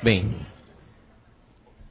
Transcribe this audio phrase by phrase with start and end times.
[0.00, 0.32] Bem,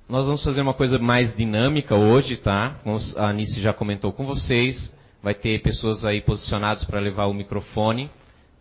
[0.07, 2.79] nós vamos fazer uma coisa mais dinâmica hoje, tá?
[3.17, 4.93] A Anice já comentou com vocês.
[5.21, 8.09] Vai ter pessoas aí posicionadas para levar o microfone,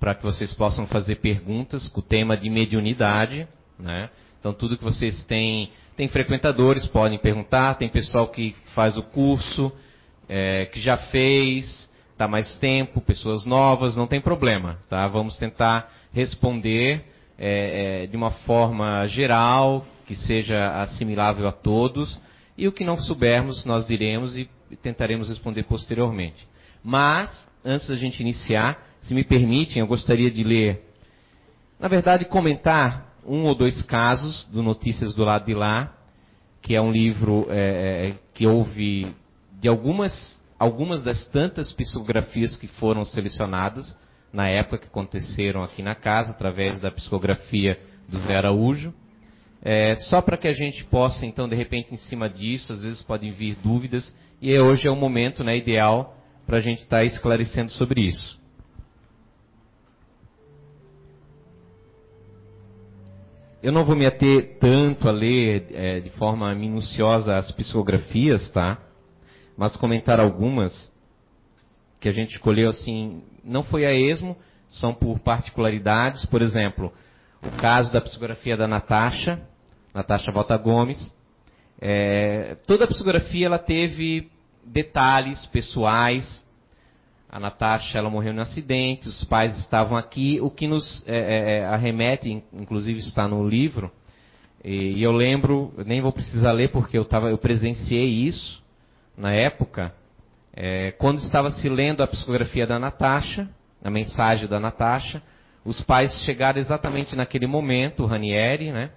[0.01, 3.47] para que vocês possam fazer perguntas com o tema de mediunidade,
[3.79, 4.11] né?
[4.41, 9.71] Então tudo que vocês têm, tem frequentadores, podem perguntar, tem pessoal que faz o curso,
[10.29, 15.07] é, que já fez, está mais tempo, pessoas novas, não tem problema, tá?
[15.07, 17.05] Vamos tentar responder
[17.39, 22.19] é, é, de uma forma geral, que seja assimilável a todos,
[22.57, 24.49] e o que não soubermos nós diremos e
[24.83, 26.47] tentaremos responder posteriormente.
[26.83, 30.83] Mas, antes da gente iniciar, se me permitem, eu gostaria de ler,
[31.79, 35.93] na verdade, comentar um ou dois casos do Notícias do Lado de Lá,
[36.63, 39.15] que é um livro é, é que houve
[39.61, 43.97] de algumas, algumas das tantas psicografias que foram selecionadas
[44.33, 48.93] na época que aconteceram aqui na casa, através da psicografia do Zé Araújo.
[49.63, 53.03] É, só para que a gente possa, então, de repente, em cima disso, às vezes
[53.03, 57.05] podem vir dúvidas, e hoje é o momento né, ideal para a gente estar tá
[57.05, 58.39] esclarecendo sobre isso.
[63.63, 68.79] Eu não vou me ater tanto a ler é, de forma minuciosa as psicografias, tá?
[69.57, 70.93] Mas comentar algumas
[72.07, 74.37] que a gente escolheu assim, não foi a esmo,
[74.69, 76.25] são por particularidades.
[76.27, 76.93] Por exemplo,
[77.43, 79.43] o caso da psicografia da Natasha,
[79.93, 81.13] Natasha Volta Gomes.
[81.81, 84.31] É, toda a psicografia ela teve
[84.65, 86.47] detalhes pessoais.
[87.29, 91.59] A Natasha ela morreu no acidente, os pais estavam aqui, o que nos é, é,
[91.59, 93.91] é arremete, inclusive está no livro.
[94.65, 98.63] E, e eu lembro, nem vou precisar ler porque eu, tava, eu presenciei isso
[99.19, 99.93] na época,
[100.57, 103.47] é, quando estava se lendo a psicografia da Natasha,
[103.85, 105.23] a mensagem da Natasha,
[105.63, 108.91] os pais chegaram exatamente naquele momento, o Ranieri, né?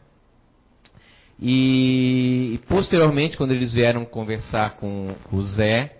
[1.41, 5.97] E, posteriormente, quando eles vieram conversar com, com, o Zé,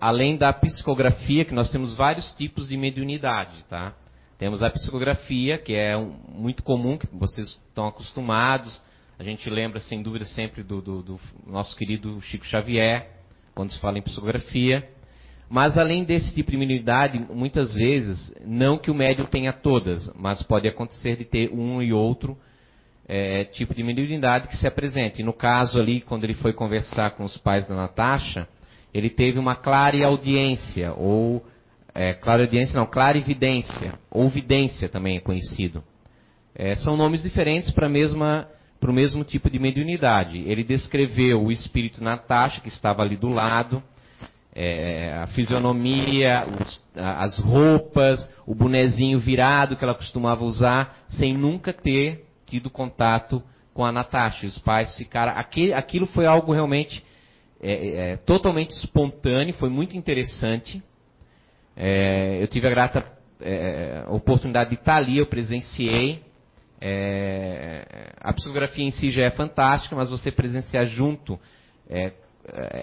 [0.00, 3.94] além da psicografia, que nós temos vários tipos de mediunidade, tá?
[4.38, 8.82] Temos a psicografia, que é um, muito comum, que vocês estão acostumados.
[9.18, 13.13] A gente lembra, sem dúvida, sempre do, do, do nosso querido Chico Xavier,
[13.54, 14.88] quando se fala em psicografia.
[15.48, 20.42] Mas além desse tipo de mediunidade, muitas vezes, não que o médium tenha todas, mas
[20.42, 22.36] pode acontecer de ter um e outro
[23.06, 25.22] é, tipo de mediunidade que se apresente.
[25.22, 28.48] No caso ali, quando ele foi conversar com os pais da Natasha,
[28.92, 31.44] ele teve uma clara audiência, ou
[31.94, 35.82] é, clara audiência não, clara evidência, ou vidência também é conhecido.
[36.54, 37.88] É, são nomes diferentes para
[38.90, 40.38] o mesmo tipo de mediunidade.
[40.38, 43.82] Ele descreveu o espírito Natasha, que estava ali do lado,
[44.54, 51.72] é, a fisionomia, os, as roupas, o bonezinho virado que ela costumava usar, sem nunca
[51.72, 54.46] ter tido contato com a Natasha.
[54.46, 55.32] Os pais ficaram.
[55.36, 57.04] Aquilo, aquilo foi algo realmente
[57.60, 60.82] é, é, totalmente espontâneo, foi muito interessante.
[61.76, 63.04] É, eu tive a grata
[63.40, 66.22] é, oportunidade de estar ali, eu presenciei.
[66.80, 71.38] É, a psicografia em si já é fantástica, mas você presenciar junto
[71.88, 72.12] é,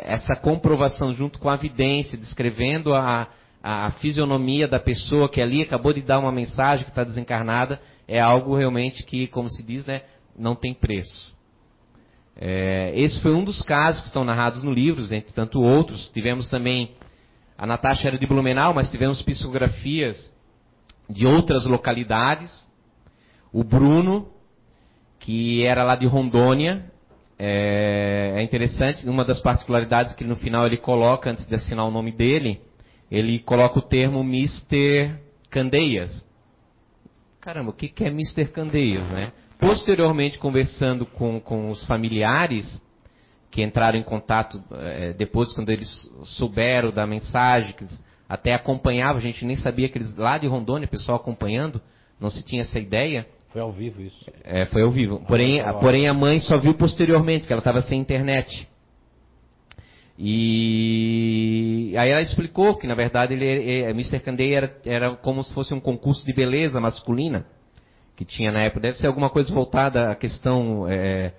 [0.05, 3.27] essa comprovação junto com a evidência, descrevendo a,
[3.61, 8.19] a fisionomia da pessoa que ali acabou de dar uma mensagem que está desencarnada, é
[8.19, 10.01] algo realmente que, como se diz, né,
[10.37, 11.31] não tem preço.
[12.35, 16.09] É, esse foi um dos casos que estão narrados no livro, entre tanto outros.
[16.09, 16.95] Tivemos também,
[17.57, 20.33] a Natasha era de Blumenau, mas tivemos psicografias
[21.09, 22.49] de outras localidades.
[23.53, 24.27] O Bruno,
[25.19, 26.85] que era lá de Rondônia,
[27.37, 31.91] é, é interessante, uma das particularidades que no final ele coloca, antes de assinar o
[31.91, 32.61] nome dele,
[33.09, 35.15] ele coloca o termo Mr.
[35.49, 36.25] Candeias.
[37.41, 38.45] Caramba, o que, que é Mr.
[38.45, 39.31] Candeias, né?
[39.59, 42.81] Posteriormente, conversando com, com os familiares,
[43.51, 49.17] que entraram em contato é, depois, quando eles souberam da mensagem, que eles até acompanhavam,
[49.17, 51.81] a gente nem sabia que eles, lá de Rondônia, o pessoal acompanhando,
[52.19, 53.27] não se tinha essa ideia.
[53.51, 54.25] Foi ao vivo isso.
[54.43, 55.19] É, foi ao vivo.
[55.27, 58.67] Porém, a, porém a mãe só viu posteriormente, que ela estava sem internet.
[60.17, 64.19] E aí ela explicou que, na verdade, ele, ele, Mr.
[64.19, 67.45] Canday era, era como se fosse um concurso de beleza masculina
[68.15, 68.81] que tinha na época.
[68.81, 71.33] Deve ser alguma coisa voltada à questão é,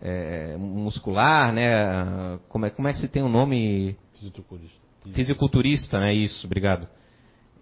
[0.00, 2.38] é, muscular, né?
[2.48, 3.96] Como é, como é que se tem o um nome?
[4.14, 4.78] Fisiculturista.
[5.12, 6.14] Fisiculturista, né?
[6.14, 6.88] Isso, obrigado.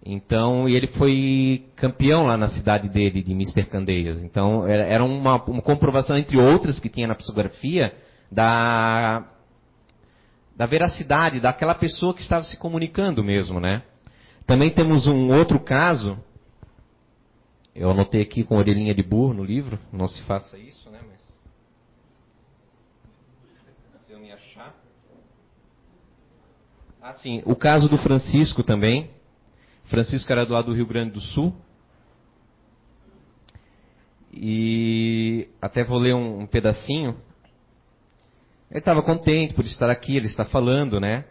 [0.05, 3.65] Então, e ele foi campeão lá na cidade dele, de Mr.
[3.65, 4.23] Candeias.
[4.23, 7.93] Então, era uma, uma comprovação, entre outras, que tinha na psicografia,
[8.31, 9.25] da,
[10.55, 13.83] da veracidade daquela pessoa que estava se comunicando mesmo, né?
[14.45, 16.17] Também temos um outro caso,
[17.75, 20.99] eu anotei aqui com orelhinha de burro no livro, não se faça isso, né?
[21.07, 21.19] Mas...
[24.01, 24.75] Se eu me achar.
[27.01, 29.09] Ah, sim, o caso do Francisco também,
[29.89, 31.53] Francisco era do lado do Rio Grande do Sul.
[34.31, 37.17] E até vou ler um, um pedacinho.
[38.69, 41.25] Ele estava contente por estar aqui, ele está falando, né?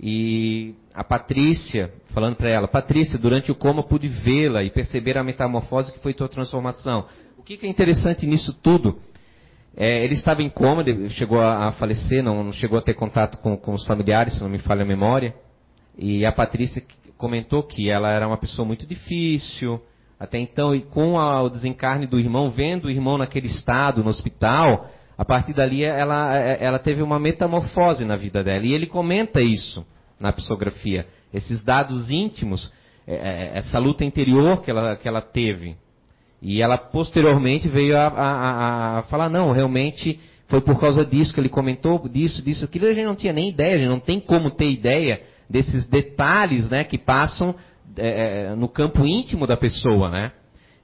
[0.00, 5.22] E a Patrícia, falando para ela, Patrícia, durante o coma pude vê-la e perceber a
[5.22, 7.06] metamorfose que foi tua transformação.
[7.38, 8.98] O que, que é interessante nisso tudo?
[9.76, 13.38] É, ele estava em coma, chegou a, a falecer, não, não, chegou a ter contato
[13.38, 15.32] com, com, os familiares, se não me falha a memória.
[15.96, 16.82] E a Patrícia
[17.16, 19.80] comentou que ela era uma pessoa muito difícil,
[20.18, 24.10] até então, e com a, o desencarne do irmão, vendo o irmão naquele estado, no
[24.10, 28.64] hospital, a partir dali ela, ela teve uma metamorfose na vida dela.
[28.64, 29.86] E ele comenta isso
[30.18, 31.06] na psicografia.
[31.32, 32.72] Esses dados íntimos,
[33.06, 35.76] é, é, essa luta interior que ela, que ela teve.
[36.40, 41.40] E ela posteriormente veio a, a, a, falar, não, realmente foi por causa disso que
[41.40, 42.86] ele comentou, disso, disso, aquilo.
[42.86, 46.68] A gente não tinha nem ideia, a gente não tem como ter ideia desses detalhes
[46.70, 47.54] né, que passam
[47.96, 50.10] é, é no campo íntimo da pessoa.
[50.10, 50.32] Né?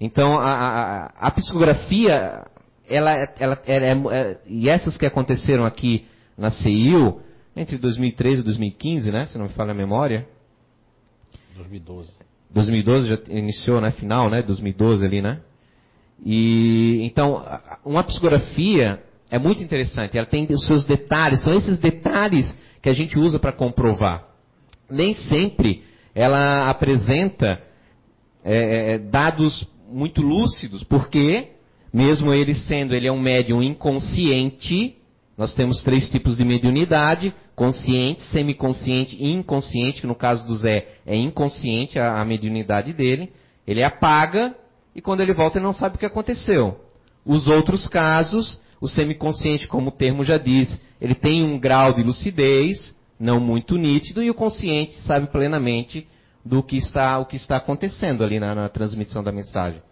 [0.00, 2.44] Então, a, a, a psicografia
[2.90, 6.04] ela, ela, ela é, é, e essas que aconteceram aqui
[6.36, 7.20] na CIU,
[7.54, 10.26] entre 2013 e 2015, né, se não me falha a memória.
[11.56, 12.10] 2012.
[12.52, 15.40] 2012 já iniciou, né, final, né, 2012 ali, né?
[16.24, 17.44] E então,
[17.84, 22.52] uma psicografia é muito interessante, ela tem os seus detalhes, são esses detalhes
[22.82, 24.26] que a gente usa para comprovar.
[24.90, 25.82] Nem sempre
[26.14, 27.60] ela apresenta
[28.44, 31.48] é, é dados muito lúcidos, porque
[31.92, 34.96] mesmo ele sendo, ele é um médium inconsciente,
[35.36, 40.86] nós temos três tipos de mediunidade, consciente, semiconsciente e inconsciente, que no caso do Zé
[41.06, 43.32] é inconsciente a, a mediunidade dele,
[43.66, 44.54] ele apaga
[44.94, 46.80] e quando ele volta ele não sabe o que aconteceu.
[47.24, 52.02] Os outros casos, o semiconsciente, como o termo já diz, ele tem um grau de
[52.02, 56.08] lucidez, não muito nítido, e o consciente sabe plenamente
[56.42, 59.82] do que está, o que está acontecendo ali na, na transmissão da mensagem.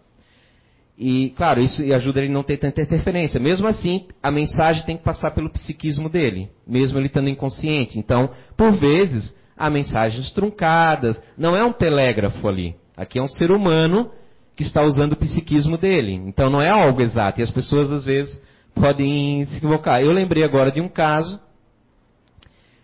[0.97, 3.39] E, claro, isso ajuda ele a não ter tanta interferência.
[3.39, 7.97] Mesmo assim, a mensagem tem que passar pelo psiquismo dele, mesmo ele estando inconsciente.
[7.97, 11.21] Então, por vezes, há mensagens truncadas.
[11.37, 12.75] Não é um telégrafo ali.
[12.97, 14.11] Aqui é um ser humano
[14.57, 16.15] que está usando o psiquismo dele.
[16.15, 17.39] Então, não é algo exato.
[17.39, 18.37] E as pessoas, às vezes,
[18.75, 20.01] podem se equivocar.
[20.01, 21.39] Eu lembrei agora de um caso.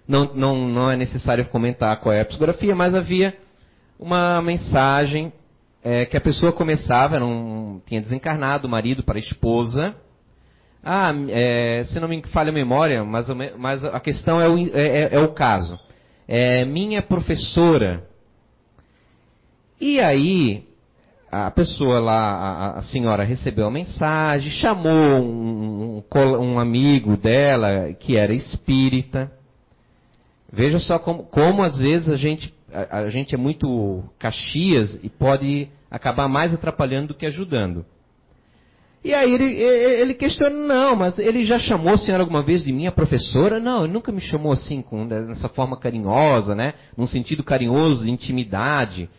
[0.07, 3.35] Não, não, não é necessário comentar qual é a psicografia, mas havia
[3.99, 5.31] uma mensagem
[5.83, 9.95] é, que a pessoa começava, um, tinha desencarnado o marido para a esposa.
[10.83, 14.69] Ah, é, se não me falha a memória, mas, mas a questão é o, é,
[14.73, 15.79] é, é o caso.
[16.27, 18.03] É, minha professora.
[19.79, 20.63] E aí,
[21.31, 27.93] a pessoa lá, a, a senhora recebeu a mensagem, chamou um, um, um, amigo dela
[27.93, 29.31] que era espírita.
[30.55, 35.09] Veja só como, como às vezes a gente a, a gente é muito caxias e
[35.09, 37.85] pode acabar mais atrapalhando do que ajudando.
[39.03, 42.71] E aí ele, ele questiona, não, mas ele já chamou a senhora alguma vez de
[42.71, 43.59] minha professora?
[43.59, 46.73] Não, ele nunca me chamou assim, com dessa forma carinhosa, né?
[46.97, 49.09] Num sentido carinhoso, de intimidade.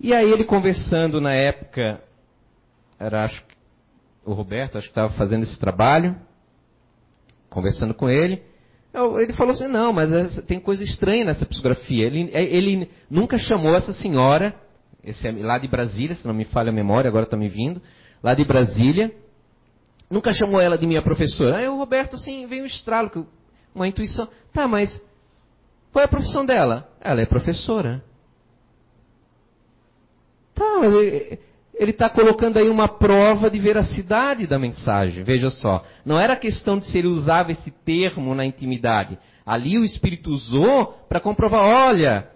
[0.00, 2.00] E aí ele conversando na época,
[2.98, 3.44] era acho
[4.24, 6.16] o Roberto, acho que estava fazendo esse trabalho,
[7.50, 8.40] conversando com ele.
[8.94, 12.06] Ele falou assim, não, mas tem coisa estranha nessa psicografia.
[12.06, 14.54] Ele, é, ele nunca chamou essa senhora,
[15.02, 17.82] esse, é lá de Brasília, se não me falha a memória, agora está me vindo,
[18.22, 19.12] lá de Brasília,
[20.08, 21.56] nunca chamou ela de minha professora.
[21.56, 23.26] Aí o Roberto, assim, veio um estralo,
[23.74, 24.28] uma intuição.
[24.52, 25.04] Tá, mas
[25.92, 26.88] qual é a profissão dela?
[27.00, 28.02] Ela é professora.
[30.54, 31.38] Tá, mas
[31.76, 35.24] ele está colocando aí uma prova de veracidade da mensagem.
[35.24, 35.84] Veja só.
[36.04, 39.18] Não era questão de se ele usava esse termo na intimidade.
[39.44, 42.28] Ali o Espírito usou para comprovar: olha,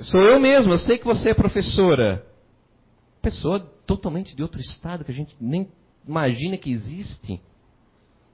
[0.00, 2.24] sou eu mesmo, eu sei que você é professora.
[3.22, 5.68] Pessoa totalmente de outro estado que a gente nem
[6.06, 7.40] imagina que existe.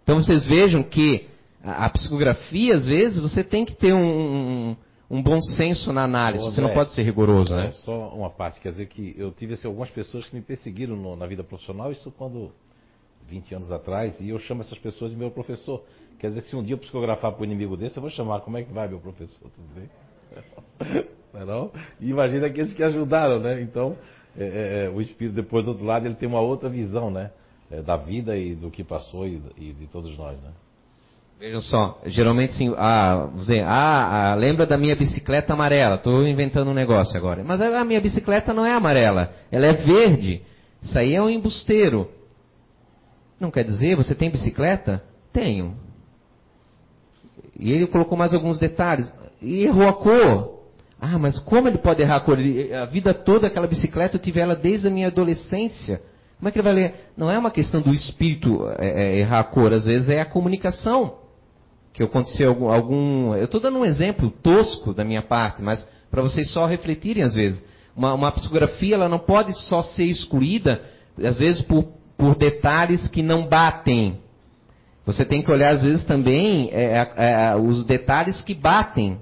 [0.03, 1.29] Então vocês vejam que
[1.63, 4.77] a, psicografia, às vezes, você tem que ter um,
[5.11, 6.43] um bom senso na análise.
[6.45, 7.71] Você não pode ser rigoroso, né?
[7.85, 11.17] Só uma parte, quer dizer que eu tive assim, algumas pessoas que me perseguiram no,
[11.17, 12.51] na vida profissional, isso quando
[13.29, 15.83] 20 anos atrás, e eu chamo essas pessoas de meu professor.
[16.19, 18.57] Quer dizer, se um dia eu psicografar para um inimigo desse, eu vou chamar, como
[18.57, 19.51] é que vai, meu professor?
[19.51, 21.07] Tudo bem?
[21.33, 21.71] Não é não?
[22.01, 23.61] E imagina aqueles que ajudaram, né?
[23.61, 23.97] Então,
[24.39, 27.31] é, é, é, o espírito depois do outro lado, ele tem uma outra visão, né?
[27.71, 30.51] É, da vida e do que passou e, e de todos nós, né?
[31.39, 35.97] Vejam só, geralmente sim, ah, dizer, ah, ah, lembra da minha bicicleta amarela?
[35.97, 37.45] Estou inventando um negócio agora.
[37.45, 40.41] Mas a minha bicicleta não é amarela, ela é verde.
[40.83, 42.09] Isso aí é um embusteiro.
[43.39, 45.03] Não quer dizer, você tem bicicleta?
[45.31, 45.77] Tenho.
[47.59, 49.13] E ele colocou mais alguns detalhes.
[49.43, 50.57] e errou a cor.
[50.99, 52.39] Ah, mas como ele pode errar a cor?
[52.83, 56.01] A vida toda aquela bicicleta eu tive ela desde a minha adolescência.
[56.39, 56.95] Como é que ele vai ler?
[57.15, 60.27] Não é uma questão do espírito é, é, errar a cor, às vezes é a
[60.27, 61.26] comunicação.
[61.97, 62.69] Que aconteceu algum.
[62.69, 67.23] algum eu estou dando um exemplo tosco da minha parte, mas para vocês só refletirem
[67.23, 67.65] às vezes.
[67.97, 70.83] Uma, uma, psicografia ela não pode só ser excluída,
[71.19, 71.89] às vezes por,
[72.19, 74.21] por detalhes que não batem.
[75.07, 79.19] Você tem que olhar às vezes também é, é, os detalhes que batem.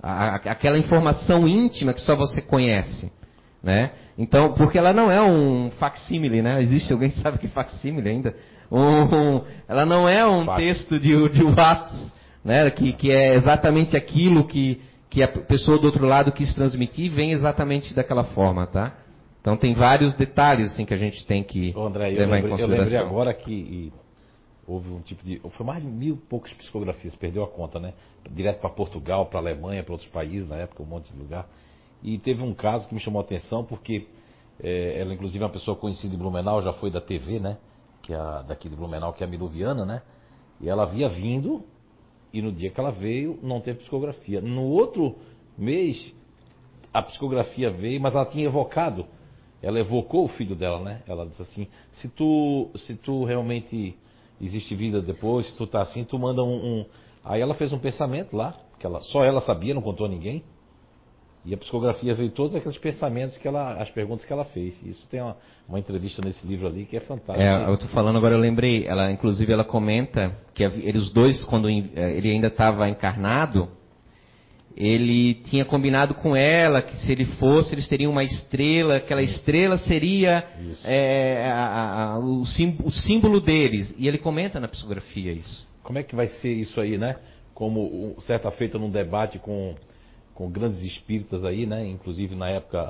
[0.00, 3.10] A, aquela informação íntima que só você conhece.
[3.60, 3.90] Né?
[4.16, 6.62] Então, porque ela não é um facsímile, né?
[6.62, 8.36] Existe alguém que sabe que facsímile ainda?
[8.70, 10.62] Um, ela não é um Fax.
[10.62, 12.12] texto de, de Watts,
[12.44, 12.70] né?
[12.70, 17.32] Que, que é exatamente aquilo que, que a pessoa do outro lado quis transmitir, vem
[17.32, 18.96] exatamente daquela forma, tá?
[19.40, 22.48] Então tem vários detalhes assim que a gente tem que Ô, André, levar lembrei, em
[22.50, 22.76] consideração.
[22.76, 23.92] Eu lembrei agora que
[24.66, 25.40] houve um tipo de.
[25.50, 27.94] Foi mais de mil poucas psicografias, perdeu a conta, né?
[28.30, 31.48] Direto para Portugal, para Alemanha, para outros países na época, um monte de lugar.
[32.02, 34.06] E teve um caso que me chamou a atenção, porque
[34.62, 37.58] é, ela, inclusive, é uma pessoa conhecida em Blumenau, já foi da TV, né?
[38.02, 40.02] Que é daqui de Blumenau, que é a Miluviana, né?
[40.60, 41.64] E ela havia vindo,
[42.32, 44.40] e no dia que ela veio, não teve psicografia.
[44.40, 45.16] No outro
[45.56, 46.14] mês,
[46.92, 49.06] a psicografia veio, mas ela tinha evocado.
[49.62, 51.02] Ela evocou o filho dela, né?
[51.06, 53.96] Ela disse assim: se tu, se tu realmente
[54.40, 56.86] existe vida depois, se tu tá assim, tu manda um, um...
[57.22, 60.42] Aí ela fez um pensamento lá, que ela, só ela sabia, não contou a ninguém.
[61.44, 64.78] E a psicografia veio todos aqueles pensamentos que ela, as perguntas que ela fez.
[64.84, 67.42] Isso tem uma, uma entrevista nesse livro ali que é fantástica.
[67.42, 71.68] É, eu estou falando agora, eu lembrei, ela inclusive ela comenta que eles dois, quando
[71.68, 73.70] é, ele ainda estava encarnado,
[74.76, 79.32] ele tinha combinado com ela que se ele fosse, eles teriam uma estrela, aquela Sim.
[79.32, 80.44] estrela seria
[80.84, 83.94] é, a, a, o, símbolo, o símbolo deles.
[83.98, 85.66] E ele comenta na psicografia isso.
[85.82, 87.16] Como é que vai ser isso aí, né?
[87.54, 89.74] Como certa feita num debate com
[90.40, 91.86] com grandes espíritas aí, né?
[91.86, 92.80] Inclusive na época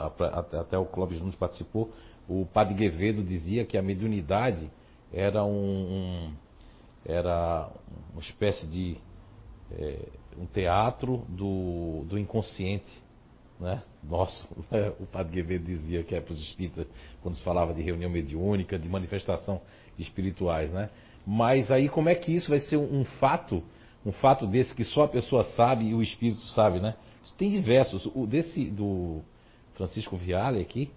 [0.53, 1.93] até o Clóvis Nunes participou.
[2.29, 4.71] O Padre Guevedo dizia que a mediunidade
[5.13, 6.33] era um, um
[7.05, 7.69] era
[8.13, 8.97] uma espécie de
[9.73, 9.99] é,
[10.39, 12.87] um teatro do, do inconsciente,
[13.59, 13.83] né?
[14.01, 14.93] Nosso, né?
[15.01, 16.87] o Padre Guevedo dizia que é para os espíritas
[17.21, 19.61] quando se falava de reunião mediúnica, de manifestação
[19.99, 20.89] espirituais, né?
[21.27, 23.61] Mas aí como é que isso vai ser um, um fato,
[24.07, 26.95] um fato desse que só a pessoa sabe e o espírito sabe, né?
[27.37, 28.07] Tem diversos.
[28.15, 29.21] O desse do
[29.75, 30.91] Francisco Viale aqui,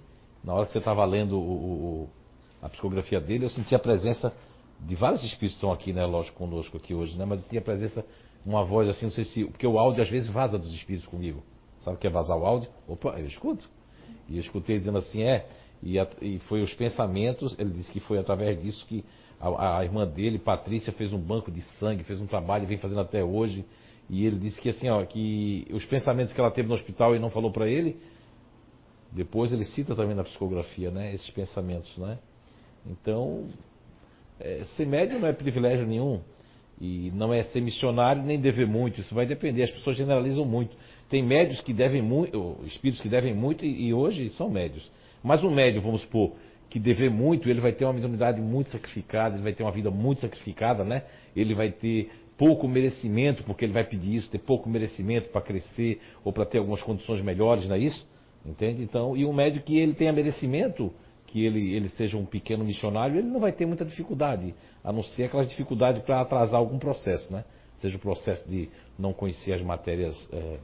[0.44, 2.10] na hora que você estava lendo o, o,
[2.62, 4.34] a psicografia dele, eu senti a presença
[4.80, 7.26] de vários espíritos estão aqui, né, lógico, conosco aqui hoje, né?
[7.26, 8.06] Mas eu senti a presença,
[8.46, 9.46] uma voz assim, não sei se.
[9.46, 11.42] Porque o áudio às vezes vaza dos espíritos comigo.
[11.80, 12.70] Sabe o que é vazar o áudio?
[12.88, 13.70] Opa, eu escuto.
[14.28, 15.48] E eu escutei dizendo assim, é,
[15.82, 19.04] e, a, e foi os pensamentos, ele disse que foi através disso que
[19.40, 23.02] a, a, irmã dele, Patrícia, fez um banco de sangue, fez um trabalho, vem fazendo
[23.02, 23.66] até hoje.
[24.10, 27.20] E ele disse que assim, ó, que os pensamentos que ela teve no hospital e
[27.20, 27.98] não falou para ele,
[29.12, 32.18] depois ele cita também na psicografia, né, esses pensamentos, né?
[32.86, 33.48] Então,
[34.40, 36.22] é, ser médium não é privilégio nenhum.
[36.82, 39.64] E não é ser missionário nem dever muito, isso vai depender.
[39.64, 40.76] As pessoas generalizam muito.
[41.10, 44.92] Tem médios que devem muito, espíritos que devem muito e, e hoje são médios.
[45.24, 46.34] Mas um médio, vamos supor,
[46.70, 49.92] que dever muito, ele vai ter uma mediunidade muito sacrificada, ele vai ter uma vida
[49.92, 51.04] muito sacrificada, né?
[51.36, 52.10] Ele vai ter
[52.44, 56.58] pouco merecimento, porque ele vai pedir isso, ter pouco merecimento para crescer ou para ter
[56.58, 58.06] algumas condições melhores, não é isso?
[58.46, 58.84] Entende?
[58.84, 60.92] Então, e um médico que ele tenha merecimento,
[61.26, 65.04] que ele, ele seja um pequeno missionário, ele não vai ter muita dificuldade, a não
[65.04, 67.46] ser aquelas dificuldades para atrasar algum processo, né?
[67.78, 68.68] Seja o processo de
[69.00, 70.60] não conhecer as matérias é,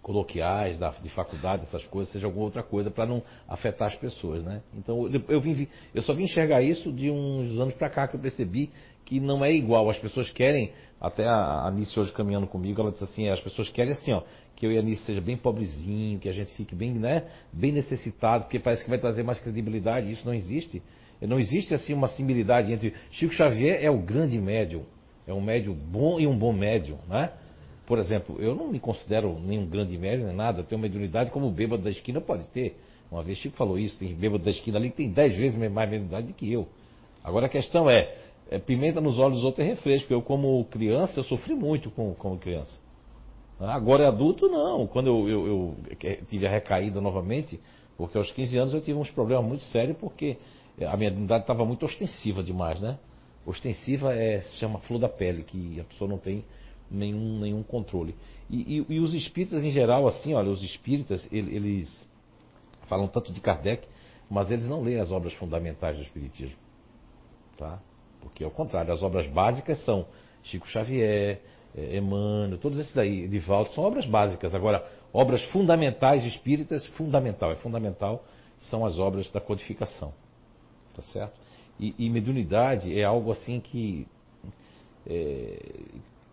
[0.00, 4.44] coloquiais, da, de faculdade, essas coisas, seja alguma outra coisa para não afetar as pessoas,
[4.44, 4.62] né?
[4.72, 8.14] Então eu, eu, vim, eu só vim enxergar isso de uns anos para cá que
[8.14, 8.70] eu percebi
[9.06, 9.88] que não é igual.
[9.88, 13.92] As pessoas querem, até a Anice hoje caminhando comigo, ela disse assim, as pessoas querem
[13.92, 14.22] assim, ó,
[14.54, 17.72] que eu e a Anice seja bem pobrezinho, que a gente fique bem, né, bem
[17.72, 20.10] necessitado, porque parece que vai trazer mais credibilidade.
[20.10, 20.82] Isso não existe.
[21.22, 24.82] Não existe assim uma similaridade entre Chico Xavier é o grande médium,
[25.26, 27.32] é um médium bom e um bom médium, né?
[27.86, 31.46] Por exemplo, eu não me considero nenhum grande médium, nem nada, tenho uma mediunidade como
[31.46, 32.76] o bêbado da esquina pode ter.
[33.10, 35.88] Uma vez Chico falou isso, tem bêbado da esquina ali que tem dez vezes mais
[35.88, 36.68] mediunidade do que eu.
[37.24, 38.14] Agora a questão é,
[38.50, 40.12] é, pimenta nos olhos dos outros é refresco.
[40.12, 42.78] Eu, como criança, eu sofri muito com, como criança.
[43.58, 44.86] Agora é adulto, não.
[44.86, 47.58] Quando eu, eu, eu, tive a recaída novamente,
[47.96, 50.36] porque aos 15 anos eu tive uns problemas muito sérios, porque
[50.86, 52.98] a minha dignidade estava muito ostensiva demais, né?
[53.46, 56.44] Ostensiva é, se chama flor da pele, que a pessoa não tem
[56.90, 58.14] nenhum, nenhum controle.
[58.50, 62.06] E, e, e os espíritas em geral, assim, olha, os espíritas, eles
[62.88, 63.86] falam tanto de Kardec,
[64.28, 66.56] mas eles não leem as obras fundamentais do Espiritismo.
[67.56, 67.80] Tá?
[68.26, 70.06] Porque, ao contrário, as obras básicas são
[70.42, 71.40] Chico Xavier,
[71.76, 74.52] é, Emmanuel, todos esses aí, de Valdo, são obras básicas.
[74.54, 78.24] Agora, obras fundamentais espíritas, fundamental, é fundamental,
[78.58, 80.12] são as obras da codificação.
[80.94, 81.34] Tá certo?
[81.78, 84.08] E, e mediunidade é algo assim que,
[85.06, 85.58] é,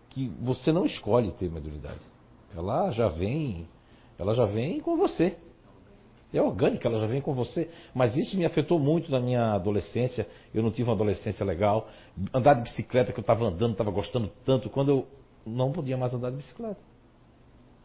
[0.09, 1.99] que você não escolhe ter mediunidade.
[2.55, 3.67] Ela já vem,
[4.17, 5.37] ela já vem com você.
[6.33, 7.69] É orgânica, ela já vem com você.
[7.93, 10.27] Mas isso me afetou muito na minha adolescência.
[10.53, 11.87] Eu não tive uma adolescência legal.
[12.33, 15.07] Andar de bicicleta, que eu estava andando, estava gostando tanto, quando eu
[15.45, 16.79] não podia mais andar de bicicleta.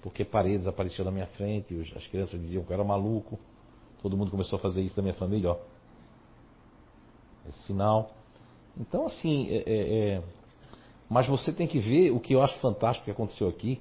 [0.00, 3.38] Porque paredes apareciam na minha frente, as crianças diziam que eu era maluco.
[4.00, 5.58] Todo mundo começou a fazer isso da minha família, ó.
[7.46, 8.12] Esse sinal.
[8.78, 10.22] Então, assim, é, é, é...
[11.10, 13.80] mas você tem que ver o que eu acho fantástico que aconteceu aqui.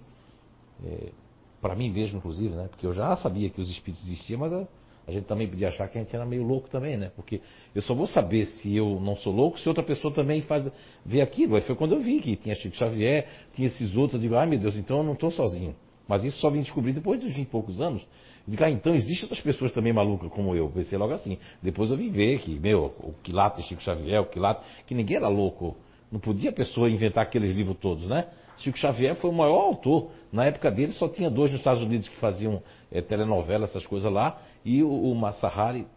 [1.67, 2.67] Para mim mesmo, inclusive, né?
[2.69, 4.65] Porque eu já sabia que os espíritos existiam, mas a,
[5.05, 7.11] a, gente também podia achar que a gente era meio louco também, né?
[7.13, 7.41] Porque
[7.75, 10.71] eu só vou saber se eu não sou louco se outra pessoa também faz
[11.05, 11.57] ver aquilo.
[11.57, 14.47] Aí foi quando eu vi que tinha Chico Xavier, tinha esses outros, eu digo, ai
[14.47, 15.75] meu Deus, então eu não estou sozinho.
[16.07, 18.01] Mas isso só vim descobrir depois dos 20 e poucos anos.
[18.01, 20.69] Eu digo, ah, então existem outras pessoas também malucas como eu.
[20.69, 21.37] Pensei logo assim.
[21.61, 25.27] Depois eu vim ver que, meu, o quilato Chico Xavier, o quilato, que ninguém era
[25.27, 25.75] louco.
[26.09, 28.25] Não podia a pessoa inventar aqueles livros todos, né?
[28.57, 30.09] Chico Xavier foi o maior autor.
[30.31, 32.61] Na época dele só tinha dois nos Estados Unidos que faziam
[32.91, 35.87] é, telenovela, essas coisas lá, e o, o Masahari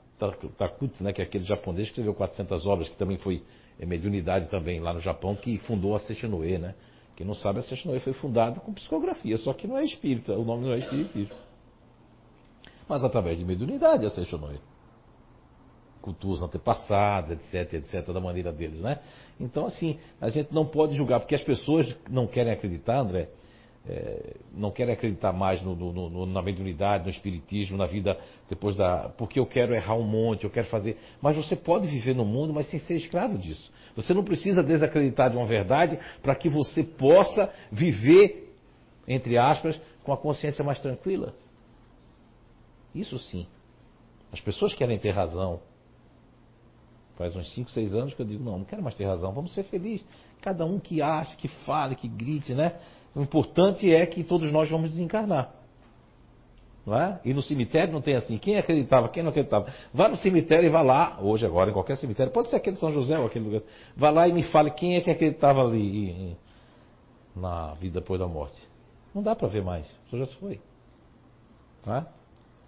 [0.59, 3.43] Takuti, né, que é aquele japonês que escreveu 400 obras, que também foi
[3.79, 6.75] é, mediunidade também lá no Japão, que fundou a Sechinoe, né?
[7.17, 10.45] Quem não sabe, a Sechinoe foi fundada com psicografia, só que não é espírita, o
[10.45, 11.37] nome não é espiritismo.
[12.89, 14.59] Mas através de mediunidade a Sechinoe.
[16.01, 18.99] Cultura os antepassados, etc, etc, da maneira deles, né?
[19.39, 23.29] Então, assim, a gente não pode julgar, porque as pessoas não querem acreditar, André,
[23.89, 28.77] é, não querem acreditar mais no, no, no, na mediunidade, no espiritismo, na vida depois
[28.77, 29.09] da.
[29.17, 30.99] Porque eu quero errar um monte, eu quero fazer.
[31.21, 33.73] Mas você pode viver no mundo, mas sem ser escravo disso.
[33.97, 38.53] Você não precisa desacreditar de uma verdade para que você possa viver,
[39.09, 41.35] entre aspas, com a consciência mais tranquila.
[42.95, 43.47] Isso sim.
[44.31, 45.61] As pessoas querem ter razão,
[47.21, 49.53] Faz uns 5, 6 anos que eu digo, não, não quero mais ter razão, vamos
[49.53, 50.03] ser felizes.
[50.41, 52.77] Cada um que ache, que fale, que grite, né?
[53.15, 55.53] O importante é que todos nós vamos desencarnar.
[56.89, 57.29] É?
[57.29, 59.71] E no cemitério não tem assim, quem acreditava, quem não acreditava.
[59.93, 62.81] Vá no cemitério e vá lá, hoje agora, em qualquer cemitério, pode ser aquele de
[62.81, 63.63] São José ou aquele lugar.
[63.95, 66.39] Vá lá e me fale quem é que acreditava ali
[67.37, 68.59] na vida depois da morte.
[69.15, 70.59] Não dá para ver mais, isso já se foi.
[71.87, 72.03] É?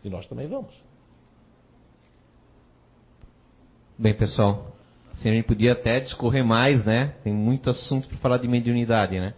[0.04, 0.91] E nós também vamos.
[4.02, 4.74] Bem, pessoal,
[5.12, 7.14] assim, a gente podia até discorrer mais, né?
[7.22, 9.32] Tem muito assunto para falar de mediunidade, né?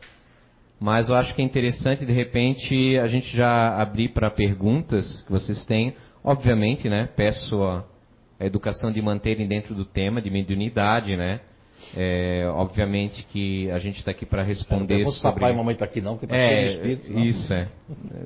[0.81, 5.31] Mas eu acho que é interessante, de repente, a gente já abrir para perguntas que
[5.31, 5.95] vocês têm.
[6.25, 7.11] Obviamente, né?
[7.15, 7.85] Peço a,
[8.41, 11.41] a educação de manterem dentro do tema de mediunidade, né?
[11.95, 15.41] É, obviamente que a gente está aqui para responder não sobre...
[15.41, 17.11] papai e mamãe tá aqui não, porque tá é, cheio de espíritos.
[17.11, 17.23] Não.
[17.23, 17.69] Isso, é.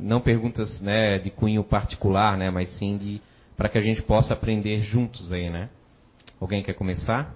[0.00, 2.48] Não perguntas né, de cunho particular, né?
[2.48, 3.20] Mas sim de
[3.56, 5.68] para que a gente possa aprender juntos aí, né?
[6.40, 7.34] Alguém quer começar?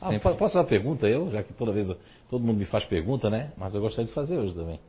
[0.00, 0.20] Ah, Sempre...
[0.20, 1.88] Posso fazer uma pergunta eu, já que toda vez
[2.28, 3.52] todo mundo me faz pergunta, né?
[3.56, 4.80] Mas eu gostaria de fazer hoje também.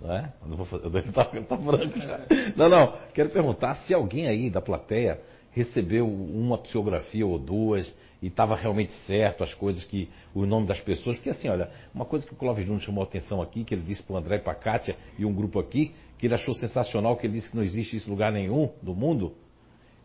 [0.00, 0.32] Não é?
[0.42, 2.20] Eu não vou fazer, eu tá, tá branco já.
[2.56, 2.96] Não, não.
[3.14, 5.20] Quero perguntar se alguém aí da plateia
[5.52, 10.80] recebeu uma psicografia ou duas e estava realmente certo as coisas que o nome das
[10.80, 13.74] pessoas, porque assim, olha, uma coisa que o Clóvis Júnior chamou a atenção aqui, que
[13.74, 16.34] ele disse para o André e para a Kátia e um grupo aqui, que ele
[16.34, 19.34] achou sensacional, que ele disse que não existe isso em lugar nenhum do mundo,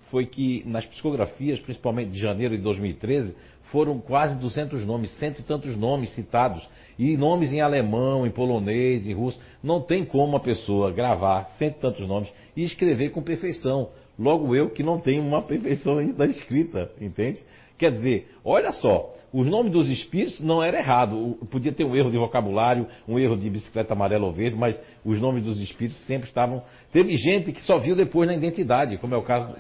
[0.10, 3.36] foi que nas psicografias, principalmente de janeiro de 2013,
[3.72, 6.68] foram quase 200 nomes, cento e tantos nomes citados,
[6.98, 9.40] e nomes em alemão, em polonês, em russo.
[9.62, 13.90] Não tem como uma pessoa gravar cento e tantos nomes e escrever com perfeição.
[14.18, 17.40] Logo eu que não tenho uma perfeição da escrita, entende?
[17.78, 21.38] Quer dizer, olha só, os nomes dos espíritos não era errado.
[21.52, 25.22] Podia ter um erro de vocabulário, um erro de bicicleta amarela ou verde, mas os
[25.22, 26.64] nomes dos espíritos sempre estavam.
[26.92, 29.54] Teve gente que só viu depois na identidade, como é o caso.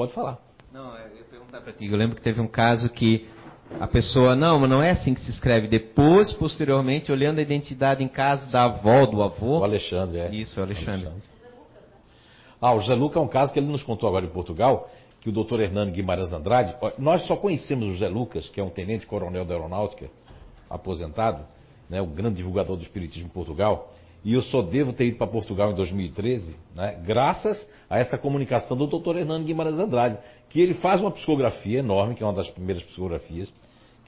[0.00, 0.38] Pode falar.
[0.72, 1.84] Não, eu ia perguntar para ti.
[1.84, 3.28] Eu lembro que teve um caso que
[3.78, 5.68] a pessoa, não, mas não é assim que se escreve.
[5.68, 9.58] Depois, posteriormente, olhando a identidade em casa da avó, do avô.
[9.58, 10.34] O Alexandre, é.
[10.34, 11.06] Isso, o Alexandre.
[11.06, 11.22] Alexandre.
[12.62, 15.28] Ah, o José Luca é um caso que ele nos contou agora em Portugal, que
[15.28, 19.44] o doutor Hernando Guimarães Andrade, nós só conhecemos o José Lucas, que é um tenente-coronel
[19.44, 20.08] da aeronáutica,
[20.70, 21.44] aposentado,
[21.90, 23.92] né, o grande divulgador do espiritismo em Portugal,
[24.24, 28.76] e eu só devo ter ido para Portugal em 2013, né, graças a essa comunicação
[28.76, 29.18] do Dr.
[29.18, 33.52] Hernando Guimarães Andrade, que ele faz uma psicografia enorme, que é uma das primeiras psicografias,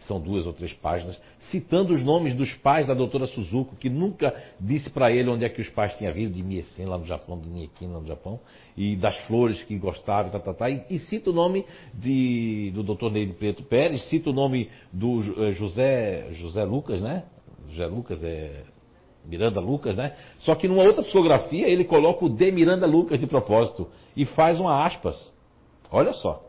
[0.02, 3.88] que são duas ou três páginas, citando os nomes dos pais da doutora Suzuko, que
[3.88, 7.04] nunca disse para ele onde é que os pais tinham vindo, de Miesen lá no
[7.04, 8.40] Japão, de Niekin lá no Japão,
[8.76, 12.82] e das flores que gostava, tá, tá, tá, e, e cita o nome de, do
[12.82, 17.24] doutor Neide Preto Pérez, cita o nome do eh, José, José Lucas, né?
[17.68, 18.64] José Lucas é
[19.24, 20.14] Miranda Lucas, né?
[20.38, 24.58] Só que numa outra psicografia ele coloca o de Miranda Lucas de propósito e faz
[24.58, 25.32] uma aspas.
[25.90, 26.44] Olha só.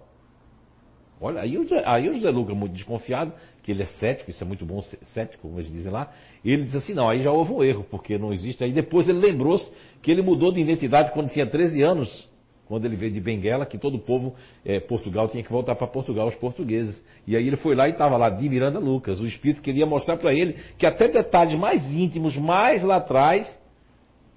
[1.21, 3.31] Olha, aí o, aí o José Lucas, muito desconfiado,
[3.61, 6.11] que ele é cético, isso é muito bom, cético, como eles dizem lá,
[6.43, 8.61] ele diz assim, não, aí já houve um erro, porque não existe.
[8.61, 12.29] Aí depois ele lembrou-se que ele mudou de identidade quando tinha 13 anos,
[12.67, 15.87] quando ele veio de Benguela, que todo o povo, é, Portugal, tinha que voltar para
[15.87, 17.03] Portugal, os portugueses.
[17.27, 19.19] E aí ele foi lá e estava lá, de Miranda Lucas.
[19.19, 23.59] O Espírito queria mostrar para ele que até detalhes mais íntimos, mais lá atrás,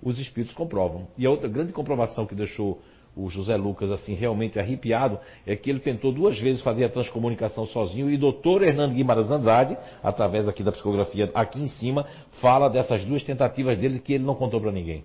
[0.03, 1.07] os Espíritos comprovam.
[1.17, 2.81] E a outra grande comprovação que deixou
[3.17, 7.65] o José Lucas assim realmente arrepiado é que ele tentou duas vezes fazer a transcomunicação
[7.65, 12.07] sozinho e o doutor Hernando Guimarães Andrade, através aqui da psicografia aqui em cima,
[12.43, 15.03] fala dessas duas tentativas dele que ele não contou para ninguém.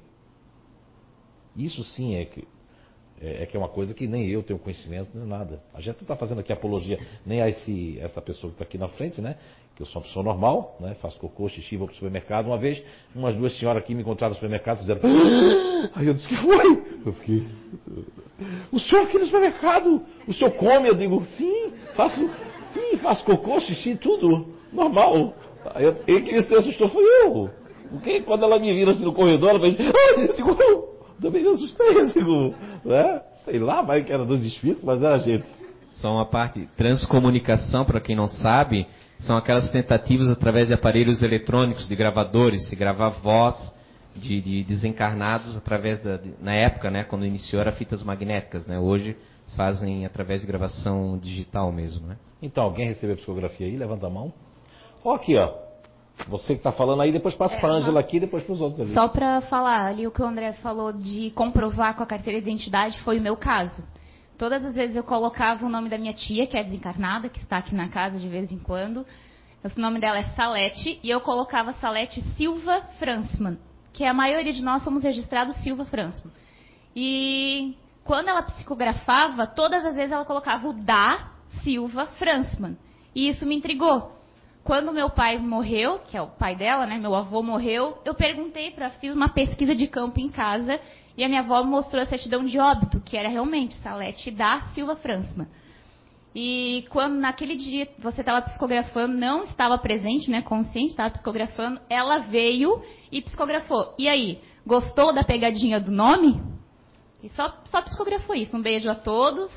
[1.55, 2.45] Isso sim é que
[3.21, 5.61] é, é, que é uma coisa que nem eu tenho conhecimento, nem nada.
[5.73, 8.77] A gente não está fazendo aqui apologia nem a esse, essa pessoa que está aqui
[8.79, 9.35] na frente, né?
[9.75, 10.95] Que eu sou uma pessoa normal, né?
[10.95, 12.47] Faço cocô, xixi, vou para o supermercado.
[12.47, 12.83] Uma vez,
[13.15, 15.01] umas duas senhoras aqui me encontraram no supermercado fizeram.
[15.93, 16.83] Aí eu disse que foi.
[17.05, 17.47] Eu fiquei.
[18.71, 20.03] O senhor aqui no supermercado?
[20.27, 20.89] O senhor come?
[20.89, 22.19] Eu digo, sim, faço,
[22.73, 24.47] sim, faço cocô, xixi, tudo.
[24.73, 25.35] Normal.
[25.75, 27.51] Aí eu, quem se assustou foi eu.
[27.91, 29.77] Porque quando ela me vira assim no corredor, ela fez.
[29.79, 30.19] Ah!
[30.21, 30.90] Eu digo,
[31.21, 33.21] também me assustei, eu digo, né?
[33.45, 35.45] Sei lá, vai que era dos espíritos, mas era a gente.
[35.91, 38.87] Só uma parte, transcomunicação, para quem não sabe,
[39.19, 43.73] são aquelas tentativas através de aparelhos eletrônicos, de gravadores, se gravar voz
[44.15, 48.79] de, de desencarnados através da, de, na época, né, quando iniciou era fitas magnéticas, né?
[48.79, 49.15] Hoje
[49.55, 52.17] fazem através de gravação digital mesmo, né?
[52.41, 53.75] Então, alguém recebeu a psicografia aí?
[53.75, 54.33] Levanta a mão.
[55.03, 55.70] Ó, aqui, ó.
[56.27, 58.61] Você que está falando aí, depois passa é, para a Ângela aqui, depois para os
[58.61, 58.93] outros ali.
[58.93, 62.49] Só para falar ali o que o André falou de comprovar com a carteira de
[62.49, 63.83] identidade foi o meu caso.
[64.37, 67.57] Todas as vezes eu colocava o nome da minha tia, que é desencarnada, que está
[67.57, 69.05] aqui na casa de vez em quando.
[69.63, 73.59] O nome dela é Salete, e eu colocava Salete Silva Fransman,
[73.93, 76.33] que a maioria de nós somos registrados Silva Fransman.
[76.95, 81.29] E quando ela psicografava, todas as vezes ela colocava o da
[81.63, 82.77] Silva Fransman.
[83.13, 84.20] E isso me intrigou.
[84.63, 88.71] Quando meu pai morreu, que é o pai dela, né, meu avô morreu, eu perguntei
[88.71, 90.79] para, fiz uma pesquisa de campo em casa
[91.17, 94.95] e a minha avó mostrou a certidão de óbito, que era realmente Salete da Silva
[94.95, 95.47] Fransman.
[96.33, 102.19] E quando naquele dia você estava psicografando, não estava presente, né, consciente, estava psicografando, ela
[102.19, 103.93] veio e psicografou.
[103.97, 106.41] E aí, gostou da pegadinha do nome?
[107.21, 108.55] E só, só psicografou isso.
[108.55, 109.51] Um beijo a todos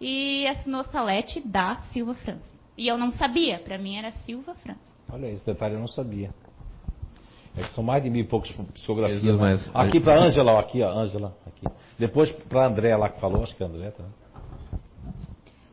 [0.00, 2.57] e assinou Salete da Silva Fransman.
[2.78, 4.78] E eu não sabia, para mim era Silva França.
[5.12, 6.30] Olha, esse detalhe eu não sabia.
[7.56, 9.24] É que são mais de mil e poucos psicografias.
[9.24, 9.32] Né?
[9.32, 9.68] Mas...
[9.74, 11.66] Aqui para Ângela, aqui, ó, Ângela, aqui.
[11.98, 14.04] Depois para André lá que falou, acho que é André, tá?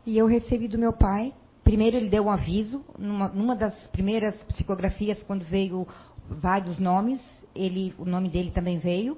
[0.04, 1.32] E eu recebi do meu pai.
[1.64, 5.88] Primeiro ele deu um aviso, numa, numa das primeiras psicografias, quando veio
[6.28, 7.22] vários nomes,
[7.56, 9.16] ele, o nome dele também veio.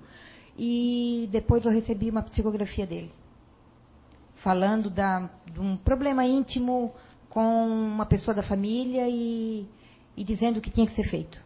[0.58, 3.12] E depois eu recebi uma psicografia dele.
[4.44, 6.94] Falando da, de um problema íntimo
[7.38, 9.70] com uma pessoa da família e,
[10.16, 11.40] e dizendo o que tinha que ser feito.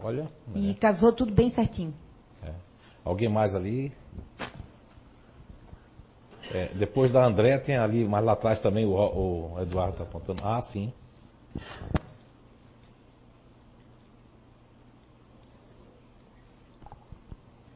[0.00, 0.26] Olha.
[0.54, 0.74] E é.
[0.74, 1.92] casou tudo bem certinho.
[2.42, 2.54] É.
[3.04, 3.92] Alguém mais ali?
[6.50, 10.40] É, depois da André tem ali, mais lá atrás também o, o Eduardo está apontando.
[10.42, 10.90] Ah, sim.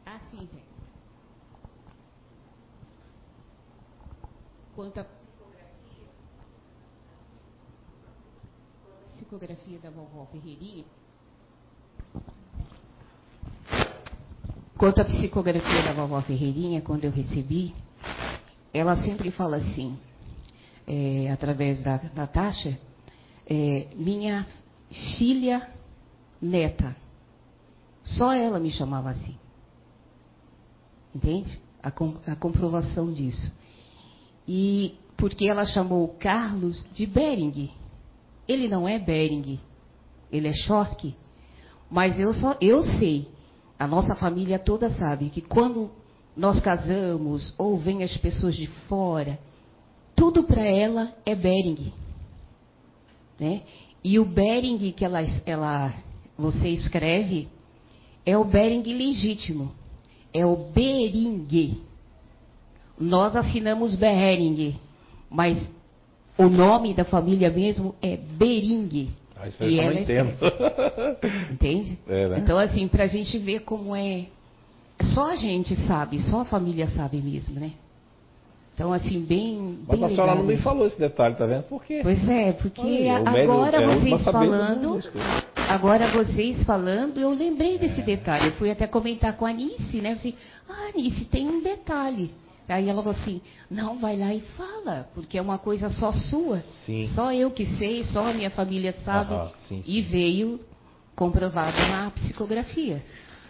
[0.06, 0.60] Ah, sim, Zé.
[4.74, 5.20] Quanto a
[9.30, 10.84] psicografia da vovó Ferreirinha.
[14.76, 17.74] Quanto à psicografia da vovó Ferreirinha, quando eu recebi,
[18.72, 19.98] ela sempre fala assim,
[20.86, 22.78] é, através da Natasha,
[23.46, 24.46] é, minha
[25.18, 25.68] filha
[26.40, 26.96] neta.
[28.02, 29.36] Só ela me chamava assim.
[31.14, 31.60] Entende?
[31.82, 33.52] A, com, a comprovação disso.
[34.48, 37.70] E porque ela chamou Carlos de Bering.
[38.48, 39.60] Ele não é Bering,
[40.32, 41.14] ele é Schork.
[41.90, 43.28] Mas eu, só, eu sei,
[43.78, 45.90] a nossa família toda sabe que quando
[46.36, 49.38] nós casamos ou vêm as pessoas de fora,
[50.14, 51.92] tudo para ela é Bering.
[53.38, 53.62] Né?
[54.04, 55.94] E o Bering que ela, ela,
[56.36, 57.48] você escreve
[58.24, 59.72] é o Bering legítimo.
[60.32, 61.80] É o Bering.
[62.98, 64.78] Nós assinamos Bering,
[65.28, 65.58] mas
[66.38, 69.10] o nome da família mesmo é Bering.
[69.40, 70.34] Ah, isso e ela entendo.
[70.40, 71.98] É Entende?
[72.08, 72.38] É, né?
[72.40, 74.26] Então, assim, para a gente ver como é.
[75.14, 77.72] Só a gente sabe, só a família sabe mesmo, né?
[78.74, 79.78] Então, assim, bem.
[79.86, 81.64] Mas bem a senhora não me falou esse detalhe, tá vendo?
[81.64, 82.00] Por quê?
[82.02, 85.00] Pois é, porque Olha, agora é vocês falando,
[85.56, 87.78] agora vocês falando, eu lembrei É.
[87.78, 88.48] desse detalhe.
[88.48, 90.10] Eu fui até comentar com a Anice, né?
[90.10, 90.34] Eu Assim,
[90.68, 92.30] ah, Anice, tem um detalhe.
[92.72, 96.60] Aí ela falou assim, não, vai lá e fala, porque é uma coisa só sua.
[96.86, 97.06] Sim.
[97.08, 99.34] Só eu que sei, só a minha família sabe.
[99.34, 100.08] Aham, sim, E sim.
[100.08, 100.60] veio
[101.16, 103.02] comprovado na psicografia.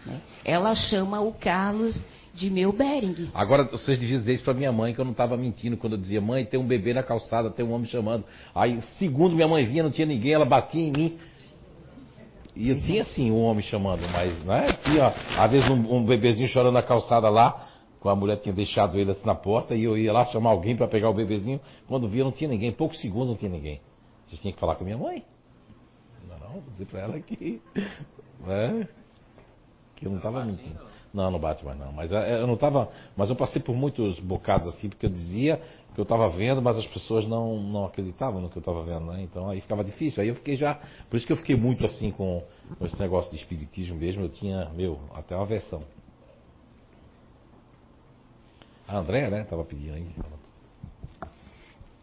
[0.05, 0.19] né?
[0.43, 2.01] Ela chama o Carlos
[2.33, 3.29] de meu Bering.
[3.33, 5.99] Agora, vocês deviam dizer isso pra minha mãe, que eu não estava mentindo quando eu
[5.99, 8.23] dizia, mãe, tem um bebê na calçada, tem um homem chamando.
[8.55, 11.19] Aí, segundo minha mãe vinha, não tinha ninguém, ela batia em mim.
[12.55, 16.73] E tinha sim um homem chamando, mas né, tinha, às vezes, um, um bebezinho chorando
[16.73, 17.67] na calçada lá,
[18.09, 20.87] a mulher tinha deixado ele assim na porta, e eu ia lá chamar alguém para
[20.87, 21.59] pegar o bebezinho.
[21.87, 23.81] Quando via, não tinha ninguém, poucos segundos não tinha ninguém.
[24.25, 25.23] Vocês tinham que falar com a minha mãe.
[26.27, 27.61] Não, não, vou dizer pra ela que.
[28.39, 28.87] Né,
[29.95, 30.79] que eu não estava mentindo.
[31.13, 31.91] Não, não bate mais não.
[31.91, 32.89] Mas é, eu não tava.
[33.15, 35.61] Mas eu passei por muitos bocados assim, porque eu dizia
[35.93, 39.11] que eu estava vendo, mas as pessoas não, não acreditavam no que eu estava vendo,
[39.11, 39.21] né?
[39.21, 40.23] Então aí ficava difícil.
[40.23, 40.79] Aí eu fiquei já.
[41.09, 42.41] Por isso que eu fiquei muito assim com,
[42.79, 44.23] com esse negócio de espiritismo mesmo.
[44.23, 45.83] Eu tinha, meu, até uma versão.
[48.91, 49.43] A Andréa, né?
[49.45, 50.05] Tava pedindo aí.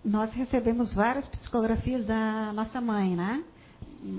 [0.02, 3.44] Nós recebemos várias psicografias da nossa mãe, né?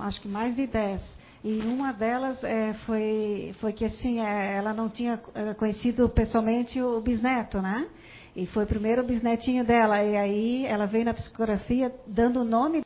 [0.02, 1.02] Acho que mais de 10.
[1.44, 6.80] E uma delas eh, foi, foi que assim, eh, ela não tinha eh, conhecido pessoalmente
[6.80, 7.88] o bisneto, né?
[8.36, 10.04] E foi primeiro o bisnetinho dela.
[10.04, 12.84] E aí ela veio na psicografia dando o nome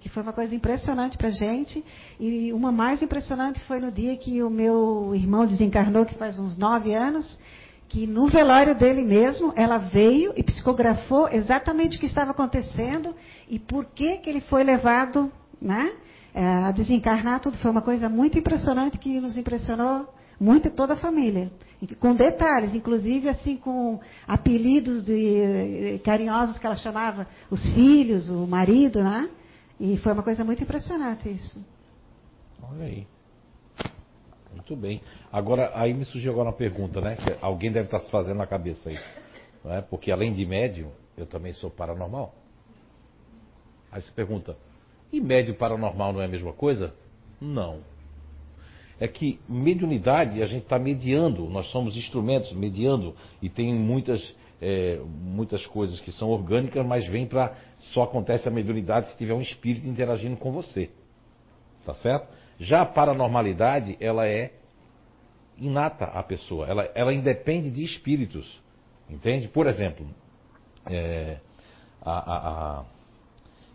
[0.00, 1.84] que foi uma coisa impressionante para gente.
[2.18, 6.58] E uma mais impressionante foi no dia que o meu irmão desencarnou, que faz uns
[6.58, 7.38] nove anos,
[7.92, 13.14] que no velório dele mesmo, ela veio e psicografou exatamente o que estava acontecendo
[13.46, 15.92] e por que, que ele foi levado né,
[16.34, 17.40] eh, a desencarnar.
[17.40, 20.08] Tudo foi uma coisa muito impressionante que nos impressionou
[20.40, 21.52] muito toda a família.
[22.00, 29.02] Com detalhes, inclusive assim com apelidos de, carinhosos que ela chamava os filhos, o marido,
[29.02, 29.28] né?
[29.78, 31.62] E foi uma coisa muito impressionante isso.
[32.62, 33.11] Olha aí.
[34.62, 35.00] Muito bem.
[35.32, 37.16] Agora, aí me surgiu agora uma pergunta, né?
[37.16, 38.98] Que alguém deve estar se fazendo na cabeça aí.
[39.64, 39.82] Não é?
[39.82, 42.32] Porque além de médium, eu também sou paranormal.
[43.90, 44.56] Aí você pergunta,
[45.12, 46.94] e médium paranormal não é a mesma coisa?
[47.40, 47.80] Não.
[49.00, 55.00] É que mediunidade a gente está mediando, nós somos instrumentos mediando e tem muitas, é,
[55.04, 57.56] muitas coisas que são orgânicas, mas vem para.
[57.92, 60.88] Só acontece a mediunidade se tiver um espírito interagindo com você.
[61.84, 62.41] Tá certo?
[62.58, 64.52] Já a paranormalidade, ela é
[65.58, 68.60] inata à pessoa, ela, ela independe de espíritos.
[69.08, 69.48] Entende?
[69.48, 70.06] Por exemplo,
[70.86, 71.38] é,
[72.00, 72.84] a, a, a,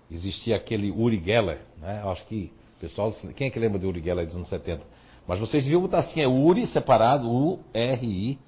[0.10, 2.02] existia aquele Uri Geller, né?
[2.06, 4.84] Acho que pessoal, quem é que lembra de Uri Geller dos anos 70?
[5.28, 8.40] Mas vocês viram botar assim, é Uri separado, U-R-I,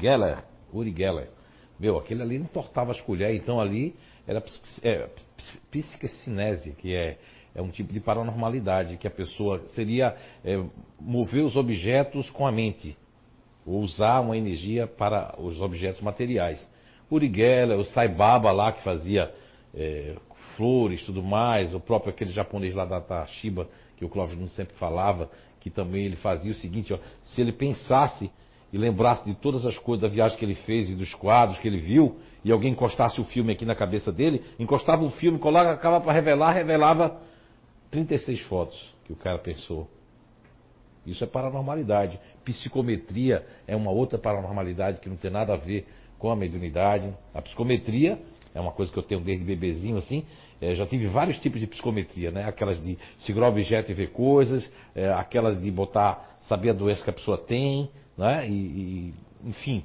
[0.00, 1.28] Geller, Uri Geller.
[1.78, 3.94] Meu, aquele ali não tortava as colheres, então ali
[4.26, 5.08] era psique- é,
[5.70, 7.18] psicocinese, que é,
[7.54, 10.62] é um tipo de paranormalidade, que a pessoa seria é,
[11.00, 12.96] mover os objetos com a mente,
[13.64, 16.68] ou usar uma energia para os objetos materiais.
[17.10, 19.32] Uri Geller, o Sai Baba lá, que fazia
[19.72, 20.16] é,
[20.56, 24.74] flores tudo mais, o próprio aquele japonês lá da Tashiba, que o Clóvis não sempre
[24.76, 28.30] falava, que também ele fazia o seguinte, ó, se ele pensasse
[28.72, 31.68] e lembrasse de todas as coisas da viagem que ele fez e dos quadros que
[31.68, 36.00] ele viu, e alguém encostasse o filme aqui na cabeça dele, encostava o filme, colocava
[36.00, 37.20] para revelar, revelava
[37.94, 39.88] 36 fotos que o cara pensou.
[41.06, 42.18] Isso é paranormalidade.
[42.44, 45.86] Psicometria é uma outra paranormalidade que não tem nada a ver
[46.18, 47.14] com a mediunidade.
[47.32, 48.18] A psicometria
[48.52, 50.24] é uma coisa que eu tenho desde bebezinho assim.
[50.60, 52.48] É, já tive vários tipos de psicometria, né?
[52.48, 57.10] Aquelas de segurar objeto e ver coisas, é, aquelas de botar, saber a doença que
[57.10, 58.48] a pessoa tem, né?
[58.48, 59.84] E, e, enfim,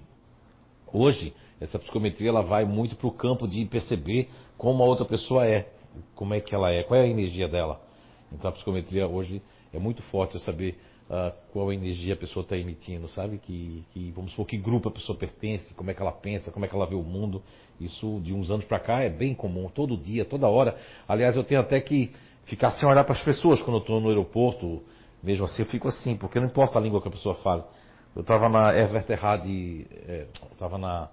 [0.92, 5.46] hoje essa psicometria ela vai muito para o campo de perceber como a outra pessoa
[5.46, 5.68] é,
[6.16, 7.88] como é que ela é, qual é a energia dela.
[8.32, 9.42] Então a psicometria hoje
[9.74, 10.78] é muito forte eu saber
[11.10, 13.40] ah, qual energia a pessoa está emitindo, sabe?
[13.40, 16.66] Que, que, vamos supor que grupo a pessoa pertence, como é que ela pensa, como
[16.66, 17.42] é que ela vê o mundo.
[17.80, 20.78] Isso de uns anos para cá é bem comum, todo dia, toda hora.
[21.08, 22.12] Aliás, eu tenho até que
[22.46, 24.84] ficar sem olhar para as pessoas quando eu estou no aeroporto,
[25.24, 27.68] mesmo assim eu fico assim, porque não importa a língua que a pessoa fala.
[28.16, 31.10] Eu estava na Everterrad, é, estava na,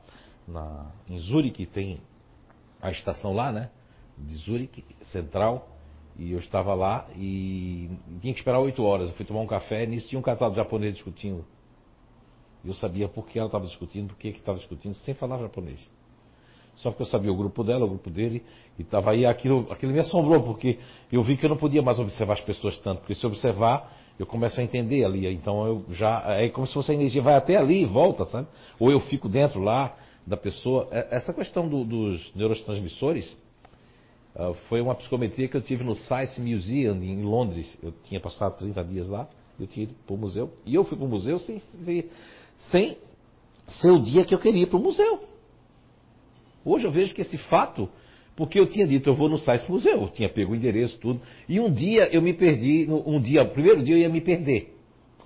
[0.46, 1.98] na, em Zurique, tem
[2.83, 3.70] a estação lá, né?
[4.18, 5.75] De Zurique, central.
[6.18, 9.09] E eu estava lá e tinha que esperar oito horas.
[9.09, 11.44] Eu fui tomar um café e nisso tinha um casal japonês discutindo.
[12.64, 15.79] E eu sabia por que ela estava discutindo, por que estava discutindo, sem falar japonês.
[16.76, 18.42] Só porque eu sabia o grupo dela, o grupo dele,
[18.79, 20.79] e estava aí, aquilo, aquilo me assombrou, porque
[21.11, 24.26] eu vi que eu não podia mais observar as pessoas tanto, porque se observar, eu
[24.26, 25.26] começo a entender ali.
[25.33, 26.22] Então eu já.
[26.35, 28.48] É como se fosse a energia vai até ali e volta, sabe?
[28.79, 30.87] Ou eu fico dentro lá, da pessoa.
[30.90, 33.37] É, essa questão do, dos neurotransmissores
[34.38, 37.77] uh, foi uma psicometria que eu tive no Science Museum em Londres.
[37.83, 40.53] Eu tinha passado 30 dias lá, eu tinha ido para o museu.
[40.64, 42.05] E eu fui para o museu sem, sem,
[42.70, 42.96] sem
[43.68, 45.25] ser o dia que eu queria ir para o museu.
[46.64, 47.88] Hoje eu vejo que esse fato,
[48.35, 51.20] porque eu tinha dito, eu vou no Science Museu, eu tinha pego o endereço, tudo.
[51.49, 54.77] E um dia eu me perdi, um dia, o primeiro dia eu ia me perder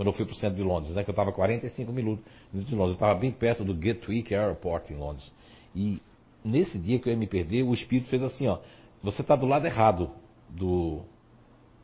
[0.00, 2.74] quando eu fui para o centro de Londres, né, que eu estava 45 minutos de
[2.74, 2.92] Londres.
[2.92, 5.30] Eu estava bem perto do Gatwick Airport em Londres.
[5.76, 6.00] E
[6.42, 8.60] nesse dia que eu ia me perder, o espírito fez assim, ó,
[9.02, 10.10] você está do lado errado
[10.48, 11.02] do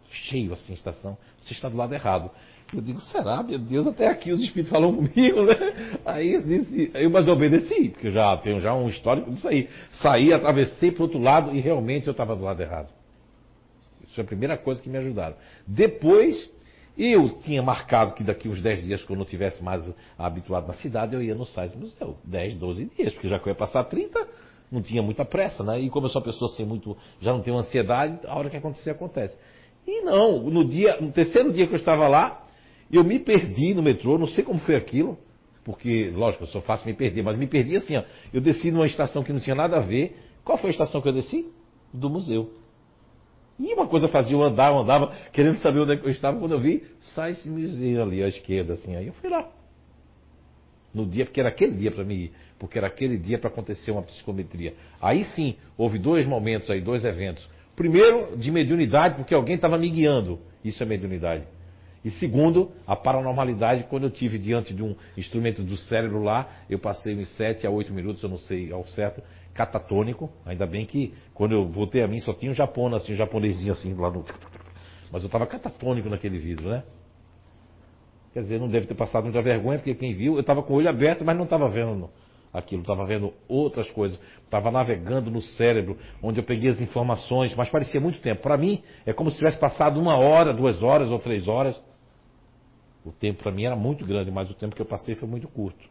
[0.09, 2.31] cheio assim estação, você está do lado errado.
[2.75, 5.99] Eu digo, será, meu Deus, até aqui os espíritos falam comigo, né?
[6.05, 9.69] Aí eu disse, eu, mas obedeci, porque eu já tenho já um histórico disso aí.
[10.03, 12.89] Saí, atravessei para o outro lado e realmente eu estava do lado errado.
[14.03, 15.37] Isso foi a primeira coisa que me ajudaram.
[15.67, 16.51] Depois,
[16.99, 19.83] eu tinha marcado que daqui uns 10 dias, quando eu estivesse mais
[20.19, 22.17] habituado na cidade, eu ia no Sais Museu.
[22.25, 24.27] 10, 12 dias, porque já que eu ia passar 30,
[24.71, 25.81] não tinha muita pressa, né?
[25.81, 28.57] E como eu sou uma pessoa sem muito, já não tenho ansiedade, a hora que
[28.57, 29.37] acontecer, acontece.
[29.87, 32.43] E não, no dia, no terceiro dia que eu estava lá,
[32.91, 35.19] eu me perdi no metrô, não sei como foi aquilo,
[35.65, 38.05] porque, lógico, eu sou fácil me perder, mas me perdi assim, ó.
[38.33, 40.17] Eu desci numa estação que não tinha nada a ver.
[40.45, 41.51] Qual foi a estação que eu desci?
[41.93, 42.53] Do museu.
[43.59, 46.53] E uma coisa fazia eu andar, eu andava, querendo saber onde é eu estava, quando
[46.53, 48.95] eu vi, sai esse museu ali à esquerda, assim.
[48.95, 49.49] Aí eu fui lá.
[50.97, 53.91] No dia, porque era aquele dia para mim ir, porque era aquele dia para acontecer
[53.91, 54.73] uma psicometria.
[54.99, 57.47] Aí sim, houve dois momentos aí, dois eventos.
[57.77, 60.39] Primeiro, de mediunidade, porque alguém estava me guiando.
[60.65, 61.45] Isso é mediunidade.
[62.03, 66.79] E segundo, a paranormalidade, quando eu tive diante de um instrumento do cérebro lá, eu
[66.79, 70.33] passei uns 7 a 8 minutos, eu não sei ao certo, catatônico.
[70.47, 73.73] Ainda bem que quando eu voltei a mim só tinha um japão, assim, um japonesinho
[73.73, 74.25] assim lá no.
[75.13, 76.85] Mas eu estava catatônico naquele vidro, né?
[78.37, 80.77] Quer dizer, não deve ter passado muita vergonha, porque quem viu, eu estava com o
[80.77, 82.11] olho aberto, mas não estava vendo
[82.53, 87.71] aquilo, estava vendo outras coisas, estava navegando no cérebro, onde eu peguei as informações, mas
[87.71, 88.43] parecia muito tempo.
[88.43, 91.83] Para mim, é como se tivesse passado uma hora, duas horas ou três horas.
[93.07, 95.49] O tempo para mim era muito grande, mas o tempo que eu passei foi muito
[95.49, 95.89] curto.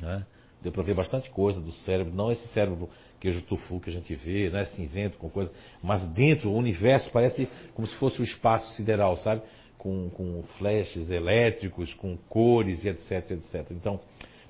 [0.00, 0.24] Né?
[0.62, 4.14] Deu para ver bastante coisa do cérebro, não esse cérebro queijo tofu que a gente
[4.14, 5.52] vê, né, cinzento com coisa,
[5.82, 9.42] mas dentro o universo parece como se fosse o espaço sideral, sabe?
[9.82, 13.66] Com, com flashes elétricos, com cores e etc, etc.
[13.72, 13.98] Então,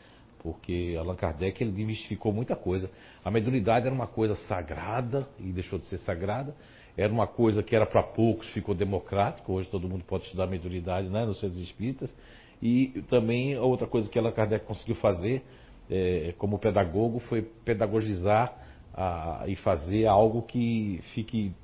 [0.43, 2.90] Porque Allan Kardec ele demistificou muita coisa.
[3.23, 6.55] A mediunidade era uma coisa sagrada e deixou de ser sagrada.
[7.01, 9.55] Era uma coisa que era para poucos, ficou democrático.
[9.55, 12.15] Hoje todo mundo pode estudar mediunidade né, nos centros espíritas.
[12.61, 15.43] E também a outra coisa que Allan Kardec conseguiu fazer
[15.91, 18.55] é, como pedagogo foi pedagogizar
[18.93, 21.55] a, e fazer algo que fique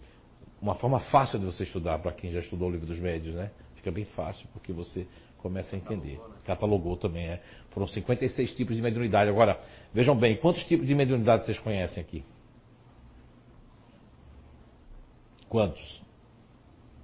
[0.61, 3.51] uma forma fácil de você estudar para quem já estudou o livro dos médios, né?
[3.75, 6.17] Fica bem fácil porque você começa a entender.
[6.17, 6.43] Catalogou, né?
[6.47, 7.43] Catalogou também, é.
[7.73, 9.29] Foram 56 tipos de mediunidade.
[9.29, 9.61] Agora,
[9.93, 12.25] vejam bem, quantos tipos de mediunidade vocês conhecem aqui?
[15.49, 16.03] Quantos?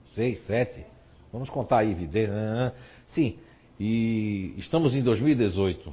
[0.06, 0.84] Seis, sete?
[1.32, 2.72] Vamos contar aí, né, né.
[3.08, 3.38] Sim,
[3.80, 5.92] e estamos em 2018.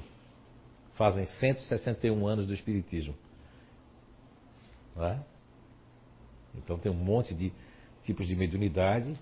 [0.95, 3.15] Fazem 161 anos do Espiritismo.
[4.95, 5.23] Né?
[6.55, 7.53] Então tem um monte de
[8.03, 9.13] tipos de mediunidade.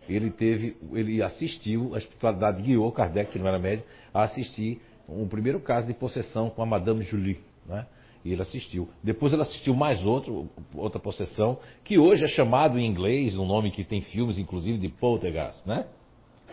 [0.08, 5.28] ele teve, ele assistiu, a espiritualidade guiou Kardec, que não era médico, a assistir um
[5.28, 7.88] primeiro caso de possessão com a Madame Julie, né?
[8.24, 8.88] E ele assistiu.
[9.04, 13.72] Depois ele assistiu mais outro, outra possessão, que hoje é chamado em inglês, um nome
[13.72, 15.86] que tem filmes, inclusive, de poltergeist, né?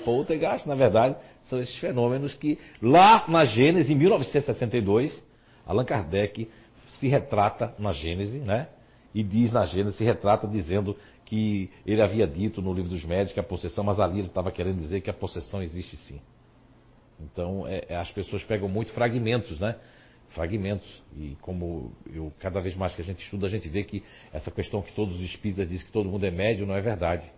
[0.05, 5.23] Poltergeist, na verdade, são esses fenômenos que lá na Gênesis, em 1962,
[5.64, 6.49] Allan Kardec
[6.99, 8.68] se retrata na Gênese, né?
[9.14, 13.35] E diz na Gênese, se retrata dizendo que ele havia dito no livro dos médicos
[13.35, 16.21] que a possessão, mas ali ele estava querendo dizer que a possessão existe sim.
[17.21, 19.77] Então é, é, as pessoas pegam muito fragmentos, né?
[20.31, 21.03] Fragmentos.
[21.16, 24.03] E como eu, cada vez mais que a gente estuda, a gente vê que
[24.33, 27.31] essa questão que todos os espíritas dizem que todo mundo é médio não é verdade.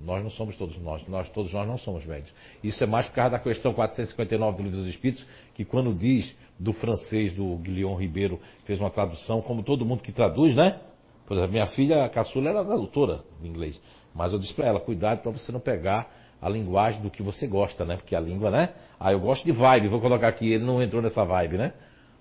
[0.00, 2.32] Nós não somos todos nós, nós todos nós não somos médios.
[2.62, 6.36] Isso é mais por causa da questão 459 do Livro dos Espíritos, que quando diz
[6.58, 10.80] do francês do Guilherme Ribeiro, fez uma tradução, como todo mundo que traduz, né?
[11.26, 13.80] Por exemplo, minha filha, a caçula, era tradutora de inglês.
[14.14, 16.10] Mas eu disse para ela, cuidado para você não pegar
[16.40, 17.96] a linguagem do que você gosta, né?
[17.96, 18.70] Porque a língua, né?
[18.98, 21.72] Ah, eu gosto de vibe, vou colocar aqui, ele não entrou nessa vibe, né?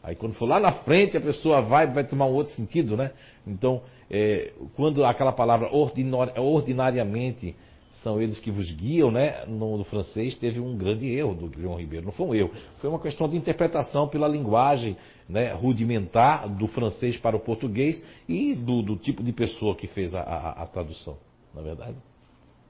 [0.03, 3.11] Aí quando for lá na frente, a pessoa vai, vai tomar um outro sentido, né?
[3.45, 7.55] Então, é, quando aquela palavra ordinariamente
[8.03, 9.43] são eles que vos guiam, né?
[9.47, 12.05] No, no, francês teve um grande erro do Guilherme Ribeiro.
[12.05, 14.95] Não foi um erro, foi uma questão de interpretação pela linguagem
[15.27, 20.13] né, rudimentar do francês para o português e do, do tipo de pessoa que fez
[20.13, 21.17] a, a, a, tradução,
[21.53, 21.97] na é verdade.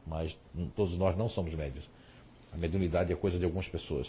[0.07, 0.35] Mas
[0.75, 1.89] todos nós não somos médios.
[2.53, 4.07] A mediunidade é coisa de algumas pessoas.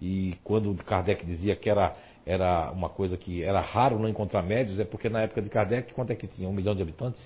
[0.00, 1.94] E quando Kardec dizia que era,
[2.26, 5.92] era uma coisa que era raro não encontrar médios, é porque na época de Kardec,
[5.92, 6.48] quanto é que tinha?
[6.48, 7.22] Um milhão de habitantes?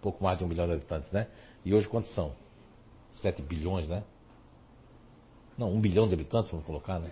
[0.00, 1.28] pouco mais de um milhão de habitantes, né?
[1.64, 2.32] E hoje quantos são?
[3.12, 4.02] 7 bilhões, né?
[5.56, 7.10] Não, um bilhão de habitantes, vamos colocar, né?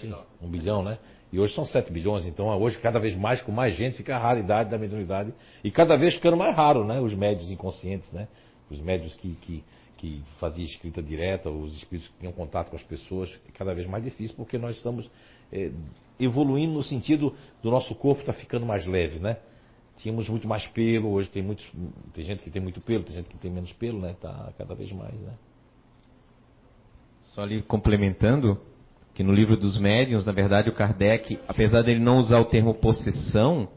[0.00, 0.98] Sim, um bilhão, né?
[1.32, 4.18] E hoje são 7 bilhões, então hoje cada vez mais, com mais gente, fica a
[4.18, 5.32] raridade da mediunidade.
[5.62, 7.00] E cada vez ficando mais raro, né?
[7.00, 8.28] Os médios inconscientes, né?
[8.70, 9.64] Os médios que, que,
[9.96, 14.02] que faziam escrita direta, os espíritos que tinham contato com as pessoas, cada vez mais
[14.02, 15.10] difícil, porque nós estamos
[15.52, 15.70] é,
[16.18, 19.36] evoluindo no sentido do nosso corpo estar tá ficando mais leve, né?
[19.98, 21.68] tínhamos muito mais pelo, hoje tem muitos,
[22.14, 24.16] tem gente que tem muito pelo, tem gente que tem menos pelo, né?
[24.20, 25.34] Tá cada vez mais, né?
[27.20, 28.60] Só ali complementando,
[29.18, 32.72] que no livro dos médiuns, na verdade, o Kardec, apesar dele não usar o termo
[32.72, 33.68] possessão,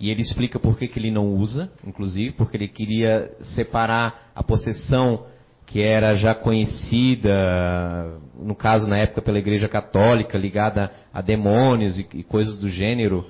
[0.00, 4.42] e ele explica por que, que ele não usa, inclusive, porque ele queria separar a
[4.42, 5.26] possessão
[5.64, 12.04] que era já conhecida, no caso na época pela Igreja Católica, ligada a demônios e,
[12.14, 13.24] e coisas do gênero,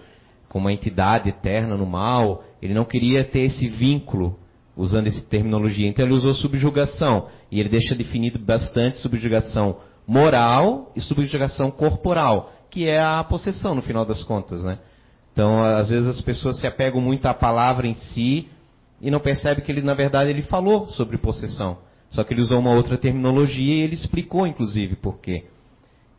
[0.49, 4.39] como uma entidade eterna no mal, ele não queria ter esse vínculo
[4.75, 5.87] usando essa terminologia.
[5.87, 9.77] Então ele usou subjugação e ele deixa definido bastante subjugação
[10.07, 14.79] moral e subjugação corporal, que é a possessão no final das contas, né?
[15.33, 18.49] Então, às vezes as pessoas se apegam muito à palavra em si
[19.01, 21.79] e não percebem que ele, na verdade, ele falou sobre possessão.
[22.11, 25.45] Só que ele usou uma outra terminologia e ele explicou, inclusive, por quê.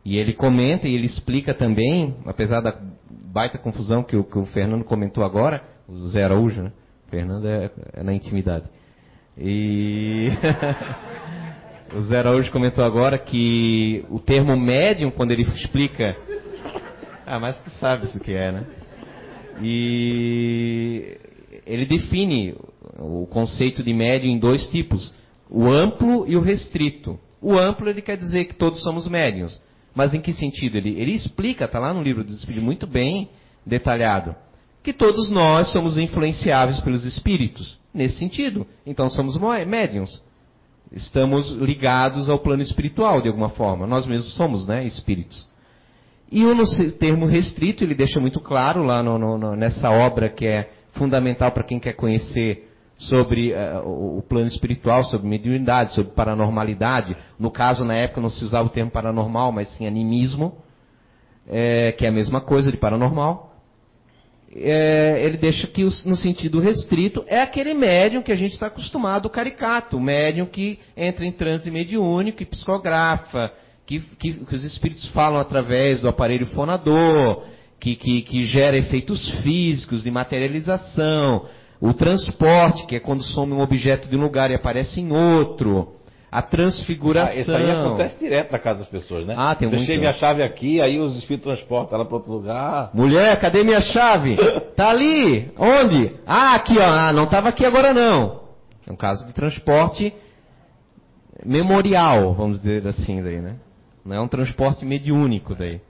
[0.04, 2.78] E ele comenta e ele explica também, apesar da
[3.32, 6.72] baita confusão que o, que o Fernando comentou agora, o Zé Araújo, né?
[7.06, 8.66] O Fernando é, é na intimidade.
[9.38, 10.28] E
[11.94, 16.16] o Zé Araújo comentou agora que o termo médium, quando ele explica.
[17.28, 18.64] Ah, mas tu sabe o que é, né?
[19.60, 21.18] E
[21.66, 22.54] ele define
[23.00, 25.12] o conceito de médium em dois tipos:
[25.50, 27.18] o amplo e o restrito.
[27.42, 29.60] O amplo ele quer dizer que todos somos médiums.
[29.92, 30.76] Mas em que sentido?
[30.76, 33.28] Ele, ele explica, está lá no livro dos Espíritos, muito bem
[33.64, 34.36] detalhado,
[34.82, 37.76] que todos nós somos influenciáveis pelos Espíritos.
[37.92, 38.66] Nesse sentido.
[38.86, 40.22] Então somos médiums.
[40.96, 43.86] Estamos ligados ao plano espiritual, de alguma forma.
[43.86, 45.46] Nós mesmos somos né, espíritos.
[46.32, 50.70] E o termo restrito, ele deixa muito claro lá no, no, nessa obra que é
[50.92, 52.66] fundamental para quem quer conhecer
[52.96, 57.14] sobre uh, o plano espiritual, sobre mediunidade, sobre paranormalidade.
[57.38, 60.56] No caso, na época, não se usava o termo paranormal, mas sim animismo,
[61.46, 63.45] é, que é a mesma coisa de paranormal.
[64.58, 69.26] É, ele deixa que, no sentido restrito, é aquele médium que a gente está acostumado,
[69.26, 73.52] o caricato, o médium que entra em transe mediúnico e psicografa,
[73.84, 77.44] que, que, que os espíritos falam através do aparelho fonador,
[77.78, 81.46] que, que, que gera efeitos físicos de materialização,
[81.80, 85.95] o transporte, que é quando some um objeto de um lugar e aparece em outro.
[86.36, 87.32] A transfiguração.
[87.32, 89.34] Ah, isso aí acontece direto na casa das pessoas, né?
[89.38, 90.00] Ah, tem Deixei muito.
[90.00, 92.90] minha chave aqui, aí os espíritos transportam ela para outro lugar.
[92.92, 94.36] Mulher, cadê minha chave?
[94.76, 95.50] tá ali.
[95.56, 96.12] Onde?
[96.26, 96.84] Ah, aqui, ó.
[96.84, 98.42] Ah, não estava aqui agora não.
[98.86, 100.12] É um caso de transporte
[101.42, 103.56] memorial, vamos dizer assim daí, né?
[104.04, 105.80] Não é um transporte mediúnico daí.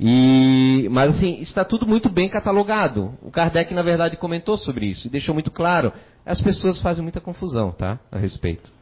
[0.00, 3.14] E, mas assim, está tudo muito bem catalogado.
[3.22, 5.92] O Kardec, na verdade, comentou sobre isso e deixou muito claro.
[6.26, 8.00] As pessoas fazem muita confusão, tá?
[8.10, 8.79] A respeito.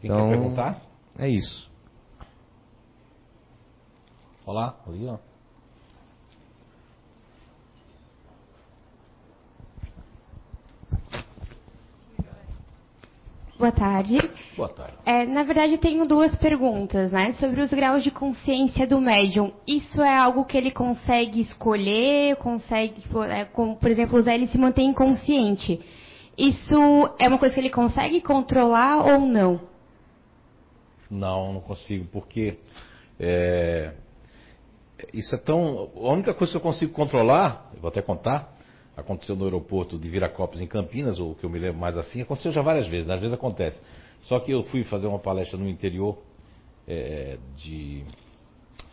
[0.00, 0.82] Quem então, quer perguntar?
[1.18, 1.68] É isso.
[4.46, 5.18] Olá, ali, ó.
[13.58, 14.18] Boa tarde.
[14.56, 14.94] Boa tarde.
[15.04, 17.32] É, na verdade, eu tenho duas perguntas, né?
[17.32, 19.52] Sobre os graus de consciência do médium.
[19.66, 24.36] Isso é algo que ele consegue escolher, consegue, tipo, é, como, por exemplo, o Zé
[24.36, 25.80] ele se mantém inconsciente.
[26.38, 26.76] Isso
[27.18, 29.67] é uma coisa que ele consegue controlar ou não?
[31.10, 32.58] Não, não consigo, porque
[33.18, 33.94] é,
[35.12, 35.90] isso é tão.
[35.96, 38.54] A única coisa que eu consigo controlar, eu vou até contar,
[38.96, 42.50] aconteceu no aeroporto de Viracopos, em Campinas, ou que eu me lembro mais assim, aconteceu
[42.50, 43.14] já várias vezes, né?
[43.14, 43.80] às vezes acontece.
[44.22, 46.18] Só que eu fui fazer uma palestra no interior
[46.86, 48.04] é, de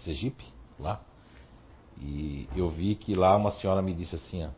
[0.04, 0.46] Sergipe,
[0.80, 1.02] lá,
[2.00, 4.50] e eu vi que lá uma senhora me disse assim, ó,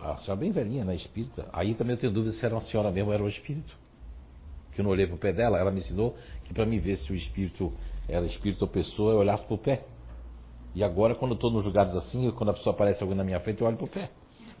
[0.00, 2.90] a senhora bem velhinha, né, espírita, aí também eu tenho dúvida se era uma senhora
[2.90, 3.76] mesmo ou era um espírito.
[4.76, 6.14] Que eu não olhei pro pé dela, ela me ensinou
[6.44, 7.72] que para mim ver se o espírito
[8.06, 9.82] era espírito ou pessoa, eu olhasse pro pé.
[10.74, 13.40] E agora, quando eu estou nos lugares assim, quando a pessoa aparece alguém na minha
[13.40, 14.10] frente, eu olho pro pé.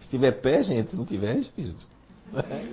[0.00, 1.86] Se tiver pé, gente, se não tiver, é espírito.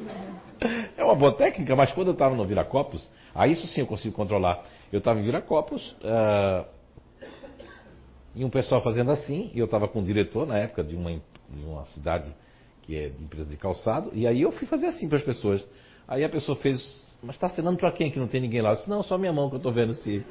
[0.95, 4.15] É uma boa técnica, mas quando eu estava no Viracopos, aí isso sim eu consigo
[4.15, 4.63] controlar.
[4.93, 6.65] Eu estava em Viracopos, uh,
[8.33, 11.11] e um pessoal fazendo assim, e eu estava com um diretor na época de uma,
[11.11, 12.33] de uma cidade
[12.83, 15.65] que é de empresa de calçado, e aí eu fui fazer assim para as pessoas.
[16.07, 16.81] Aí a pessoa fez,
[17.23, 18.71] mas está acenando para quem que não tem ninguém lá?
[18.71, 20.23] Eu disse, não, só minha mão que eu estou vendo se.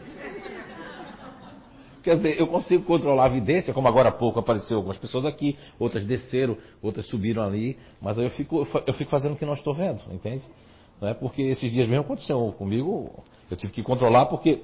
[2.03, 5.57] Quer dizer, eu consigo controlar a evidência, como agora há pouco apareceu algumas pessoas aqui,
[5.78, 9.55] outras desceram, outras subiram ali, mas aí eu fico, eu fico fazendo o que não
[9.55, 10.43] estou vendo, entende?
[11.01, 14.62] Não é porque esses dias mesmo aconteceu comigo, eu tive que controlar porque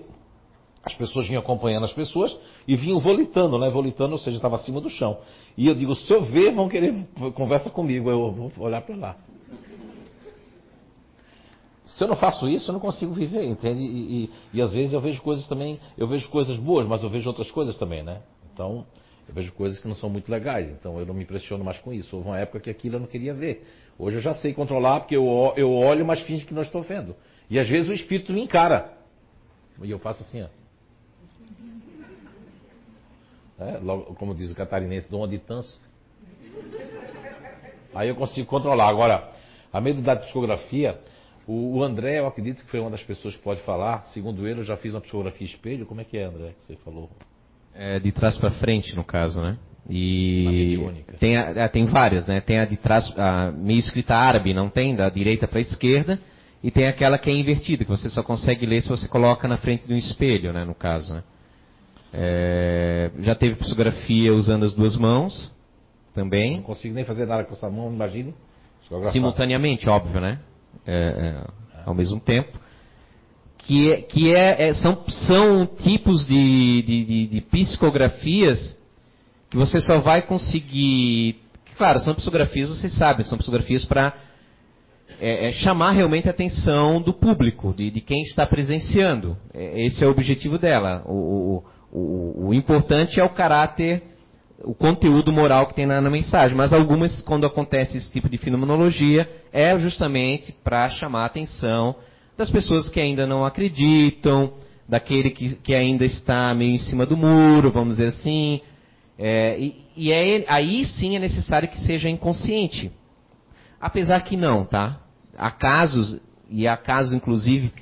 [0.83, 3.71] as pessoas vinham acompanhando as pessoas e vinham volitando, né?
[3.71, 5.19] Volitando, ou seja, estava acima do chão.
[5.57, 9.17] E eu digo, se eu ver, vão querer conversa comigo, eu vou olhar para lá.
[11.89, 13.83] Se eu não faço isso, eu não consigo viver, entende?
[13.83, 17.09] E, e, e, às vezes eu vejo coisas também, eu vejo coisas boas, mas eu
[17.09, 18.21] vejo outras coisas também, né?
[18.53, 18.85] Então,
[19.27, 21.93] eu vejo coisas que não são muito legais, então eu não me impressiono mais com
[21.93, 22.15] isso.
[22.15, 23.67] Houve uma época que aquilo eu não queria ver.
[23.99, 27.17] Hoje eu já sei controlar, porque eu, eu olho, mas finge que não estou vendo.
[27.49, 28.93] E às vezes o espírito me encara.
[29.83, 30.49] E eu faço assim, ó.
[33.65, 35.81] É, logo, como diz o catarinense, dom de tanso.
[37.95, 38.89] Aí eu consigo controlar.
[38.89, 39.33] Agora,
[39.73, 41.01] a medo da psicografia,
[41.51, 44.05] o, André, eu acredito que foi uma das pessoas que pode falar.
[44.13, 45.87] Segundo ele, eu já fiz uma psicografia espelho.
[45.87, 47.09] Como é que é, André, que você falou?
[47.75, 49.57] É de trás para frente, no caso, né?
[49.89, 50.77] E
[51.19, 52.41] tem, a, é, tem várias, né?
[52.41, 54.95] Tem a de trás, a meio escrita árabe, não tem?
[54.95, 56.21] Da direita para a esquerda.
[56.63, 59.57] E tem aquela que é invertida, que você só consegue ler se você coloca na
[59.57, 60.65] frente de um espelho, né?
[60.65, 61.23] No caso, né?
[62.13, 65.53] É, já teve psicografia usando as duas mãos,
[66.15, 66.57] também.
[66.57, 68.35] Não consigo nem fazer nada com essa mão, imagine.
[69.13, 70.39] Simultaneamente, óbvio, né?
[70.87, 72.59] É, é, ao mesmo tempo,
[73.59, 78.77] que, é, que é, é, são, são tipos de, de, de, de, psicografias
[79.51, 81.37] que você só vai conseguir.
[81.77, 84.15] Claro, são psicografias, vocês sabem, são psicografias para
[85.21, 89.37] é, é, chamar realmente a atenção do público, de, de quem está presenciando.
[89.55, 91.03] esse é o objetivo dela.
[91.07, 94.03] O, o, o, o importante é o caráter
[94.65, 98.39] o conteúdo moral que tem na, na, mensagem, mas algumas, quando acontece esse tipo de
[98.39, 101.95] fenomenologia, é justamente para chamar a atenção
[102.37, 104.53] das pessoas que ainda não acreditam,
[104.89, 108.61] daquele que, que ainda está meio em cima do muro, vamos dizer assim.
[109.19, 112.91] É, e, e é, aí sim é necessário que seja inconsciente.
[113.81, 115.01] Apesar que não, tá?
[115.37, 117.73] Há casos, e há casos inclusive.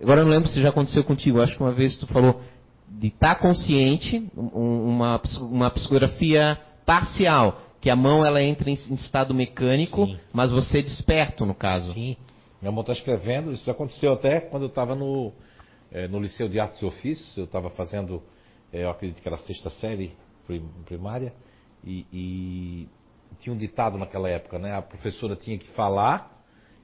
[0.00, 2.42] Agora eu não lembro se já aconteceu contigo, acho que uma vez tu falou
[2.88, 9.34] de estar tá consciente, uma, uma psicografia parcial, que a mão ela entra em, estado
[9.34, 10.18] mecânico, Sim.
[10.32, 11.92] mas você é desperto no caso.
[11.92, 12.16] Sim.
[12.60, 15.32] Minha mão está escrevendo, isso aconteceu até quando eu estava no,
[15.92, 18.22] é, no Liceu de Artes e Ofícios, eu estava fazendo,
[18.72, 20.12] é, eu acredito que era a sexta série
[20.86, 21.32] primária,
[21.84, 22.88] e, e
[23.38, 24.74] tinha um ditado naquela época, né?
[24.74, 26.32] A professora tinha que falar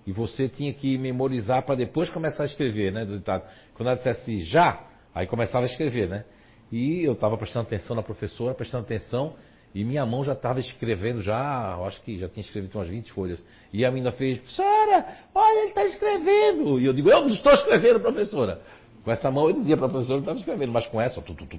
[0.07, 3.05] e você tinha que memorizar para depois começar a escrever, né?
[3.05, 3.45] Do ditado.
[3.75, 4.85] Quando ela dissesse já,
[5.15, 6.25] Aí começava a escrever, né?
[6.71, 9.35] E eu estava prestando atenção na professora, prestando atenção,
[9.75, 13.45] e minha mão já estava escrevendo, já, acho que já tinha escrevido umas 20 folhas.
[13.73, 16.81] E a menina fez, professora, olha, ele está escrevendo.
[16.81, 18.61] E eu digo, eu não estou escrevendo, professora.
[19.05, 21.35] Com essa mão eu dizia para a professora que estava escrevendo, mas com essa, tu,
[21.35, 21.59] tu, tu,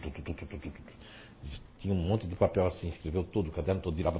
[1.79, 4.19] tinha um monte de papel assim, escreveu todo, o caderno todo virava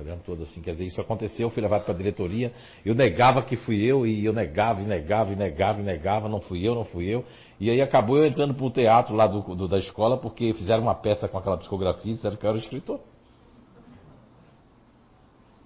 [0.00, 0.60] caderno todo assim.
[0.60, 2.52] Quer dizer, isso aconteceu, eu fui levado para a diretoria,
[2.84, 6.40] eu negava que fui eu, e eu negava, e negava, e negava, e negava, não
[6.40, 7.24] fui eu, não fui eu.
[7.58, 10.82] E aí acabou eu entrando para o teatro lá do, do, da escola, porque fizeram
[10.82, 13.00] uma peça com aquela psicografia e disseram que eu era escritor.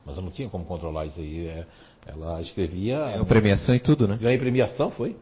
[0.04, 1.46] Mas eu não tinha como controlar isso aí.
[1.46, 1.66] É,
[2.06, 2.96] ela escrevia.
[2.96, 4.18] É, premiação e tudo, né?
[4.20, 5.16] Ganhei premiação, foi.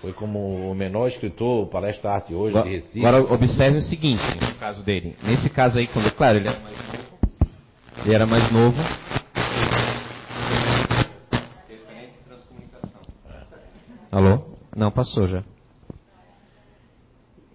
[0.00, 3.04] Foi como o menor escritor palestra arte hoje agora, de Recife.
[3.04, 5.14] Agora observe o seguinte, no caso dele.
[5.22, 7.09] Nesse caso aí, quando, claro, ele era mais novo,
[8.04, 8.76] ele era mais novo.
[14.10, 14.56] Alô?
[14.76, 15.44] Não, passou já.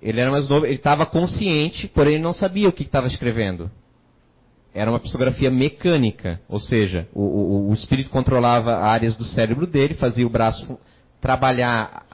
[0.01, 3.71] Ele era mais novo, ele estava consciente, porém ele não sabia o que estava escrevendo.
[4.73, 9.93] Era uma psicografia mecânica, ou seja, o, o, o, espírito controlava áreas do cérebro dele,
[9.93, 10.77] fazia o braço
[11.21, 12.05] trabalhar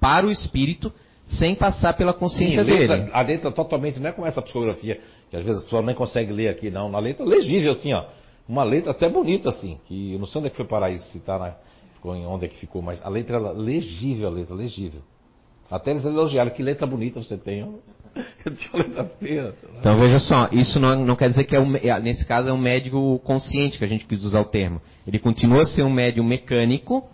[0.00, 0.92] para o espírito
[1.26, 3.10] sem passar pela consciência Sim, letra, dele.
[3.12, 5.00] A letra totalmente não é como essa psicografia,
[5.30, 6.90] que às vezes a pessoa nem consegue ler aqui, não.
[6.90, 8.04] Na letra legível, assim, ó.
[8.48, 11.04] Uma letra até bonita, assim, que eu não sei onde é que foi parar isso,
[11.12, 11.54] se tá na,
[12.04, 15.02] onde é que ficou, mas a letra era legível, a letra, legível.
[15.70, 17.60] Até eles elogiaram, que letra bonita você tem.
[18.44, 19.54] Eu tinha letra feia.
[19.78, 21.70] Então veja só, isso não, não quer dizer que é um,
[22.02, 24.80] nesse caso é um médico consciente que a gente quis usar o termo.
[25.06, 27.08] Ele continua a ser um médium mecânico,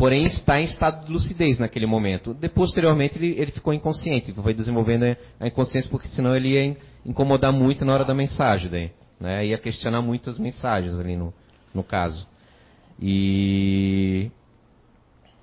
[0.00, 2.32] porém está em estado de lucidez naquele momento.
[2.32, 7.52] Depois, posteriormente, ele, ele ficou inconsciente, foi desenvolvendo a inconsciência, porque senão ele ia incomodar
[7.52, 8.90] muito na hora da mensagem, daí,
[9.20, 9.44] né?
[9.44, 11.34] ia questionar muitas mensagens ali no,
[11.74, 12.26] no caso.
[12.98, 14.30] E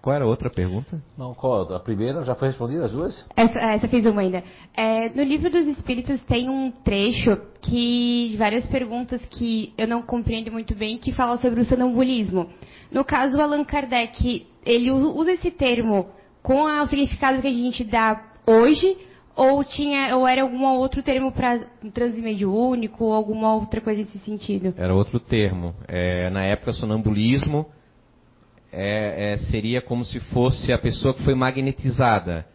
[0.01, 0.99] qual era a outra pergunta?
[1.15, 1.71] Não, qual?
[1.75, 3.25] A primeira já foi respondida, as duas?
[3.35, 4.43] Essa, essa fiz uma ainda.
[4.75, 10.51] É, no livro dos Espíritos tem um trecho que várias perguntas que eu não compreendo
[10.51, 12.49] muito bem que fala sobre o sonambulismo.
[12.91, 16.07] No caso, Allan Kardec, ele usa esse termo
[16.41, 18.97] com o significado que a gente dá hoje
[19.35, 21.59] ou tinha ou era algum outro termo para
[21.93, 24.73] transe mediúnico ou alguma outra coisa nesse sentido?
[24.77, 25.75] Era outro termo.
[25.87, 27.67] É, na época, sonambulismo
[28.71, 32.45] é, é, seria como se fosse a pessoa que foi magnetizada.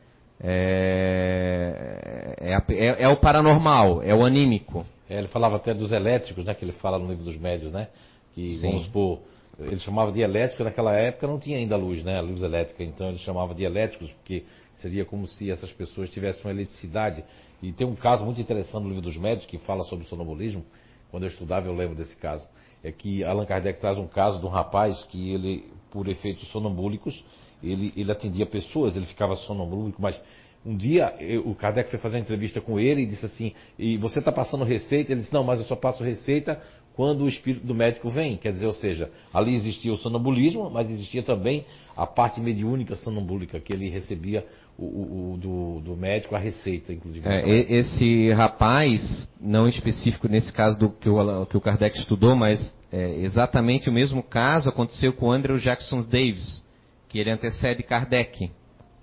[0.45, 4.85] É, é, é, é o paranormal, é o anímico.
[5.09, 6.55] É, ele falava até dos elétricos, né?
[6.55, 7.89] Que ele fala no livro dos médios, né?
[8.35, 8.71] Que, Sim.
[8.71, 9.21] vamos supor,
[9.59, 12.19] ele chamava de elétrico, naquela época não tinha ainda luz, né?
[12.19, 14.45] A luz elétrica, então ele chamava de elétricos, porque
[14.77, 17.23] seria como se essas pessoas tivessem uma eletricidade.
[17.63, 20.65] E tem um caso muito interessante no livro dos médios que fala sobre sonambulismo.
[21.11, 22.49] Quando eu estudava, eu lembro desse caso.
[22.83, 27.23] É que Allan Kardec traz um caso de um rapaz que ele por efeitos sonambúlicos,
[27.63, 30.21] ele, ele atendia pessoas, ele ficava sonambúlico, mas
[30.65, 33.97] um dia eu, o Kardec foi fazer uma entrevista com ele e disse assim: E
[33.99, 35.13] você está passando receita?
[35.13, 36.61] Ele disse: Não, mas eu só passo receita
[36.95, 38.37] quando o espírito do médico vem.
[38.37, 41.65] Quer dizer, ou seja, ali existia o sonambulismo, mas existia também
[41.97, 44.47] a parte mediúnica sonambúlica, que ele recebia
[44.79, 47.29] o, o, o do, do, médico a receita, inclusive.
[47.29, 52.75] É, esse rapaz, não específico nesse caso do que o, que o Kardec estudou, mas
[52.91, 56.65] é, exatamente o mesmo caso aconteceu com Andrew Jackson Davis,
[57.09, 58.51] que ele antecede Kardec.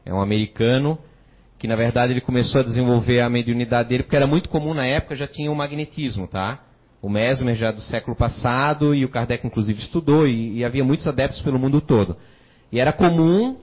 [0.06, 0.98] É um americano
[1.60, 4.86] que na verdade ele começou a desenvolver a mediunidade dele, porque era muito comum na
[4.86, 6.64] época, já tinha o magnetismo, tá?
[7.02, 11.08] O Mesmer já do século passado, e o Kardec inclusive estudou, e, e havia muitos
[11.08, 12.18] adeptos pelo mundo todo.
[12.72, 13.58] E era comum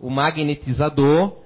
[0.00, 1.38] o magnetizador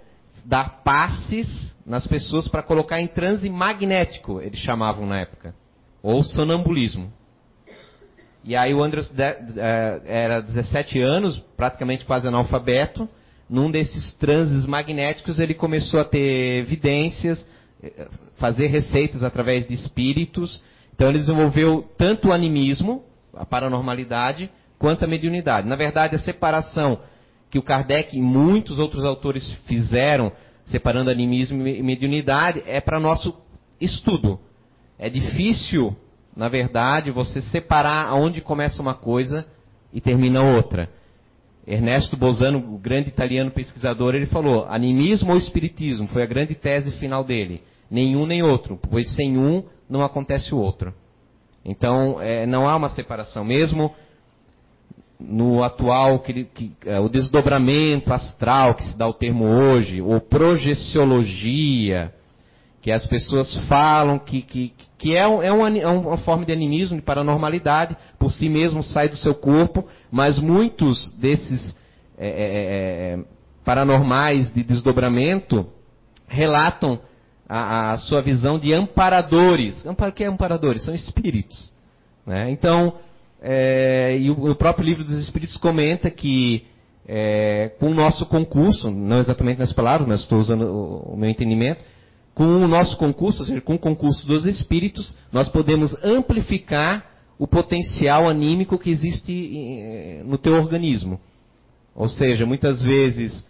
[0.44, 5.54] dar passes nas pessoas para colocar em transe magnético, eles chamavam na época.
[6.02, 7.12] Ou sonambulismo.
[8.44, 13.08] E aí o Andrews é, era 17 anos, praticamente quase analfabeto.
[13.48, 17.46] Num desses transes magnéticos ele começou a ter evidências,
[17.82, 20.60] é, fazer receitas através de espíritos.
[21.02, 23.02] Então ele desenvolveu tanto o animismo,
[23.34, 24.48] a paranormalidade,
[24.78, 25.66] quanto a mediunidade.
[25.66, 27.00] Na verdade, a separação
[27.50, 30.30] que o Kardec e muitos outros autores fizeram,
[30.64, 33.34] separando animismo e mediunidade, é para nosso
[33.80, 34.38] estudo.
[34.96, 35.96] É difícil,
[36.36, 39.44] na verdade, você separar aonde começa uma coisa
[39.92, 40.88] e termina outra.
[41.66, 46.06] Ernesto Bozano, o grande italiano pesquisador, ele falou: animismo ou espiritismo?
[46.06, 47.60] Foi a grande tese final dele.
[47.92, 50.94] Nenhum nem outro, pois sem um não acontece o outro.
[51.62, 53.44] Então, é, não há uma separação.
[53.44, 53.94] Mesmo
[55.20, 60.18] no atual, que, que, é, o desdobramento astral, que se dá o termo hoje, ou
[60.22, 62.10] projeciologia,
[62.80, 66.96] que as pessoas falam que, que, que é, é, um, é uma forma de animismo,
[66.96, 71.76] de paranormalidade, por si mesmo sai do seu corpo, mas muitos desses
[72.16, 73.24] é, é, é, é
[73.66, 75.66] paranormais de desdobramento
[76.26, 76.98] relatam
[77.54, 79.84] a, a, sua visão de amparadores.
[79.84, 80.82] O que é amparadores?
[80.84, 81.70] São espíritos.
[82.26, 82.50] Né?
[82.50, 82.94] Então,
[83.42, 86.64] é, e o, o, próprio livro dos Espíritos comenta que
[87.06, 91.28] é, com o nosso concurso, não exatamente nas palavras, mas estou usando o, o, meu
[91.28, 91.84] entendimento,
[92.34, 97.04] com o nosso concurso, ou seja, com o concurso dos Espíritos, nós podemos amplificar
[97.38, 101.20] o potencial anímico que existe é, no teu organismo.
[101.94, 103.46] Ou seja, muitas vezes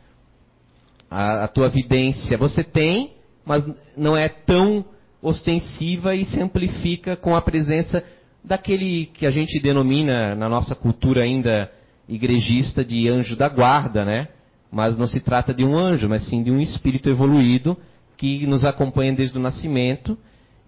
[1.09, 3.67] a, a tua vidência você tem, mas
[3.97, 4.85] não é tão
[5.21, 8.03] ostensiva e se amplifica com a presença
[8.45, 11.71] daquele que a gente denomina na nossa cultura ainda
[12.09, 14.29] igrejista de anjo da guarda, né?
[14.71, 17.77] Mas não se trata de um anjo, mas sim de um espírito evoluído
[18.17, 20.19] que nos acompanha desde o nascimento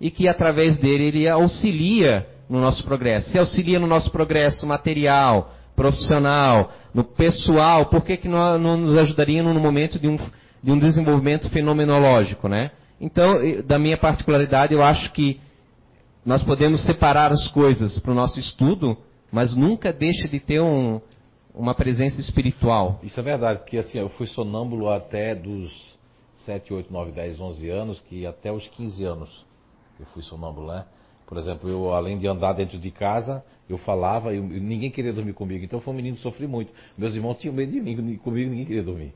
[0.01, 3.31] e que através dele ele auxilia no nosso progresso.
[3.31, 8.97] Se auxilia no nosso progresso material, profissional, no pessoal, por que, que não, não nos
[8.97, 10.19] ajudaria no momento de um,
[10.65, 12.71] de um desenvolvimento fenomenológico, né?
[12.99, 13.35] Então,
[13.67, 15.39] da minha particularidade, eu acho que
[16.25, 18.97] nós podemos separar as coisas para o nosso estudo,
[19.31, 21.03] mas nunca deixa de ter um,
[21.55, 22.99] uma presença espiritual.
[23.03, 25.71] Isso é verdade, porque assim, eu fui sonâmbulo até dos
[26.47, 29.47] 7, 8, 9, 10, 11 anos, que até os 15 anos
[30.01, 30.87] eu fui sonâmbulo, né?
[31.27, 35.35] Por exemplo, eu além de andar dentro de casa, eu falava e ninguém queria dormir
[35.35, 35.63] comigo.
[35.63, 36.73] Então foi um menino que sofri muito.
[36.97, 39.13] Meus irmãos tinham medo de mim, comigo ninguém queria dormir.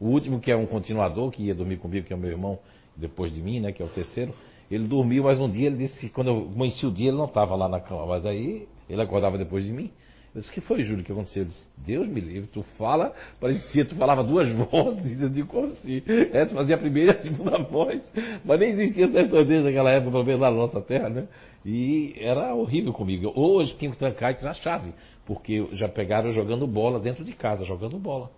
[0.00, 2.58] O último, que é um continuador, que ia dormir comigo, que é o meu irmão,
[2.96, 4.34] depois de mim, né, que é o terceiro,
[4.70, 7.26] ele dormiu, mas um dia ele disse que quando eu amanheci o dia ele não
[7.26, 9.90] estava lá na cama, mas aí ele acordava depois de mim.
[10.34, 11.42] Eu disse, o que foi, Júlio, que aconteceu?
[11.42, 16.02] Ele disse, Deus me livre, tu fala, parecia, tu falava duas vozes, eu digo, assim?
[16.32, 18.12] É, tu fazia a primeira e a segunda voz,
[18.44, 21.28] mas nem existia sertanejo naquela época, pelo menos na nossa terra, né?
[21.64, 23.32] E era horrível comigo.
[23.34, 24.92] Ou eles tinham que trancar e tirar a chave,
[25.24, 28.28] porque já pegaram jogando bola dentro de casa, jogando bola.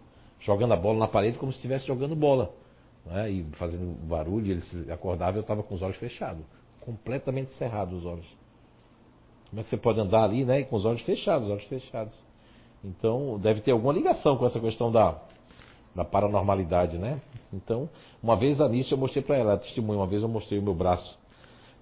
[0.40, 2.52] Jogando a bola na parede como se estivesse jogando bola.
[3.04, 3.30] Né?
[3.30, 6.44] E fazendo barulho, ele acordava e eu estava com os olhos fechados.
[6.80, 8.26] Completamente cerrados os olhos.
[9.50, 12.12] Como é que você pode andar ali, né, com os olhos fechados, olhos fechados?
[12.84, 15.20] Então, deve ter alguma ligação com essa questão da,
[15.94, 17.20] da paranormalidade, né?
[17.52, 17.88] Então,
[18.22, 20.74] uma vez a Nícia eu mostrei para ela, testemunha, uma vez eu mostrei o meu
[20.74, 21.18] braço,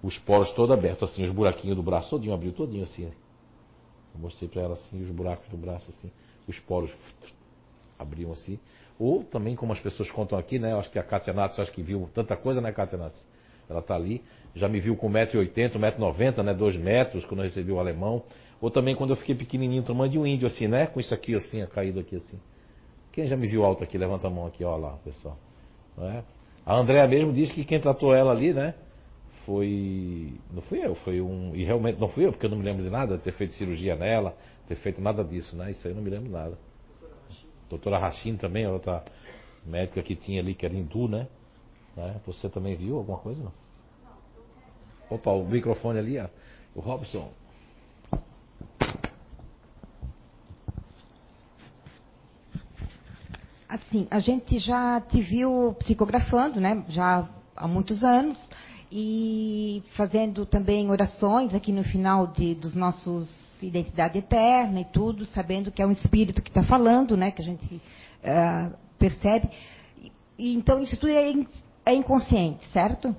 [0.01, 3.05] os poros todo abertos, assim, os buraquinhos do braço todinho, abriu todinho assim.
[3.05, 6.11] Eu mostrei para ela assim, os buracos do braço assim,
[6.47, 6.91] os poros
[7.97, 8.59] abriam assim.
[8.99, 10.73] Ou também, como as pessoas contam aqui, né?
[10.77, 13.25] Acho que a Kátia Natos, acho que viu tanta coisa, né, Kátia Natos?
[13.69, 14.23] Ela está ali.
[14.55, 16.53] Já me viu com 1,80m, 1,90m, né?
[16.53, 18.23] 2 metros, quando eu recebi o alemão.
[18.61, 20.85] Ou também quando eu fiquei pequenininho, tamanho de um índio, assim, né?
[20.87, 22.39] Com isso aqui, assim, caído aqui, assim.
[23.11, 23.97] Quem já me viu alto aqui?
[23.97, 25.37] Levanta a mão aqui, ó lá, pessoal.
[25.97, 26.23] É?
[26.65, 28.73] A Andréa mesmo disse que quem tratou ela ali, né?
[29.45, 30.33] Foi.
[30.51, 31.55] Não fui eu, foi um.
[31.55, 33.95] E realmente não fui eu, porque eu não me lembro de nada, ter feito cirurgia
[33.95, 34.35] nela,
[34.67, 35.71] ter feito nada disso, né?
[35.71, 36.57] Isso aí eu não me lembro nada.
[37.69, 39.03] Doutora Rachim também, outra
[39.65, 41.27] médica que tinha ali, que era hindu, né?
[41.95, 42.19] né?
[42.25, 43.41] Você também viu alguma coisa?
[43.41, 43.51] Não?
[45.09, 46.27] Opa, o microfone ali, ó.
[46.75, 47.31] O Robson.
[53.67, 56.83] Assim, a gente já te viu psicografando, né?
[56.89, 58.37] Já há muitos anos
[58.91, 65.71] e fazendo também orações aqui no final de, dos nossos identidade eterna e tudo, sabendo
[65.71, 67.31] que é um espírito que está falando, né?
[67.31, 69.49] Que a gente uh, percebe.
[70.37, 71.33] E, então isso tudo é,
[71.85, 73.15] é, inconsciente, certo?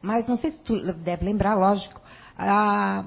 [0.00, 2.00] Mas não sei se tu deve lembrar, lógico,
[2.36, 3.04] há,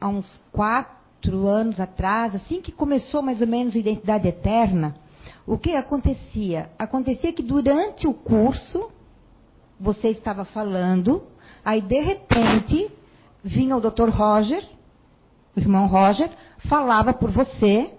[0.00, 4.94] há uns quatro anos atrás, assim que começou mais ou menos a identidade eterna,
[5.46, 6.70] o que acontecia?
[6.78, 8.90] Acontecia que durante o curso
[9.80, 11.22] você estava falando,
[11.64, 12.90] aí de repente
[13.42, 14.10] vinha o Dr.
[14.10, 14.62] Roger,
[15.58, 16.30] o irmão Roger,
[16.68, 17.90] falava por você,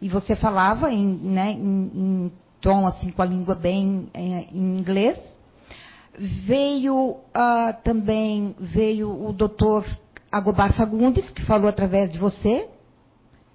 [0.00, 4.78] e você falava em, né, em, em tom assim com a língua bem em, em
[4.78, 5.18] inglês.
[6.18, 9.86] Veio uh, também veio o doutor
[10.30, 12.68] Agobar Fagundes, que falou através de você.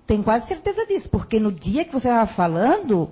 [0.07, 3.09] Tenho quase certeza disso, porque no dia que você estava falando,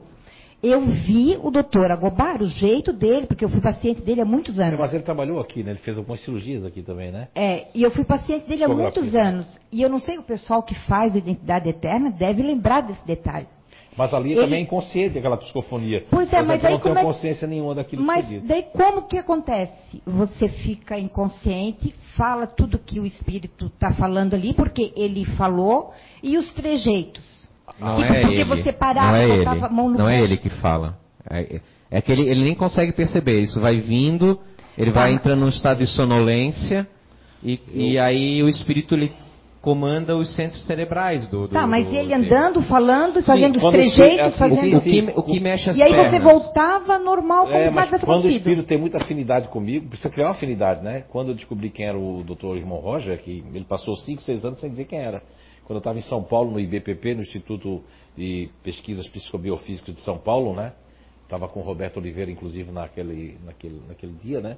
[0.63, 4.57] eu vi o doutor Agobar, o jeito dele, porque eu fui paciente dele há muitos
[4.57, 4.75] anos.
[4.75, 5.71] É, mas ele trabalhou aqui, né?
[5.71, 7.27] Ele fez algumas cirurgias aqui também, né?
[7.35, 9.59] É, e eu fui paciente dele há muitos anos.
[9.69, 13.47] E eu não sei, o pessoal que faz a Identidade Eterna deve lembrar desse detalhe.
[13.97, 14.41] Mas ali ele...
[14.41, 16.05] também é inconsciente aquela psicofonia.
[16.09, 17.05] Pois é, mas aí não como tem é...
[17.05, 20.01] consciência nenhuma daquilo mas que Mas daí como que acontece?
[20.05, 25.93] Você fica inconsciente, fala tudo que o espírito está falando ali, porque ele falou,
[26.23, 27.42] e os trejeitos.
[27.79, 28.45] Não tipo, é porque ele.
[28.45, 29.45] você parava, não é ele.
[29.45, 30.97] a mão no Não é ele que fala.
[31.29, 31.59] É,
[31.89, 33.41] é que ele, ele nem consegue perceber.
[33.41, 34.39] Isso vai vindo,
[34.77, 35.01] ele tá.
[35.01, 36.87] vai entrando num estado de sonolência
[37.43, 39.11] e, e aí o espírito ele
[39.61, 41.47] comanda os centros cerebrais do.
[41.47, 44.79] do tá, mas do, ele andando, falando, fazendo sim, os trejeitos, assim, fazendo.
[44.81, 45.01] Sim, sim.
[45.01, 46.11] O, que, o que mexe as E aí pernas.
[46.11, 50.09] você voltava normal como é, mas nada Quando o espírito tem muita afinidade comigo, precisa
[50.09, 51.05] criar uma afinidade, né?
[51.09, 54.59] Quando eu descobri quem era o doutor irmão Roger, que ele passou 5, 6 anos
[54.59, 55.21] sem dizer quem era
[55.65, 57.81] quando eu estava em São Paulo, no IBPP, no Instituto
[58.17, 60.73] de Pesquisas Psicobiofísicas de São Paulo, né?
[61.23, 64.57] Estava com o Roberto Oliveira, inclusive, naquele, naquele, naquele dia, né?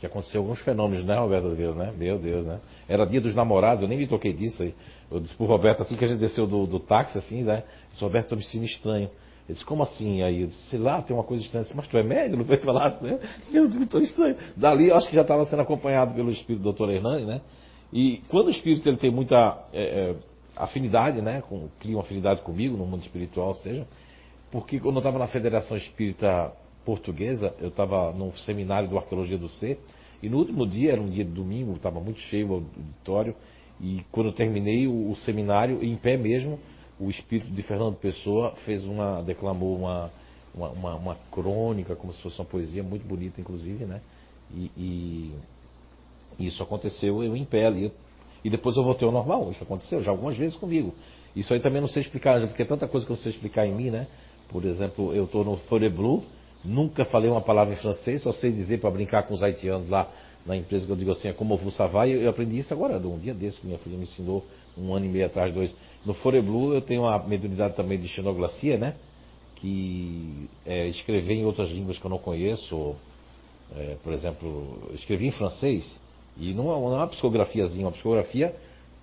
[0.00, 1.92] Que aconteceu alguns fenômenos, né, Roberto Oliveira, né?
[1.96, 2.60] Meu Deus, né?
[2.88, 4.74] Era dia dos namorados, eu nem me toquei disso aí.
[5.10, 7.64] Eu disse pro Roberto, assim que a gente desceu do, do táxi, assim, né?
[7.90, 9.10] Disse, Roberto, estou me sentindo estranho.
[9.48, 10.22] Ele disse, como assim?
[10.22, 11.64] Aí eu disse, sei lá, tem uma coisa estranha.
[11.64, 12.36] Disse, mas tu é médico?
[12.36, 13.18] Não foi falar assim, né?
[13.52, 14.36] Eu disse, estou estranho.
[14.56, 16.90] Dali, eu acho que já estava sendo acompanhado pelo espírito do Dr.
[16.90, 17.40] Hernani, né?
[17.92, 20.16] E quando o espírito ele tem muita é, é,
[20.56, 21.42] afinidade, né?
[21.42, 23.86] Com, cria uma afinidade comigo no mundo espiritual, seja.
[24.50, 26.52] Porque quando eu estava na Federação Espírita
[26.84, 29.78] Portuguesa, eu estava num seminário do Arqueologia do Ser,
[30.22, 33.34] e no último dia, era um dia de domingo, estava muito cheio o auditório,
[33.80, 36.58] e quando eu terminei o, o, seminário, em pé mesmo,
[36.98, 40.10] o espírito de Fernando Pessoa fez uma, declamou uma,
[40.54, 44.00] uma, uma, uma crônica, como se fosse uma poesia muito bonita, inclusive, né?
[44.54, 44.70] E,
[46.38, 47.92] e isso aconteceu eu em pé ali.
[48.46, 49.50] E depois eu voltei ao normal.
[49.50, 50.94] Isso aconteceu já algumas vezes comigo.
[51.34, 53.66] Isso aí também não sei explicar, porque é tanta coisa que eu não sei explicar
[53.66, 54.06] em mim, né?
[54.48, 56.22] Por exemplo, eu estou no Fore Blue,
[56.64, 60.08] nunca falei uma palavra em francês, só sei dizer para brincar com os haitianos lá
[60.46, 63.18] na empresa que eu digo assim, é como vous savez, eu aprendi isso agora, um
[63.18, 64.44] dia desse que minha filha me ensinou,
[64.78, 65.74] um ano e meio atrás, dois.
[66.04, 68.94] No Fore Blue eu tenho uma mediunidade também de xenoglacia, né?
[69.56, 72.94] Que é escrever em outras línguas que eu não conheço,
[73.76, 75.84] é, por exemplo, escrevi em francês,
[76.36, 78.54] e não é uma psicografiazinha, uma psicografia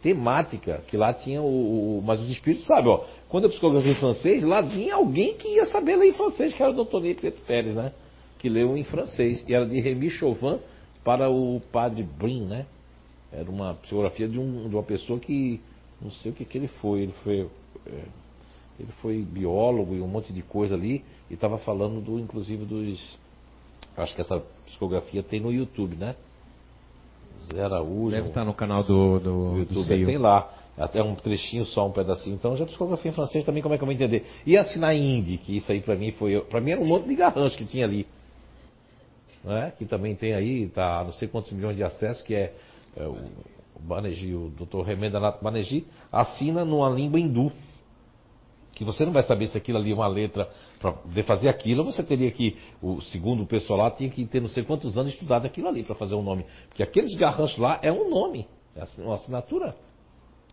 [0.01, 1.97] temática, que lá tinha o.
[1.97, 3.05] o mas os espíritos sabem, ó.
[3.29, 6.61] Quando eu psicografia em francês, lá vinha alguém que ia saber ler em francês, que
[6.61, 7.91] era o doutor Ney Preto Pérez, né?
[8.37, 9.43] Que leu em francês.
[9.47, 10.59] E era de Remy Chauvin
[11.03, 12.67] para o padre Brin, né?
[13.31, 15.59] Era uma psicografia de, um, de uma pessoa que.
[15.99, 17.01] Não sei o que, que ele foi.
[17.03, 17.49] Ele foi.
[17.87, 18.03] É,
[18.79, 21.03] ele foi biólogo e um monte de coisa ali.
[21.31, 23.17] E estava falando do, inclusive, dos.
[23.95, 26.15] Acho que essa psicografia tem no YouTube, né?
[27.51, 28.11] Zé Araújo.
[28.11, 29.99] Deve estar no canal do, do, YouTube.
[29.99, 30.49] do tem lá.
[30.77, 32.35] Até um trechinho só, um pedacinho.
[32.35, 34.25] Então já psicografia em francês também, como é que eu vou entender?
[34.45, 36.39] E assinar Indy, que isso aí para mim foi.
[36.41, 38.07] para mim era um monte de garrancho que tinha ali.
[39.43, 39.71] Né?
[39.77, 42.53] Que também tem aí, tá não sei quantos milhões de acessos, que é,
[42.97, 43.17] é o,
[43.75, 44.81] o Banerjee, o Dr.
[44.83, 47.51] Remenda Nato Banerjee, assina numa língua hindu.
[48.73, 50.49] Que você não vai saber se aquilo ali é uma letra
[50.83, 54.49] para fazer aquilo, você teria que, o segundo o pessoal lá, tinha que ter não
[54.49, 56.45] sei quantos anos estudado aquilo ali para fazer um nome.
[56.67, 59.73] Porque aqueles garranchos lá é um nome, é uma assinatura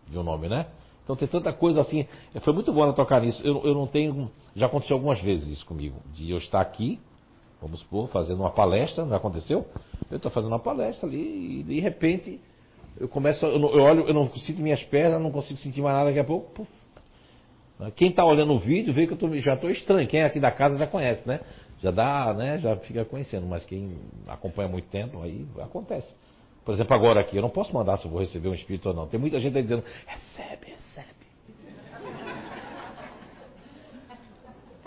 [0.07, 0.67] de um nome, né?
[1.03, 2.07] Então tem tanta coisa assim.
[2.41, 3.45] Foi muito bom ela tocar nisso.
[3.45, 4.31] Eu, eu não tenho.
[4.55, 5.97] Já aconteceu algumas vezes isso comigo.
[6.13, 6.99] De eu estar aqui,
[7.61, 9.65] vamos supor, fazendo uma palestra, não aconteceu?
[10.09, 12.39] Eu estou fazendo uma palestra ali e de repente
[12.97, 13.45] eu começo.
[13.45, 16.23] Eu, eu olho, eu não sinto minhas pernas, não consigo sentir mais nada daqui a
[16.23, 16.51] pouco.
[16.51, 16.69] Puf,
[17.89, 20.07] quem está olhando o vídeo vê que eu tô, já estou estranho.
[20.07, 21.39] Quem é aqui da casa já conhece, né?
[21.81, 22.57] Já dá, né?
[22.59, 23.47] Já fica conhecendo.
[23.47, 26.13] Mas quem acompanha muito tempo, aí acontece.
[26.63, 28.95] Por exemplo, agora aqui, eu não posso mandar se eu vou receber um espírito ou
[28.95, 29.07] não.
[29.07, 31.20] Tem muita gente aí dizendo, recebe, recebe.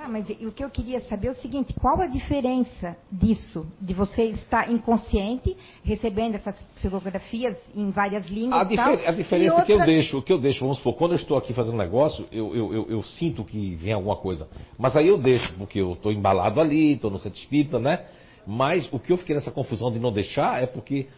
[0.04, 3.94] Ah, mas o que eu queria saber é o seguinte: qual a diferença disso, de
[3.94, 8.60] você estar inconsciente, recebendo essas psicografias em várias línguas?
[8.60, 9.64] A, tal, a diferença outra...
[9.64, 12.54] que eu deixo, que eu deixo, vamos supor, quando eu estou aqui fazendo negócio, eu,
[12.54, 14.46] eu, eu, eu sinto que vem alguma coisa.
[14.78, 18.04] Mas aí eu deixo, porque eu estou embalado ali, estou no centro espírita, né?
[18.46, 21.08] Mas o que eu fiquei nessa confusão de não deixar é porque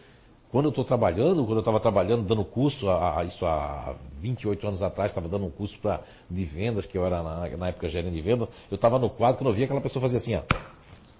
[0.51, 4.67] quando eu estou trabalhando, quando eu estava trabalhando, dando curso, a, a, isso há 28
[4.67, 7.89] anos atrás, estava dando um curso pra, de vendas, que eu era na, na época
[7.89, 10.43] gerente de vendas, eu estava no quadro, quando eu via aquela pessoa fazer assim, ó,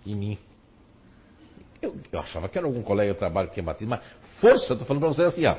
[0.06, 0.38] em mim.
[1.82, 4.02] Eu, eu achava que era algum colega de trabalho que tinha batido, mas
[4.40, 5.58] força, estou falando para vocês assim, ó.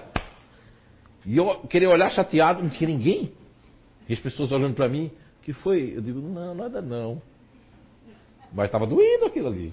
[1.27, 3.33] E eu queria olhar chateado, não tinha ninguém.
[4.09, 5.11] E as pessoas olhando para mim,
[5.43, 5.95] que foi?
[5.95, 7.21] Eu digo, não, nada não.
[8.53, 9.73] Mas estava doendo aquilo ali.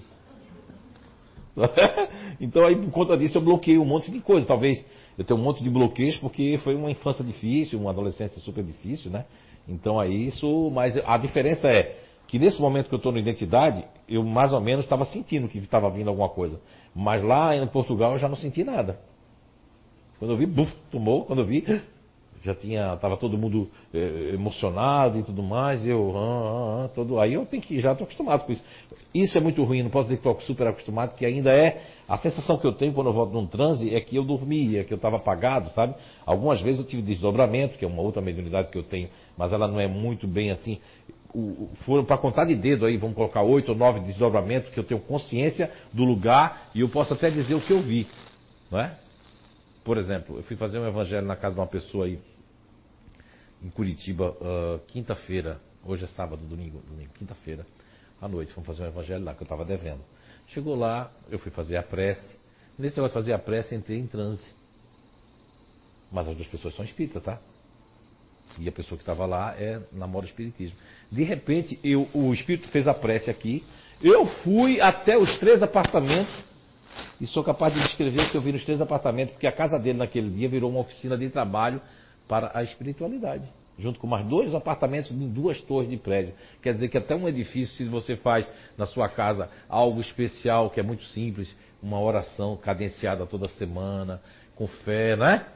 [2.40, 4.46] então aí por conta disso eu bloqueei um monte de coisa.
[4.46, 4.84] Talvez
[5.16, 9.10] eu tenha um monte de bloqueios porque foi uma infância difícil, uma adolescência super difícil,
[9.10, 9.24] né?
[9.68, 11.96] Então aí isso, mas a diferença é
[12.28, 15.58] que nesse momento que eu estou na identidade, eu mais ou menos estava sentindo que
[15.58, 16.60] estava vindo alguma coisa.
[16.94, 18.98] Mas lá em Portugal eu já não senti nada.
[20.18, 21.64] Quando eu vi, buf, tomou, quando eu vi,
[22.46, 26.88] já tinha, estava todo mundo é, emocionado e tudo mais, e eu, ah, ah, ah,
[26.88, 28.64] todo, aí eu tenho que, já estou acostumado com isso.
[29.12, 32.16] Isso é muito ruim, não posso dizer que estou super acostumado, que ainda é, a
[32.16, 34.96] sensação que eu tenho quando eu volto num transe é que eu dormia, que eu
[34.96, 35.94] estava apagado, sabe?
[36.24, 39.66] Algumas vezes eu tive desdobramento, que é uma outra mediunidade que eu tenho, mas ela
[39.66, 40.78] não é muito bem assim.
[41.34, 44.84] O, foram para contar de dedo aí, vamos colocar oito ou nove desdobramentos, que eu
[44.84, 48.06] tenho consciência do lugar e eu posso até dizer o que eu vi,
[48.70, 48.92] não é?
[49.84, 52.18] Por exemplo, eu fui fazer um evangelho na casa de uma pessoa aí
[53.62, 57.66] em Curitiba, uh, quinta-feira, hoje é sábado, domingo, domingo quinta-feira,
[58.20, 60.00] à noite, fomos fazer um evangelho lá que eu estava devendo.
[60.48, 62.38] Chegou lá, eu fui fazer a prece.
[62.78, 64.46] Nesse negócio de fazer a prece, entrei em transe.
[66.10, 67.38] Mas as duas pessoas são espíritas, tá?
[68.58, 70.76] E a pessoa que estava lá é namora espiritismo.
[71.10, 73.64] De repente, eu, o espírito fez a prece aqui.
[74.00, 76.32] Eu fui até os três apartamentos
[77.20, 79.78] e sou capaz de descrever o que eu vi nos três apartamentos, porque a casa
[79.78, 81.80] dele naquele dia virou uma oficina de trabalho
[82.28, 83.48] para a espiritualidade,
[83.78, 86.34] junto com mais dois apartamentos em duas torres de prédio.
[86.62, 90.80] Quer dizer que até um edifício, se você faz na sua casa algo especial, que
[90.80, 94.20] é muito simples, uma oração cadenciada toda semana,
[94.54, 95.46] com fé, né?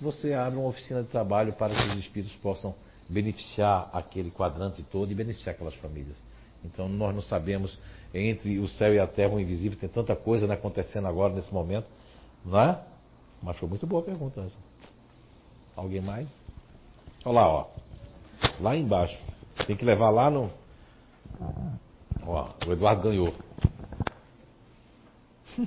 [0.00, 2.74] Você abre uma oficina de trabalho para que os espíritos possam
[3.08, 6.16] beneficiar aquele quadrante todo e beneficiar aquelas famílias.
[6.64, 7.78] Então nós não sabemos
[8.14, 11.52] entre o céu e a terra, o invisível, tem tanta coisa né, acontecendo agora nesse
[11.52, 11.86] momento,
[12.44, 12.80] não é?
[13.42, 14.46] Mas foi muito boa a pergunta.
[15.80, 16.28] Alguém mais?
[17.24, 17.70] Olha lá, ó.
[18.60, 19.16] Lá embaixo.
[19.66, 20.50] Tem que levar lá no.
[22.22, 23.34] Ó, o Eduardo ganhou.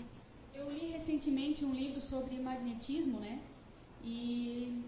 [0.53, 3.39] Eu li recentemente um livro sobre magnetismo, né?
[4.03, 4.83] E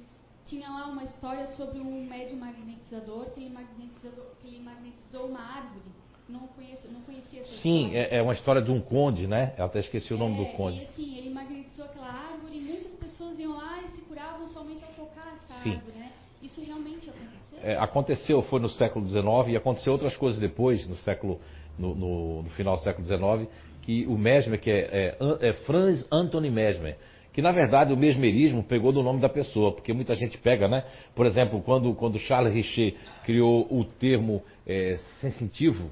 [0.45, 5.41] tinha lá uma história sobre um médio magnetizador que ele, magnetizador, que ele magnetizou uma
[5.41, 5.81] árvore.
[6.27, 9.53] Não, conheço, não conhecia essa Sim, é, é uma história de um conde, né?
[9.57, 10.79] Eu até esqueci o nome É, do conde.
[10.79, 14.83] E assim, ele magnetizou aquela árvore e muitas pessoas iam lá e se curavam somente
[14.83, 15.75] ao tocar essa Sim.
[15.75, 16.11] árvore, né?
[16.41, 17.59] Isso realmente aconteceu?
[17.61, 21.39] É, aconteceu, foi no século XIX e aconteceu outras coisas depois, no século,
[21.77, 23.47] no, no- no final do século XIX,
[23.81, 26.97] que o Mesmer, que é, é, é Franz Anthony Mesmer,
[27.31, 30.85] que na verdade o mesmerismo pegou do nome da pessoa, porque muita gente pega, né?
[31.13, 35.91] Por exemplo, quando, quando Charles Richer criou o termo é, sensitivo,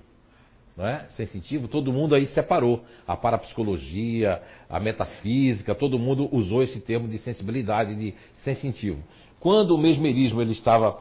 [0.76, 1.05] não é?
[1.09, 2.84] Sensitivo, todo mundo aí separou.
[3.07, 9.01] A parapsicologia, a metafísica, todo mundo usou esse termo de sensibilidade, de sensitivo.
[9.39, 10.97] Quando o mesmerismo ele estava,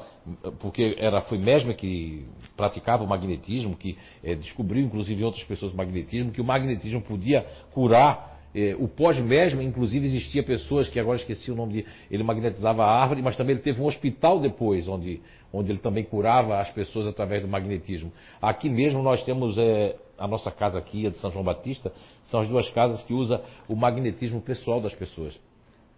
[0.59, 5.77] porque era foi Mesmer que praticava o magnetismo, que eh, descobriu inclusive outras pessoas o
[5.77, 11.51] magnetismo, que o magnetismo podia curar eh, o pós-mesmer, inclusive existia pessoas que agora esqueci
[11.51, 15.21] o nome de, ele magnetizava a árvore, mas também ele teve um hospital depois, onde,
[15.53, 18.13] onde ele também curava as pessoas através do magnetismo.
[18.41, 21.93] Aqui mesmo nós temos eh, a nossa casa aqui, a de São João Batista,
[22.25, 25.39] são as duas casas que usa o magnetismo pessoal das pessoas.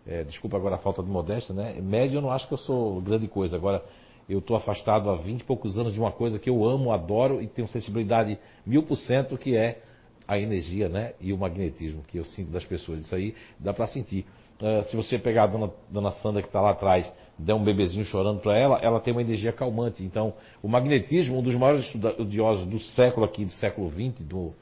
[0.06, 1.80] É, desculpa agora a falta de modéstia, né?
[1.80, 3.56] Médio eu não acho que eu sou grande coisa.
[3.56, 3.82] Agora,
[4.28, 7.42] eu estou afastado há 20 e poucos anos de uma coisa que eu amo, adoro
[7.42, 9.82] e tenho sensibilidade mil por cento, que é
[10.26, 11.14] a energia, né?
[11.20, 13.00] E o magnetismo que eu sinto das pessoas.
[13.00, 14.26] Isso aí dá para sentir.
[14.62, 18.04] Ah, se você pegar a dona, dona Sandra que está lá atrás, der um bebezinho
[18.04, 20.02] chorando para ela, ela tem uma energia calmante.
[20.02, 24.52] Então, o magnetismo, um dos maiores estudiosos do século aqui, do século XX, do,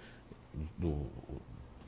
[0.78, 0.94] do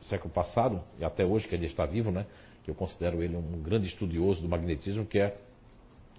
[0.02, 2.26] século passado, e até hoje que ele está vivo, né?
[2.62, 5.36] Que eu considero ele um grande estudioso do magnetismo, que é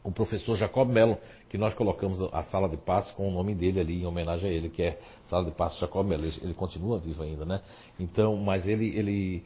[0.04, 1.18] o professor Jacob Mello,
[1.50, 4.54] que nós colocamos a sala de passe com o nome dele ali em homenagem a
[4.54, 6.26] ele, que é Sala de Passe Jacob Mello.
[6.26, 7.62] Ele, ele continua vivo ainda, né?
[8.00, 9.44] Então, mas ele, ele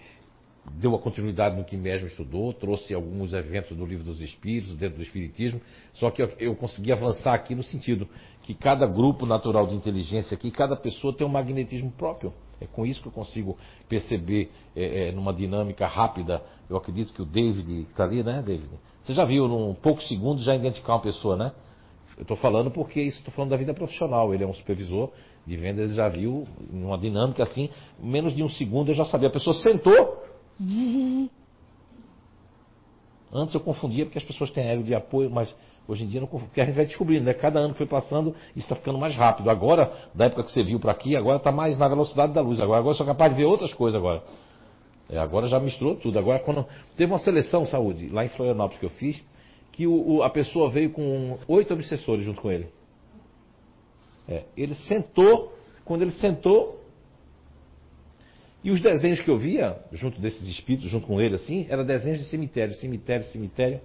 [0.74, 4.97] deu a continuidade no que mesmo estudou, trouxe alguns eventos do livro dos espíritos, dentro
[4.97, 5.61] do espiritismo,
[5.93, 8.07] só que eu, eu consegui avançar aqui no sentido
[8.43, 12.34] que cada grupo natural de inteligência aqui, cada pessoa tem um magnetismo próprio.
[12.59, 13.57] É com isso que eu consigo
[13.88, 16.41] perceber é, é, numa dinâmica rápida.
[16.70, 18.70] Eu acredito que o David está ali, né, David?
[19.03, 21.51] Você já viu num poucos segundos já identificar uma pessoa, né?
[22.17, 24.34] Eu estou falando porque isso estou falando da vida profissional.
[24.34, 25.11] Ele é um supervisor
[25.45, 29.30] de vendas, já viu numa dinâmica assim, menos de um segundo eu já sabia.
[29.30, 30.24] A pessoa sentou.
[33.32, 35.55] Antes eu confundia porque as pessoas têm aéreo de apoio, mas
[35.88, 37.34] hoje em dia não confundo, porque a gente vai descobrindo, né?
[37.34, 39.49] Cada ano que foi passando, isso está ficando mais rápido.
[39.49, 42.60] Agora, da época que você viu para aqui, agora está mais na velocidade da luz.
[42.60, 44.24] Agora, agora eu sou capaz de ver outras coisas agora.
[45.10, 46.18] É, agora já misturou tudo.
[46.20, 46.66] Agora, quando
[46.97, 49.22] teve uma seleção saúde lá em Florianópolis que eu fiz,
[49.72, 52.68] que o, o- a pessoa veio com oito obsessores junto com ele.
[54.28, 55.53] É, ele sentou,
[55.86, 56.78] quando ele sentou,
[58.64, 62.20] e os desenhos que eu via, junto desses espíritos, junto com ele, assim, eram desenhos
[62.20, 63.80] de cemitério, cemitério, cemitério.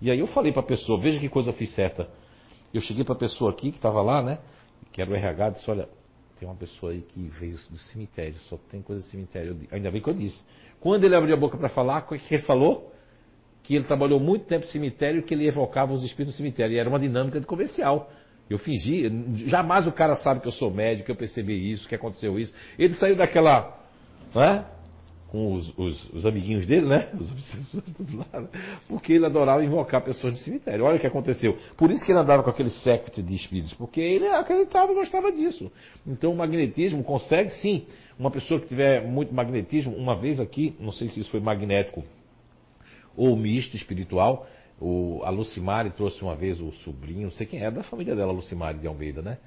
[0.00, 2.08] E aí eu falei para a pessoa, veja que coisa eu fiz certa.
[2.74, 4.38] Eu cheguei para a pessoa aqui que estava lá, né?
[4.92, 5.88] Que era o RH, disse, olha,
[6.38, 9.52] tem uma pessoa aí que veio do cemitério, só tem coisa de cemitério.
[9.52, 10.42] Eu ainda bem que eu disse.
[10.80, 12.92] Quando ele abriu a boca para falar, o que ele falou?
[13.62, 16.74] Que ele trabalhou muito tempo no cemitério que ele evocava os espíritos do cemitério.
[16.74, 18.10] E era uma dinâmica de comercial.
[18.48, 19.10] Eu fingi,
[19.46, 22.52] jamais o cara sabe que eu sou médico, que eu percebi isso, que aconteceu isso.
[22.78, 23.75] Ele saiu daquela,
[24.36, 24.64] né?
[25.28, 27.08] Com os, os- os amiguinhos dele, né?
[27.18, 28.48] Os obsessores do lado.
[28.88, 30.84] Porque ele adorava invocar pessoas no cemitério.
[30.84, 31.58] Olha o que aconteceu.
[31.76, 35.32] Por isso que ele andava com aquele séquito de espíritos, porque ele acreditava e gostava
[35.32, 35.70] disso.
[36.06, 37.86] Então o magnetismo consegue sim.
[38.18, 42.04] Uma pessoa que tiver muito magnetismo, uma vez aqui, não sei se isso foi magnético
[43.16, 44.46] ou misto espiritual.
[44.80, 48.30] O, a Lucimari trouxe uma vez o sobrinho, não sei quem é, da família dela,
[48.30, 49.38] Lucimari de Almeida, né?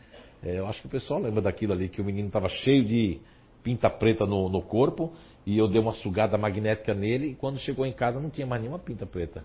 [0.44, 3.20] É, eu acho que o pessoal lembra daquilo ali, que o menino estava cheio de
[3.64, 5.14] pinta preta no, no corpo,
[5.46, 8.62] e eu dei uma sugada magnética nele, e quando chegou em casa não tinha mais
[8.62, 9.44] nenhuma pinta preta.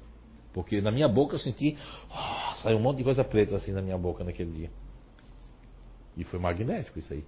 [0.52, 1.76] Porque na minha boca eu senti,
[2.10, 4.70] oh, saiu um monte de coisa preta assim na minha boca naquele dia.
[6.16, 7.24] E foi magnético isso aí.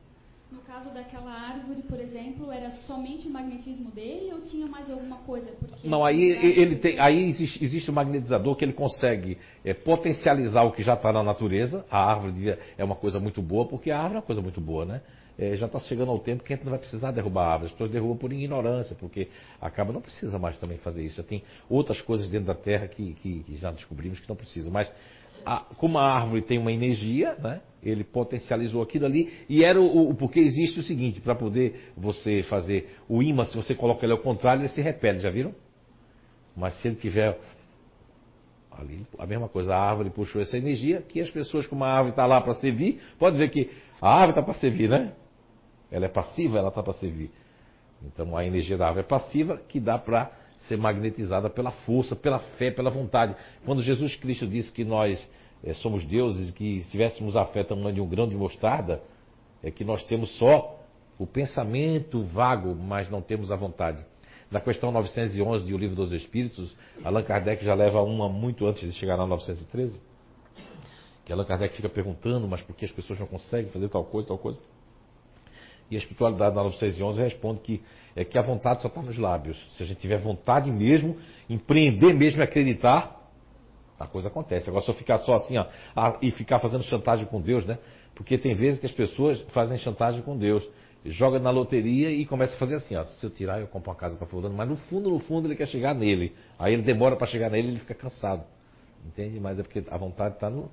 [0.51, 5.19] No caso daquela árvore, por exemplo, era somente o magnetismo dele ou tinha mais alguma
[5.19, 5.51] coisa?
[5.59, 10.63] Porque Não, aí ele tem, aí existe, existe um magnetizador que ele consegue é, potencializar
[10.63, 11.85] o que já está na natureza.
[11.91, 14.85] A árvore é uma coisa muito boa, porque a árvore é uma coisa muito boa,
[14.85, 15.03] né?
[15.39, 17.67] É, já está chegando ao tempo que a gente não vai precisar derrubar a árvore.
[17.67, 19.29] As pessoas derrubam por ignorância, porque
[19.61, 21.17] acaba não precisa mais também fazer isso.
[21.17, 24.71] Já tem outras coisas dentro da terra que, que- que já descobrimos que não precisa.
[24.71, 24.91] Mas
[25.45, 27.61] a- como a árvore tem uma energia, né?
[27.83, 32.43] Ele potencializou aquilo ali e era o, o- porque existe o seguinte, para poder você
[32.45, 35.55] fazer o ímã, se você coloca ele ao contrário, ele se repele, já viram?
[36.57, 37.39] Mas se ele tiver
[38.79, 42.11] Ali, a mesma coisa, a árvore puxou essa energia, que as pessoas, como a árvore
[42.11, 43.71] está lá para servir, pode ver que
[44.03, 45.13] a árvore está para servir, né?
[45.91, 47.31] Ela é passiva, ela está para servir.
[48.03, 50.31] Então a energia da árvore é passiva, que dá para
[50.61, 53.35] ser magnetizada pela força, pela fé, pela vontade.
[53.65, 55.29] Quando Jesus Cristo disse que nós
[55.63, 59.03] é, somos deuses, que se tivéssemos a fé tamanho de um grão de mostarda,
[59.63, 60.79] é que nós temos só
[61.19, 64.05] o pensamento vago, mas não temos a vontade.
[64.51, 68.83] Na questão 911 de O Livro dos Espíritos, Allan Kardec já leva uma muito antes
[68.83, 69.99] de chegar na 913,
[71.25, 74.29] que Allan Kardec fica perguntando, mas por que as pessoas não conseguem fazer tal coisa,
[74.29, 74.59] tal coisa?
[75.91, 77.83] E a espiritualidade na 911 responde que
[78.15, 79.57] é que a vontade só está nos lábios.
[79.77, 81.17] Se a gente tiver vontade mesmo,
[81.49, 83.15] empreender mesmo acreditar,
[83.99, 84.69] a coisa acontece.
[84.69, 85.67] Agora, eu ficar só assim, ó,
[86.21, 87.79] e ficar fazendo chantagem com Deus, né?
[88.15, 90.67] Porque tem vezes que as pessoas fazem chantagem com Deus
[91.11, 93.97] joga na loteria e começa a fazer assim, ó, se eu tirar eu compro uma
[93.97, 96.35] casa para fulano, mas no fundo, no fundo ele quer chegar nele.
[96.59, 98.45] Aí ele demora para chegar nele, ele fica cansado.
[99.05, 99.39] Entende?
[99.39, 100.71] Mas é porque a vontade está no,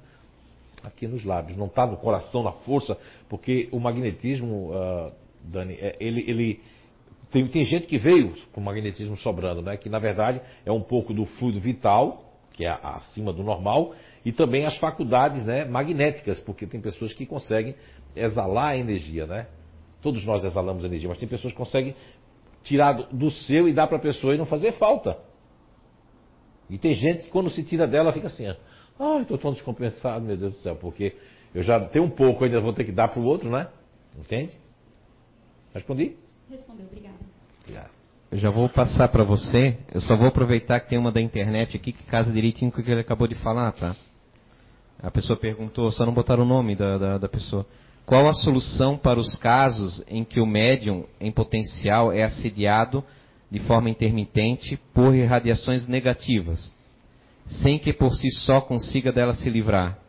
[0.83, 2.97] aqui nos lábios, não está no coração, na força,
[3.29, 5.11] porque o magnetismo, uh,
[5.43, 6.61] Dani, é, ele, ele
[7.31, 9.77] tem, tem gente que veio com magnetismo sobrando, né?
[9.77, 14.31] Que na verdade é um pouco do fluido vital, que é acima do normal, e
[14.31, 17.75] também as faculdades né, magnéticas, porque tem pessoas que conseguem
[18.15, 19.47] exalar a energia, né?
[20.01, 21.95] Todos nós exalamos energia, mas tem pessoas que conseguem
[22.63, 25.17] tirar do seu e dar para a pessoa e não fazer falta.
[26.69, 28.45] E tem gente que quando se tira dela fica assim,
[29.03, 31.15] ai, ah, estou tão descompensado, meu Deus do céu, porque
[31.53, 33.67] eu já tenho um pouco, ainda vou ter que dar para o outro, né?
[34.17, 34.51] Entende?
[35.73, 36.15] Respondi?
[36.49, 37.17] Respondeu, obrigada.
[37.61, 37.89] Obrigado.
[38.31, 41.77] Eu já vou passar para você, eu só vou aproveitar que tem uma da internet
[41.77, 43.95] aqui que casa direitinho com o que ele acabou de falar, tá?
[45.01, 47.65] A pessoa perguntou, só não botaram o nome da, da, da pessoa.
[48.05, 53.03] Qual a solução para os casos em que o médium em potencial é assediado
[53.51, 56.73] de forma intermitente por irradiações negativas,
[57.45, 59.99] sem que por si só consiga dela se livrar?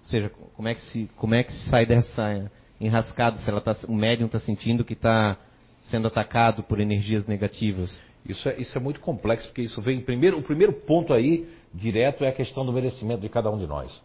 [0.00, 3.60] Ou seja, como é que se, como é que se sai dessa enrascada se ela
[3.60, 5.36] tá, o médium está sentindo que está
[5.82, 8.00] sendo atacado por energias negativas?
[8.26, 10.38] Isso é, isso é muito complexo, porque isso vem primeiro.
[10.38, 14.02] O primeiro ponto aí, direto, é a questão do merecimento de cada um de nós.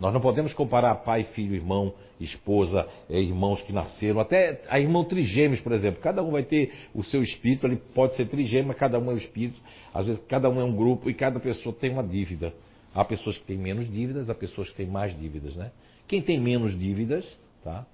[0.00, 5.04] Nós não podemos comparar pai, filho, irmão, esposa, é, irmãos que nasceram, até a irmão
[5.04, 6.00] trigêmeos, por exemplo.
[6.00, 9.14] Cada um vai ter o seu espírito, ele pode ser trigêmeo, mas cada um é
[9.14, 9.60] um espírito.
[9.92, 12.52] Às vezes cada um é um grupo e cada pessoa tem uma dívida.
[12.94, 15.70] Há pessoas que têm menos dívidas, há pessoas que têm mais dívidas, né?
[16.06, 17.86] Quem tem menos dívidas, tá?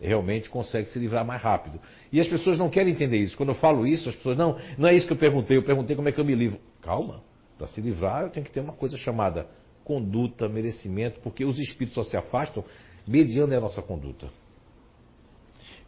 [0.00, 1.80] Realmente consegue se livrar mais rápido.
[2.12, 3.36] E as pessoas não querem entender isso.
[3.36, 5.96] Quando eu falo isso, as pessoas, não, não é isso que eu perguntei, eu perguntei
[5.96, 6.60] como é que eu me livro.
[6.82, 7.22] Calma,
[7.56, 9.48] para se livrar eu tenho que ter uma coisa chamada
[9.82, 12.62] conduta, merecimento, porque os espíritos só se afastam
[13.08, 14.28] mediando a nossa conduta.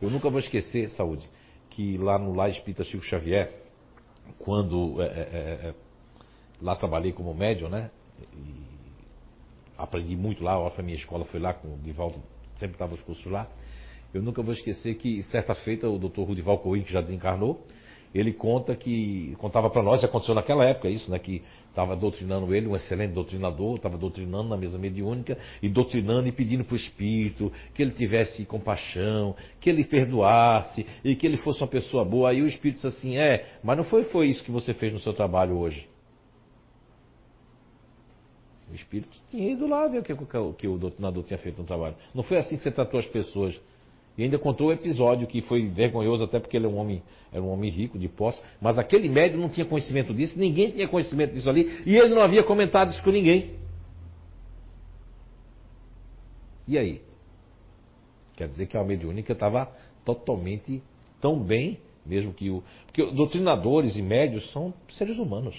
[0.00, 1.28] Eu nunca vou esquecer, saúde,
[1.68, 3.54] que lá no Lá Espírita Chico Xavier,
[4.38, 5.74] quando é, é, é, é,
[6.60, 7.90] lá trabalhei como médium, né?
[8.34, 8.70] E
[9.76, 12.22] aprendi muito lá, a minha escola foi lá com o Divaldo,
[12.56, 13.48] sempre estava os cursos lá.
[14.12, 16.22] Eu nunca vou esquecer que certa feita o Dr.
[16.22, 17.64] Rudival Coim, que já desencarnou,
[18.14, 22.66] ele conta que contava para nós, aconteceu naquela época isso, né, que estava doutrinando ele,
[22.66, 27.52] um excelente doutrinador, estava doutrinando na mesa mediúnica e doutrinando e pedindo para o espírito
[27.72, 32.30] que ele tivesse compaixão, que ele perdoasse e que ele fosse uma pessoa boa.
[32.30, 34.98] Aí o espírito disse assim: "É, mas não foi foi isso que você fez no
[34.98, 35.88] seu trabalho hoje?"
[38.70, 41.66] O espírito tinha ido lá ver o que, o que o doutrinador tinha feito no
[41.66, 41.96] trabalho.
[42.14, 43.60] Não foi assim que você tratou as pessoas.
[44.18, 47.42] E ainda contou o episódio que foi vergonhoso, até porque ele é um homem, era
[47.42, 48.40] um homem rico, de posse.
[48.60, 52.20] Mas aquele médium não tinha conhecimento disso, ninguém tinha conhecimento disso ali, e ele não
[52.20, 53.54] havia comentado isso com ninguém.
[56.66, 57.02] E aí?
[58.36, 59.70] Quer dizer que a mediúnica estava
[60.04, 60.82] totalmente
[61.20, 62.62] tão bem, mesmo que o.
[62.86, 65.56] Porque doutrinadores e médios são seres humanos.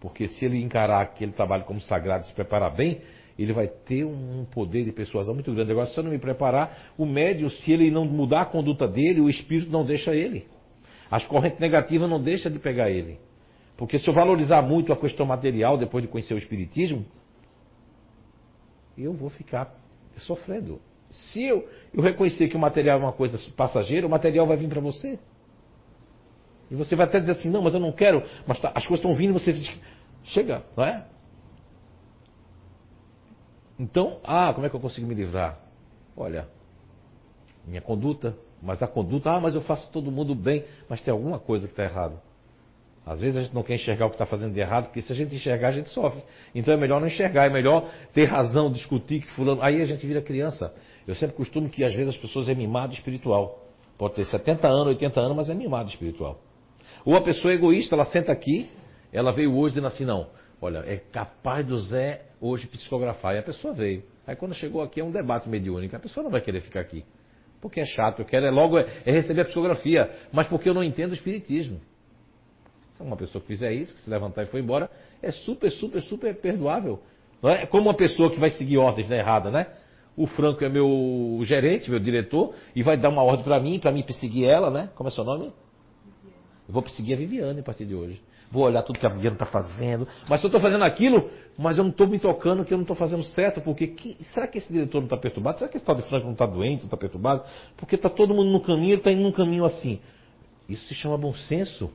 [0.00, 3.00] Porque se ele encarar aquele trabalho como sagrado e se preparar bem,
[3.38, 5.70] ele vai ter um poder de persuasão muito grande.
[5.70, 9.20] Agora, se eu não me preparar, o médium, se ele não mudar a conduta dele,
[9.20, 10.46] o espírito não deixa ele.
[11.08, 13.18] As correntes negativas não deixam de pegar ele.
[13.76, 17.06] Porque se eu valorizar muito a questão material depois de conhecer o espiritismo,
[18.96, 19.72] eu vou ficar
[20.16, 20.80] sofrendo.
[21.08, 24.68] Se eu, eu reconhecer que o material é uma coisa passageira, o material vai vir
[24.68, 25.16] para você.
[26.70, 28.98] E você vai até dizer assim, não, mas eu não quero, mas tá, as coisas
[28.98, 29.72] estão vindo, você diz,
[30.24, 31.06] chega, não é?
[33.78, 35.58] Então, ah, como é que eu consigo me livrar?
[36.16, 36.48] Olha,
[37.66, 41.38] minha conduta, mas a conduta, ah, mas eu faço todo mundo bem, mas tem alguma
[41.38, 42.20] coisa que está errado.
[43.06, 45.10] Às vezes a gente não quer enxergar o que está fazendo de errado, porque se
[45.10, 46.22] a gente enxergar, a gente sofre.
[46.54, 49.62] Então é melhor não enxergar, é melhor ter razão, discutir que fulano.
[49.62, 50.74] Aí a gente vira criança.
[51.06, 53.64] Eu sempre costumo que às vezes as pessoas é mimado espiritual.
[53.96, 56.38] Pode ter 70 anos, 80 anos, mas é mimado espiritual.
[57.04, 58.68] Ou a pessoa é egoísta, ela senta aqui,
[59.10, 60.26] Ela veio hoje dizendo assim, não,
[60.60, 63.34] olha, é capaz do Zé hoje psicografar.
[63.34, 64.02] E a pessoa veio.
[64.26, 65.96] Aí quando chegou aqui é um debate mediúnico.
[65.96, 67.04] A pessoa não vai querer ficar aqui.
[67.60, 70.74] Porque é chato, eu quero é logo é, é receber a psicografia, mas porque eu
[70.74, 71.80] não entendo o espiritismo.
[72.94, 74.90] Então, uma pessoa que fizer isso, que se levantar e for embora,
[75.22, 77.00] é super, super, super perdoável.
[77.42, 79.66] Não é como uma pessoa que vai seguir ordens né, erradas, né?
[80.16, 83.92] O Franco é meu gerente, meu diretor, e vai dar uma ordem para mim, para
[83.92, 84.90] mim perseguir ela, né?
[84.96, 85.52] Como é seu nome?
[86.66, 88.20] Eu vou perseguir a Viviane a partir de hoje.
[88.50, 90.08] Vou olhar tudo que a Viviane está fazendo.
[90.28, 92.82] Mas se eu estou fazendo aquilo, mas eu não estou me tocando que eu não
[92.82, 95.58] estou fazendo certo, porque que, será que esse diretor não está perturbado?
[95.58, 97.42] Será que esse tal de Franco não está doente, não está perturbado?
[97.76, 100.00] Porque está todo mundo no caminho, ele está indo num caminho assim.
[100.68, 101.90] Isso se chama bom senso.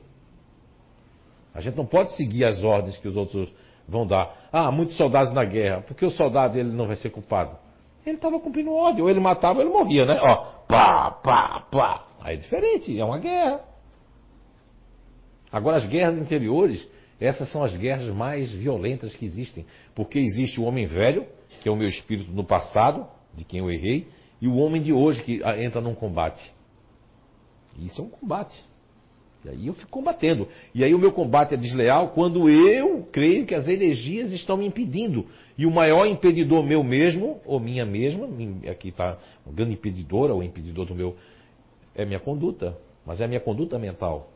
[1.52, 3.52] A gente não pode seguir as ordens que os outros
[3.88, 4.48] vão dar.
[4.52, 5.82] Ah, muitos soldados na guerra.
[5.82, 7.56] Por que o soldado ele não vai ser culpado?
[8.04, 9.02] Ele estava cumprindo ordem.
[9.02, 10.18] Ou ele matava ou ele morria, né?
[10.20, 10.36] Ó,
[10.68, 12.04] pá, pá, pá.
[12.20, 13.73] Aí é diferente, é uma guerra.
[15.54, 16.84] Agora, as guerras interiores,
[17.20, 19.64] essas são as guerras mais violentas que existem.
[19.94, 21.24] Porque existe o homem velho,
[21.60, 23.06] que é o meu espírito no passado,
[23.36, 24.08] de quem eu errei,
[24.42, 26.52] e o homem de hoje, que entra num combate.
[27.78, 28.60] Isso é um combate.
[29.44, 30.48] E aí eu fico combatendo.
[30.74, 34.66] E aí o meu combate é desleal quando eu creio que as energias estão me
[34.66, 35.24] impedindo.
[35.56, 38.28] E o maior impedidor meu mesmo, ou minha mesma,
[38.68, 41.14] aqui está o grande impedidor, ou impedidor do meu,
[41.94, 42.76] é minha conduta.
[43.06, 44.33] Mas é a minha conduta mental.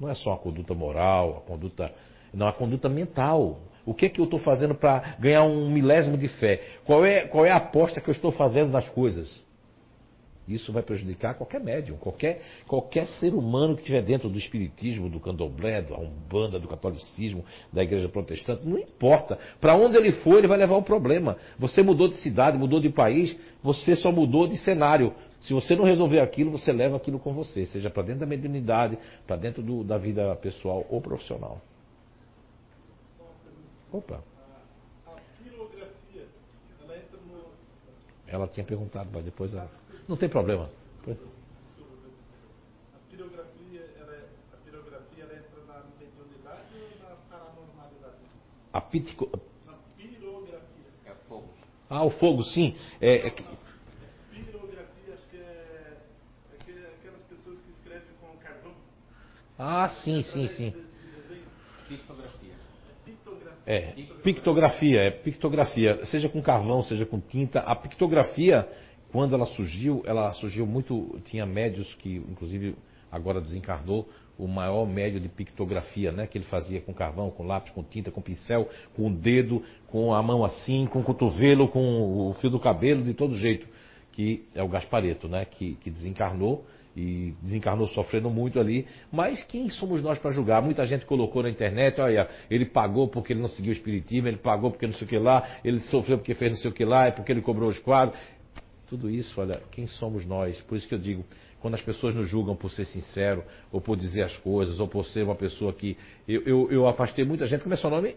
[0.00, 1.92] Não é só a conduta moral, a conduta.
[2.32, 3.60] Não, a conduta mental.
[3.84, 6.62] O que é que eu estou fazendo para ganhar um milésimo de fé?
[6.84, 9.44] Qual é, qual é a aposta que eu estou fazendo nas coisas?
[10.48, 15.20] Isso vai prejudicar qualquer médium, qualquer, qualquer ser humano que estiver dentro do espiritismo, do
[15.20, 19.38] candomblé, da umbanda, do catolicismo, da igreja protestante, não importa.
[19.60, 21.36] Para onde ele for, ele vai levar um problema.
[21.58, 25.14] Você mudou de cidade, mudou de país, você só mudou de cenário.
[25.40, 28.98] Se você não resolver aquilo, você leva aquilo com você, seja para dentro da mediunidade,
[29.26, 31.60] para dentro do, da vida pessoal ou profissional.
[33.92, 34.22] Opa.
[38.30, 39.68] Ela tinha perguntado, mas depois ela.
[40.08, 40.70] Não tem problema.
[41.02, 41.16] A
[43.10, 48.18] pirografia, ela, é, a pirografia ela entra na mediunidade ou na paranormalidade?
[48.72, 49.28] A pitico...
[49.66, 50.86] Na pirografia.
[51.06, 51.48] É fogo.
[51.88, 52.76] Ah, o fogo, sim.
[53.00, 53.42] É, é que...
[54.30, 55.96] Pirografia, acho que é,
[56.54, 58.74] é que é aquelas pessoas que escrevem com carvão.
[59.62, 60.72] Ah, sim, sim, sim.
[61.86, 62.54] Pictografia.
[63.04, 63.60] Pictografia.
[63.66, 63.80] É,
[64.22, 67.60] pictografia, é pictografia, seja com carvão, seja com tinta.
[67.60, 68.66] A pictografia
[69.12, 71.20] quando ela surgiu, ela surgiu muito.
[71.26, 72.74] Tinha médios que, inclusive,
[73.12, 74.08] agora desencarnou,
[74.38, 76.26] o maior médio de pictografia, né?
[76.26, 78.66] Que ele fazia com carvão, com lápis, com tinta, com pincel,
[78.96, 83.02] com o dedo, com a mão assim, com o cotovelo, com o fio do cabelo,
[83.02, 83.68] de todo jeito.
[84.12, 85.44] Que é o Gaspareto, né?
[85.44, 86.64] Que, que desencarnou
[86.96, 88.86] e desencarnou sofrendo muito ali.
[89.12, 90.62] Mas quem somos nós para julgar?
[90.62, 94.38] Muita gente colocou na internet, olha, ele pagou porque ele não seguiu o espiritismo, ele
[94.38, 96.84] pagou porque não sei o que lá, ele sofreu porque fez não sei o que
[96.84, 98.18] lá, é porque ele cobrou os quadros.
[98.88, 100.60] Tudo isso, olha, quem somos nós?
[100.62, 101.24] Por isso que eu digo,
[101.60, 105.04] quando as pessoas nos julgam por ser sincero, ou por dizer as coisas, ou por
[105.06, 105.96] ser uma pessoa que.
[106.26, 107.62] Eu, eu, eu afastei muita gente.
[107.62, 108.16] Como é seu nome?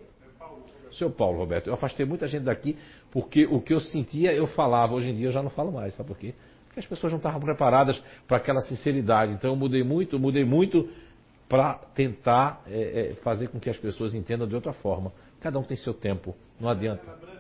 [0.94, 1.68] Seu Paulo Roberto.
[1.68, 2.78] Eu afastei muita gente daqui
[3.12, 4.94] porque o que eu sentia eu falava.
[4.94, 6.34] Hoje em dia eu já não falo mais, sabe por quê?
[6.74, 9.32] Porque as pessoas não estavam preparadas para aquela sinceridade.
[9.34, 10.90] Então eu mudei muito, mudei muito
[11.48, 15.14] para tentar é, é, fazer com que as pessoas entendam de outra forma.
[15.40, 17.34] Cada um tem seu tempo, não adianta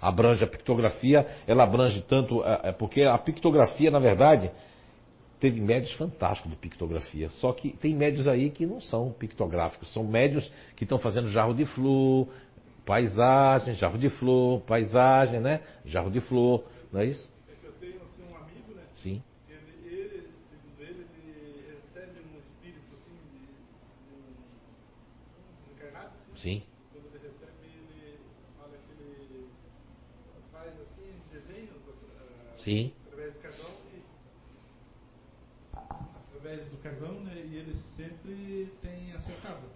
[0.00, 2.42] abrange a pictografia, ela abrange tanto.
[2.42, 4.50] É, porque a pictografia, na verdade,
[5.38, 7.28] teve médios fantásticos de pictografia.
[7.30, 11.54] Só que tem médios aí que não são pictográficos, são médios que estão fazendo jarro
[11.54, 12.28] de flor,
[12.84, 15.60] paisagem, jarro de flor, paisagem, né?
[15.84, 17.30] Jarro de flor, não é isso?
[17.48, 18.82] É que eu tenho assim, um amigo, né?
[18.94, 19.22] Sim.
[19.48, 24.14] Ele, ele, segundo ele, ele recebe um espírito assim, de, de
[25.68, 26.06] um encarnado.
[26.08, 26.62] Assim, Sim.
[26.90, 28.18] Quando ele recebe, ele
[28.56, 29.50] fala que ele
[30.50, 31.76] faz assim, desenhos
[32.18, 32.94] ah, Sim.
[33.04, 34.02] através do carvão e
[36.30, 37.34] através do carvão, né?
[37.44, 39.68] E ele sempre tem acertado.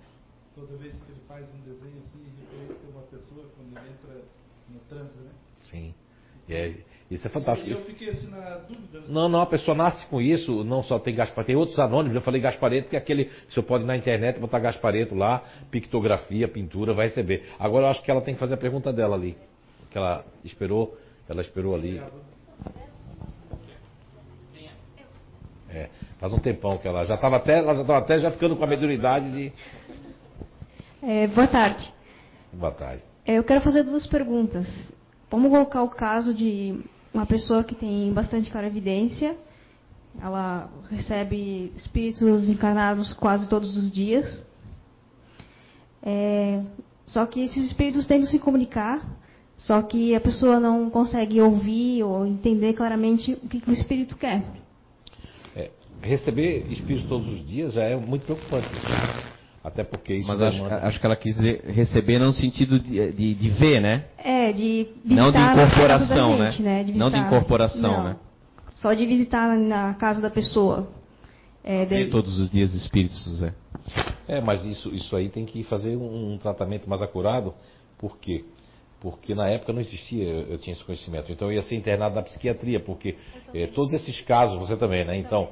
[0.54, 4.24] Toda vez que ele faz um desenho assim, referente a uma pessoa, quando ele entra
[4.70, 5.32] no transe, né?
[5.60, 5.94] Sim.
[6.48, 6.74] É-
[7.10, 7.68] isso é fantástico.
[7.68, 9.00] E eu fiquei assim na dúvida.
[9.00, 9.06] né?
[9.08, 12.22] Não, não, a pessoa nasce com isso, não só tem Gaspareto, tem outros anônimos, eu
[12.22, 16.92] falei Gaspareto, porque aquele, o senhor pode ir na internet botar Gaspareto lá, pictografia, pintura,
[16.94, 17.44] vai receber.
[17.58, 19.36] Agora eu acho que ela tem que fazer a pergunta dela ali,
[19.90, 20.96] que ela esperou,
[21.28, 22.00] ela esperou ali.
[25.68, 25.88] É,
[26.18, 28.64] faz um tempão que ela já estava até, ela já estava até já ficando com
[28.64, 29.52] a mediunidade de
[31.02, 31.92] É, boa tarde.
[32.52, 33.02] batalha.
[33.26, 34.66] É, eu quero fazer duas perguntas.
[35.34, 36.78] Vamos colocar o caso de
[37.12, 39.36] uma pessoa que tem bastante clarividência.
[40.22, 44.46] Ela recebe espíritos encarnados quase todos os dias.
[46.00, 46.62] É,
[47.04, 49.04] só que esses espíritos tentam se comunicar,
[49.56, 54.16] só que a pessoa não consegue ouvir ou entender claramente o que, que o espírito
[54.16, 54.40] quer.
[55.56, 58.68] É, receber espíritos todos os dias já é muito preocupante.
[59.64, 63.12] Até porque isso Mas acho, demanda- acho que ela quis dizer receber no sentido de,
[63.12, 64.04] de, de ver, né?
[64.18, 66.84] É, de visitar Não de na casa incorporação, da gente, né?
[66.84, 68.04] De Não de incorporação, Não.
[68.04, 68.16] né?
[68.74, 70.86] Só de visitar na casa da pessoa.
[71.64, 73.54] É, daí- todos os dias espíritos, Zé.
[74.28, 77.54] É, mas isso, isso aí tem que fazer um, um tratamento mais acurado.
[77.98, 78.44] Por quê?
[79.00, 81.32] Porque na época não existia, eu, eu tinha esse conhecimento.
[81.32, 83.16] Então eu ia ser internado na psiquiatria, porque
[83.54, 85.16] eh, todos esses casos, você também, né?
[85.16, 85.48] Então,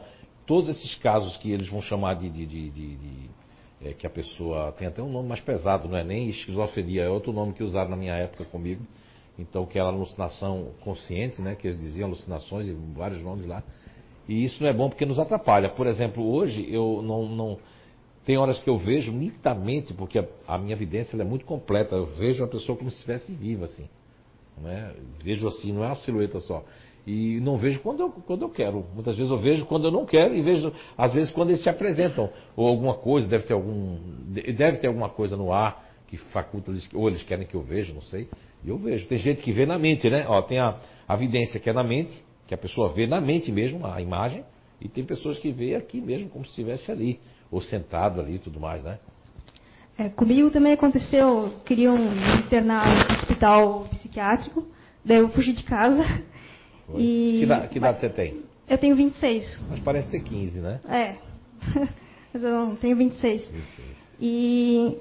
[0.47, 2.29] todos esses casos que eles vão chamar de.
[2.29, 2.47] de-
[3.85, 7.09] eh, que a pessoa tem até um nome mais pesado, não é nem esquizofrenia, é
[7.09, 8.83] outro nome que usaram na minha época comigo.
[9.39, 11.55] Então, que era alucinação consciente, né?
[11.55, 13.63] Que eles diziam alucinações e vários nomes lá.
[14.29, 15.69] E isso não é bom porque nos atrapalha.
[15.71, 17.59] Por exemplo, hoje eu não, não
[18.25, 21.97] tem horas que eu vejo nitidamente, porque a, a minha evidência é muito completa.
[21.97, 23.89] Eu vejo a pessoa como se estivesse viva, assim.
[24.59, 24.95] Né?
[25.23, 26.65] Vejo assim, não é uma silhueta só.
[27.07, 28.85] E não vejo quando eu, quando eu quero.
[28.95, 31.69] Muitas vezes eu vejo quando eu não quero e vejo, às vezes, quando eles se
[31.69, 32.31] apresentam.
[32.57, 33.99] Ou alguma coisa, deve ter algum.
[34.29, 37.93] de- Deve ter alguma coisa no ar que faculta ou eles querem que eu veja,
[37.93, 38.29] não sei.
[38.65, 39.07] E eu vejo.
[39.09, 40.27] Tem gente que vê na mente, né?
[40.29, 40.77] Ó, tem a,
[41.09, 44.45] a evidência que é na mente, que a pessoa vê na mente mesmo a imagem,
[44.81, 47.19] e tem pessoas que vê aqui mesmo, como se estivesse ali,
[47.51, 48.99] ou sentado ali e tudo mais, né?
[49.99, 54.67] É, comigo também aconteceu, queriam me internar no hospital psiquiátrico,
[55.05, 56.05] daí eu fugi de casa.
[57.01, 58.41] E, Que, idade, que idade você tem?
[58.69, 59.63] Eu tenho 26.
[59.69, 60.81] Mas parece ter 15, né?
[60.89, 61.15] É.
[62.33, 63.43] Mas eu não tenho 26.
[63.51, 63.89] 26.
[64.21, 64.97] E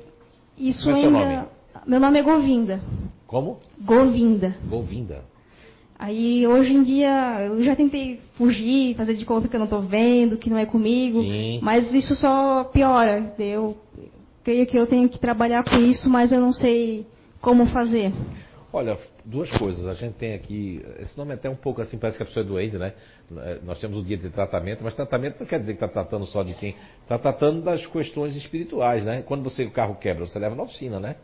[0.57, 1.35] isso Como é seu ainda.
[1.35, 1.47] nome?
[1.87, 2.81] Meu nome é Govinda.
[3.25, 3.59] Como?
[3.79, 4.55] Govinda.
[4.67, 5.23] Govinda.
[5.97, 9.79] Aí hoje em dia eu já tentei fugir, fazer de conta que eu não tô
[9.79, 11.59] vendo, que não é comigo, Sim.
[11.61, 13.33] mas isso só piora.
[13.37, 13.77] Eu
[14.43, 17.05] creio que eu tenho que trabalhar com isso, mas eu não sei
[17.39, 18.11] como fazer.
[18.73, 19.87] Olha, duas coisas.
[19.87, 20.83] A gente tem aqui.
[20.99, 22.93] Esse nome é até um pouco assim, parece que a pessoa é doente, né?
[23.63, 26.43] Nós temos o dia de tratamento, mas tratamento não quer dizer que está tratando só
[26.43, 26.75] de quem.
[27.01, 29.21] Está tratando das questões espirituais, né?
[29.21, 31.15] Quando você, o carro quebra, você leva na oficina, né?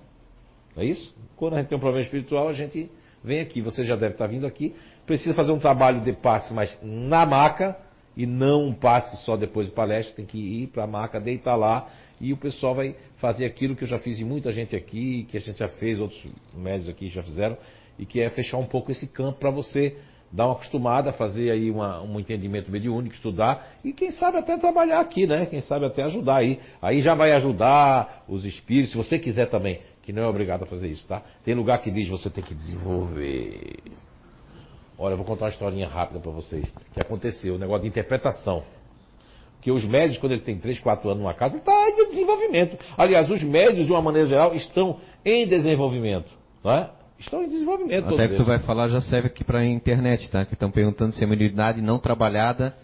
[0.75, 1.15] Não é isso?
[1.35, 2.89] Quando a gente tem um problema espiritual, a gente
[3.23, 3.61] vem aqui.
[3.61, 4.75] Você já deve estar vindo aqui.
[5.05, 7.77] Precisa fazer um trabalho de passe, mas na maca,
[8.15, 10.15] e não um passe só depois de palestra.
[10.15, 11.87] Tem que ir para a maca, deitar lá,
[12.19, 15.37] e o pessoal vai fazer aquilo que eu já fiz em muita gente aqui, que
[15.37, 16.25] a gente já fez, outros
[16.55, 17.57] médicos aqui já fizeram,
[17.97, 19.97] e que é fechar um pouco esse campo para você
[20.31, 24.99] dar uma acostumada, fazer aí uma- um entendimento mediúnico, estudar e quem sabe até trabalhar
[24.99, 25.45] aqui, né?
[25.45, 26.59] Quem sabe até ajudar aí.
[26.81, 30.65] Aí já vai ajudar os espíritos, se você quiser também, que não é obrigado a
[30.65, 31.21] fazer isso, tá?
[31.43, 33.77] Tem lugar que diz você tem que desenvolver.
[34.99, 38.63] Olha, eu vou contar uma historinha rápida para vocês, que aconteceu, um negócio de interpretação.
[39.53, 42.77] Porque os médios, quando ele tem 3, 4 anos numa casa, está em desenvolvimento.
[42.97, 46.31] Aliás, os médios, de uma maneira geral, estão em desenvolvimento.
[46.63, 46.89] Não é?
[47.19, 48.13] Estão em desenvolvimento.
[48.13, 50.45] Até que tu vai falar já serve aqui para a internet, tá?
[50.45, 52.75] Que estão perguntando se a imunidade não trabalhada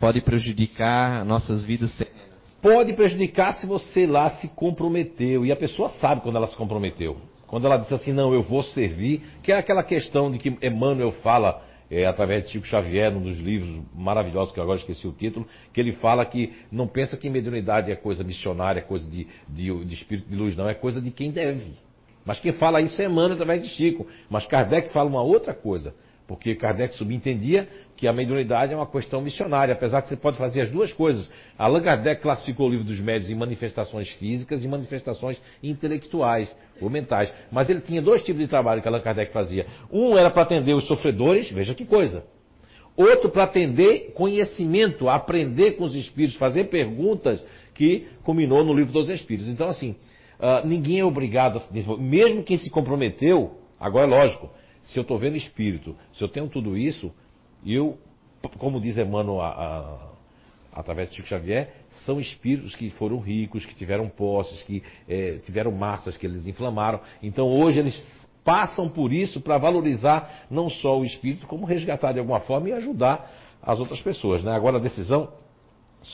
[0.00, 2.16] pode prejudicar nossas vidas terrenas.
[2.60, 5.46] Pode prejudicar se você lá se comprometeu.
[5.46, 7.16] E a pessoa sabe quando ela se comprometeu.
[7.46, 11.12] Quando ela disse assim, não, eu vou servir, que é aquela questão de que Emmanuel
[11.22, 15.12] fala é, através de Chico Xavier, num dos livros maravilhosos, que eu agora esqueci o
[15.12, 19.28] título, que ele fala que não pensa que mediunidade é coisa missionária, é coisa de,
[19.48, 21.85] de, de espírito de luz, não, é coisa de quem deve.
[22.26, 24.06] Mas quem fala isso é Emmanuel através de Chico.
[24.28, 25.94] Mas Kardec fala uma outra coisa.
[26.26, 30.62] Porque Kardec subentendia que a mediunidade é uma questão missionária, apesar que você pode fazer
[30.62, 31.30] as duas coisas.
[31.56, 37.32] Allan Kardec classificou o livro dos médios em manifestações físicas e manifestações intelectuais ou mentais.
[37.50, 39.66] Mas ele tinha dois tipos de trabalho que Allan Kardec fazia.
[39.90, 42.24] Um era para atender os sofredores, veja que coisa.
[42.96, 47.44] Outro para atender conhecimento, aprender com os espíritos, fazer perguntas
[47.74, 49.48] que culminou no livro dos espíritos.
[49.48, 49.94] Então, assim,
[50.40, 52.02] ah, ninguém é obrigado a se desenvolver.
[52.02, 54.50] Mesmo quem se comprometeu, agora é lógico,
[54.82, 57.12] se eu estou vendo espírito, se eu tenho tudo isso,
[57.64, 57.98] eu,
[58.58, 61.72] como diz Emmanuel a- a- através de Chico Xavier,
[62.04, 67.00] são espíritos que foram ricos, que tiveram posses, que eh, tiveram massas que eles inflamaram.
[67.22, 72.18] Então hoje eles passam por isso para valorizar não só o espírito, como resgatar de
[72.20, 73.28] alguma forma e ajudar
[73.62, 74.44] as outras pessoas.
[74.44, 74.52] Né?
[74.52, 75.32] Agora a decisão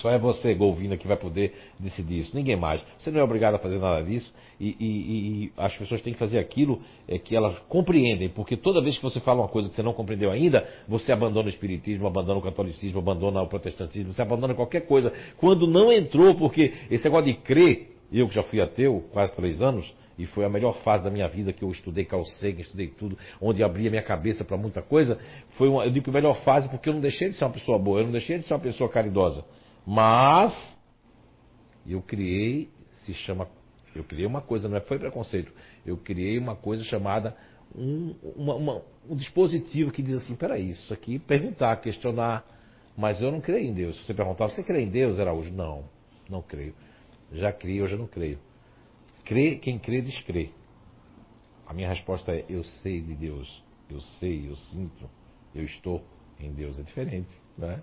[0.00, 2.34] só é você, Golvina, que vai poder decidir isso.
[2.34, 2.82] Ninguém mais.
[2.98, 4.32] Você não é obrigado a fazer nada disso.
[4.58, 8.28] E, e- e as pessoas têm que fazer aquilo é, que elas compreendem.
[8.28, 11.46] Porque toda vez que você fala uma coisa que você não compreendeu ainda, você abandona
[11.46, 15.12] o espiritismo, abandona o catolicismo, abandona o protestantismo, você abandona qualquer coisa.
[15.36, 19.60] Quando não entrou, porque esse negócio de crer, eu que já fui ateu quase três
[19.60, 23.18] anos, e foi a melhor fase da minha vida que eu estudei Carl estudei tudo,
[23.40, 25.18] onde abria minha cabeça para muita coisa.
[25.50, 28.00] Foi uma, eu digo melhor fase porque eu não deixei de ser uma pessoa boa,
[28.00, 29.44] eu não deixei de ser uma pessoa caridosa.
[29.86, 30.78] Mas
[31.86, 32.70] eu criei,
[33.04, 33.48] se chama
[33.94, 35.52] Eu criei uma coisa, não é foi preconceito.
[35.84, 37.36] Eu criei uma coisa chamada
[37.74, 42.44] um, uma, uma, um dispositivo que diz assim, peraí, isso aqui, perguntar, questionar.
[42.96, 43.96] Mas eu não creio em Deus.
[43.96, 45.50] Se você perguntar, você crê em Deus, Araújo?
[45.50, 45.84] Não,
[46.28, 46.74] não creio.
[47.32, 48.38] Já criei, hoje eu não creio.
[49.24, 50.50] Crê, quem crê, descrê.
[51.66, 53.62] A minha resposta é, eu sei de Deus.
[53.88, 55.08] Eu sei, eu sinto,
[55.54, 56.02] eu estou
[56.38, 56.78] em Deus.
[56.78, 57.82] É diferente, né?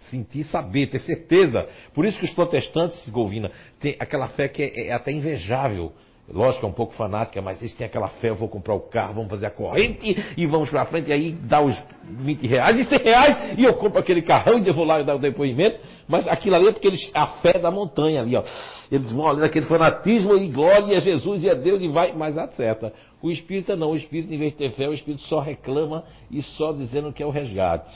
[0.00, 1.68] Sentir, saber, ter certeza.
[1.92, 3.50] Por isso que os protestantes, Golvina,
[3.80, 5.92] têm aquela fé que é, é até invejável.
[6.30, 9.14] Lógico, é um pouco fanática, mas eles têm aquela fé, eu vou comprar o carro,
[9.14, 12.84] vamos fazer a corrente e vamos para frente, e aí dá os 20 reais e
[12.84, 16.28] 100 reais, e eu compro aquele carrão e vou lá e dar o depoimento, mas
[16.28, 18.42] aquilo ali é porque eles, a fé da montanha ali, ó.
[18.92, 22.36] Eles vão ali naquele fanatismo e glória a Jesus e a Deus e vai, mas
[22.36, 22.92] acerta.
[23.22, 26.42] O espírita não, o espírita, em vez de ter fé, o espírito só reclama e
[26.42, 27.90] só dizendo que é o resgate.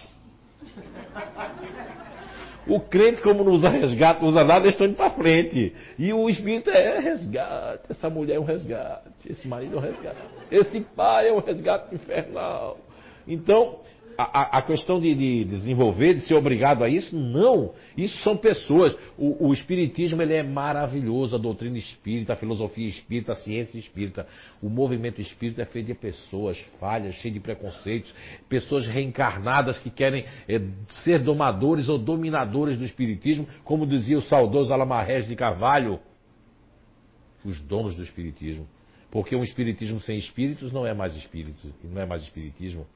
[2.66, 5.74] O crente, como não usa resgate, não usa nada, eles estão indo para frente.
[5.98, 7.82] E o espírito é resgate.
[7.90, 9.28] Essa mulher é um resgate.
[9.28, 10.20] Esse marido é um resgate.
[10.50, 12.78] Esse pai é um resgate infernal.
[13.26, 13.80] Então,
[14.16, 17.72] a, a, questão de, de, desenvolver, de ser obrigado a isso, não.
[17.96, 18.96] Isso são pessoas.
[19.16, 24.26] O, o, Espiritismo ele é maravilhoso, a doutrina espírita, a filosofia espírita, a ciência espírita.
[24.62, 28.14] O movimento espírita é feito de pessoas falhas, cheias de preconceitos,
[28.48, 30.60] pessoas reencarnadas que querem é,
[31.04, 35.98] ser domadores ou dominadores do Espiritismo, como dizia o saudoso Alamarrés de Carvalho,
[37.44, 38.66] os donos do Espiritismo.
[39.10, 42.86] Porque um Espiritismo sem espíritos não é mais espírito, não é mais Espiritismo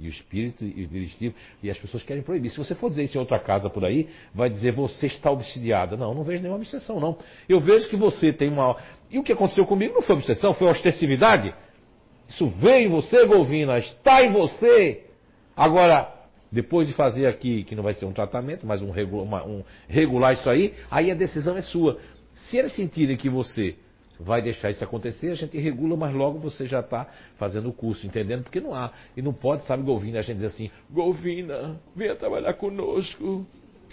[0.00, 2.50] e o espírito e o espiritismo, e as pessoas querem proibir.
[2.50, 5.96] Se você for dizer isso em outra casa por aí, vai dizer você está obsidiada.
[5.96, 7.18] Não, não vejo nenhuma obsessão, não.
[7.48, 8.76] Eu vejo que você tem uma.
[9.10, 11.54] E o que aconteceu comigo não foi obsessão, foi ostensividade.
[12.28, 15.04] Isso veio em você, Golvina, está em você.
[15.54, 16.14] Agora,
[16.50, 20.32] depois de fazer aqui, que não vai ser um tratamento, mas um, regular, um regular
[20.32, 21.98] isso aí, aí a decisão é sua.
[22.34, 23.76] Se eles sentirem que você
[24.22, 27.06] vai deixar isso acontecer, a gente regula, mas logo você já está
[27.36, 28.42] fazendo o curso, entendendo?
[28.42, 28.92] Porque não há.
[29.16, 33.46] E não pode, sabe, Golvina, a gente dizer assim, Golvina, venha trabalhar conosco,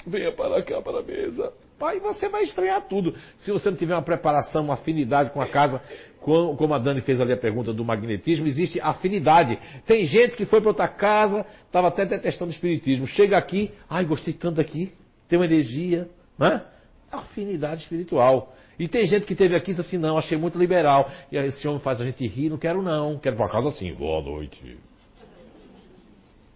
[0.06, 1.54] venha para cá, para a mesa.
[1.80, 3.16] Aí você vai estranhar tudo.
[3.38, 5.82] Se você não tiver uma preparação, uma afinidade com a casa,
[6.20, 9.58] como a Dani fez ali a pergunta do magnetismo, existe afinidade.
[9.86, 13.08] Tem gente que foi para outra casa, estava até detestando o espiritismo.
[13.08, 14.92] Chega aqui, ai, gostei tanto daqui,
[15.30, 16.64] tem uma energia, né?
[17.12, 18.56] Afinidade espiritual.
[18.80, 21.10] E tem gente que teve aqui e disse assim, não, achei muito liberal.
[21.32, 23.94] E aí esse homem faz a gente rir, não quero não, quero para casa assim,
[23.94, 24.78] boa noite.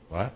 [0.10, 0.32] Não, é?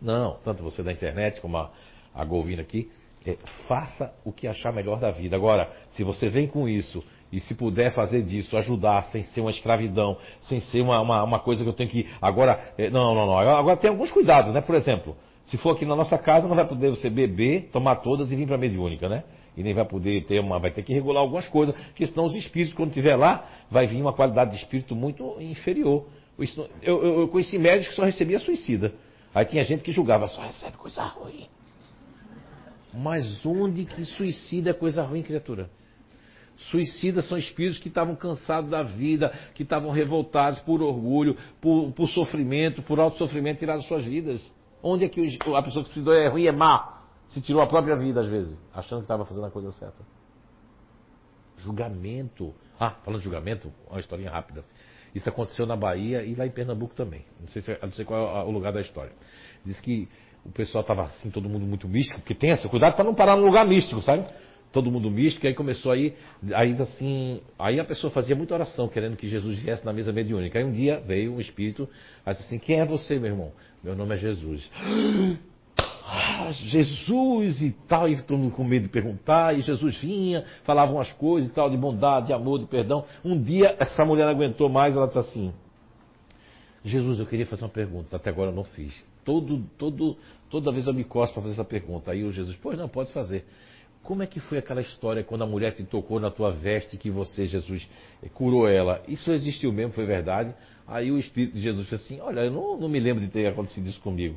[0.00, 1.70] não, tanto você da internet como a,
[2.14, 2.90] a Golvina aqui,
[3.26, 3.36] é,
[3.68, 5.36] faça o que achar melhor da vida.
[5.36, 9.50] Agora, se você vem com isso e se puder fazer disso, ajudar, sem ser uma
[9.50, 12.08] escravidão, sem ser uma, uma, uma coisa que eu tenho que.
[12.20, 13.38] Agora, é, não, não, não.
[13.38, 14.60] Agora tem alguns cuidados, né?
[14.60, 18.32] Por exemplo, se for aqui na nossa casa, não vai poder você beber, tomar todas
[18.32, 19.22] e vir para a mediúnica, né?
[19.56, 22.34] E nem vai poder ter uma, vai ter que regular algumas coisas, porque senão os
[22.34, 26.06] espíritos, quando estiver lá, vai vir uma qualidade de espírito muito inferior.
[26.82, 28.94] Eu, eu, eu conheci médicos que só recebia suicida.
[29.34, 31.46] Aí tinha gente que julgava, só recebe coisa ruim.
[32.94, 35.70] Mas onde que suicida é coisa ruim, criatura?
[36.70, 42.08] Suicidas são espíritos que estavam cansados da vida, que estavam revoltados por orgulho, por, por
[42.08, 44.52] sofrimento, por alto sofrimento, tiraram suas vidas.
[44.82, 46.99] Onde é que a pessoa que se suicidou é ruim, é má?
[47.30, 50.02] Se tirou a própria vida, às vezes, achando que estava fazendo a coisa certa.
[51.58, 52.54] Julgamento.
[52.78, 54.64] Ah, falando de julgamento, uma historinha rápida.
[55.14, 57.24] Isso aconteceu na Bahia e lá em Pernambuco também.
[57.40, 59.12] Não sei, se, não sei qual é o lugar da história.
[59.64, 60.08] Diz que
[60.44, 63.36] o pessoal estava assim, todo mundo muito místico, porque tem essa, cuidado para não parar
[63.36, 64.26] num lugar místico, sabe?
[64.72, 66.16] Todo mundo místico, e aí começou aí,
[66.54, 70.58] ainda assim, aí a pessoa fazia muita oração, querendo que Jesus viesse na mesa mediúnica.
[70.58, 71.88] Aí um dia veio um espírito,
[72.24, 73.52] aí disse assim, quem é você, meu irmão?
[73.82, 74.70] Meu nome é Jesus.
[76.12, 80.90] Ah, Jesus e tal, e todo mundo com medo de perguntar, e Jesus vinha, falava
[80.90, 83.04] umas coisas e tal, de bondade, de amor, de perdão.
[83.24, 85.52] Um dia essa mulher não aguentou mais, ela disse assim:
[86.84, 89.04] Jesus, eu queria fazer uma pergunta, até agora eu não fiz.
[89.24, 90.16] Todo, todo,
[90.50, 92.10] toda vez eu me costo para fazer essa pergunta.
[92.10, 93.44] Aí o Jesus, pois não, pode fazer.
[94.02, 97.08] Como é que foi aquela história quando a mulher te tocou na tua veste que
[97.08, 97.88] você, Jesus,
[98.34, 99.00] curou ela?
[99.06, 100.52] Isso existiu mesmo, foi verdade?
[100.88, 103.46] Aí o Espírito de Jesus disse assim: Olha, eu não, não me lembro de ter
[103.46, 104.36] acontecido isso comigo.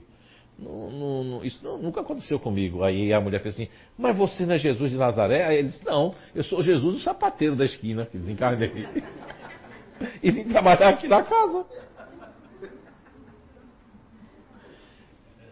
[0.63, 2.83] Não, não, não, isso nunca aconteceu comigo.
[2.83, 3.67] Aí a mulher fez assim,
[3.97, 5.45] mas você não é Jesus de Nazaré?
[5.45, 8.87] Aí ele disse, não, eu sou Jesus o sapateiro da esquina, que desencarnei.
[10.23, 11.65] e vim trabalhar aqui na casa.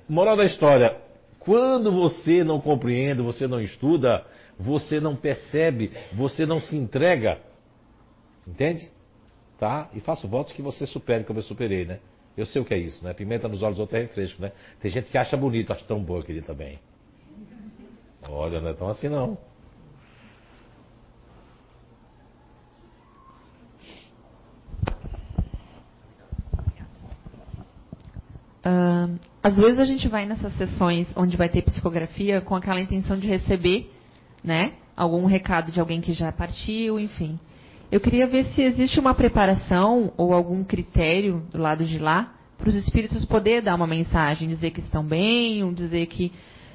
[0.08, 0.98] Moral da história,
[1.40, 4.26] quando você não compreende, você não estuda,
[4.58, 7.40] você não percebe, você não se entrega,
[8.48, 8.90] entende?
[9.60, 9.90] Tá?
[9.94, 12.00] E faço votos que você supere como eu superei, né?
[12.38, 13.14] Eu sei o que é isso, né?
[13.14, 14.52] Pimenta nos olhos, outro é refresco, né?
[14.80, 16.80] Tem gente que acha bonito, acha tão boa aquele também.
[18.30, 19.38] Olha, não é tão assim não.
[28.64, 33.18] Uh, às vezes a gente vai nessas sessões onde vai ter psicografia com aquela intenção
[33.18, 33.92] de receber,
[34.44, 34.74] né?
[34.96, 37.40] Algum recado de alguém que já partiu, enfim.
[37.92, 42.70] Eu queria ver se existe uma preparação ou algum critério do lado de lá para
[42.70, 46.32] os espíritos poder dar uma mensagem, dizer que estão bem, ou dizer que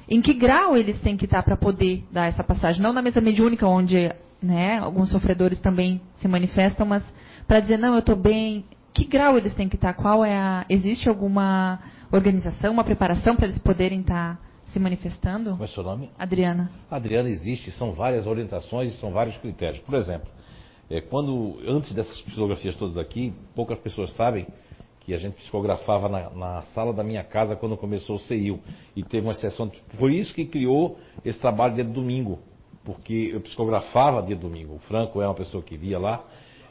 [0.07, 3.19] em que grau eles têm que estar para poder dar essa passagem, não na mesa
[3.19, 4.11] mediúnica onde,
[4.41, 7.03] né, alguns sofredores também se manifestam, mas
[7.47, 8.63] para dizer não, eu estou bem,
[8.93, 9.93] que grau eles têm que estar?
[9.93, 11.79] Qual é a existe alguma
[12.11, 15.51] organização, uma preparação para eles poderem estar se manifestando?
[15.51, 16.11] Como é seu nome?
[16.19, 16.69] Adriana.
[16.91, 19.79] Adriana existe, são várias orientações e são vários critérios.
[19.79, 20.36] Por exemplo,
[20.89, 24.47] é, quando antes dessas psicografias todas aqui, poucas pessoas sabem
[25.01, 28.59] que a gente psicografava na, na, sala da minha casa quando começou o CEIU.
[28.95, 29.71] E teve uma sessão.
[29.97, 32.39] Por isso que criou esse trabalho de domingo.
[32.83, 34.75] Porque eu psicografava dia de domingo.
[34.75, 36.25] O Franco é uma pessoa que via lá.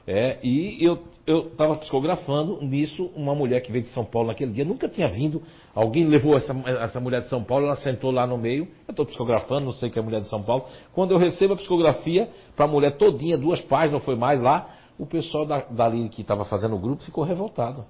[0.06, 4.64] É, e eu estava psicografando nisso uma mulher que veio de São Paulo naquele dia,
[4.64, 5.42] nunca tinha vindo.
[5.76, 8.66] Alguém levou essa, essa mulher de São Paulo, ela sentou lá no meio.
[8.88, 10.64] Eu estou psicografando, não sei que é mulher de São Paulo.
[10.94, 15.04] Quando eu recebo a psicografia para a mulher todinha, duas páginas, foi mais lá, o
[15.04, 17.84] pessoal da, dali que estava fazendo o grupo ficou revoltado.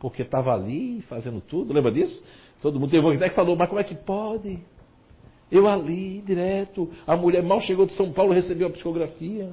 [0.00, 2.18] Porque estava ali fazendo tudo, lembra disso?
[2.62, 4.58] Todo mundo teve uma ideia que falou, mas como é que pode?
[5.52, 9.50] Eu ali, direto, a mulher mal chegou de São Paulo, recebeu a psicografia.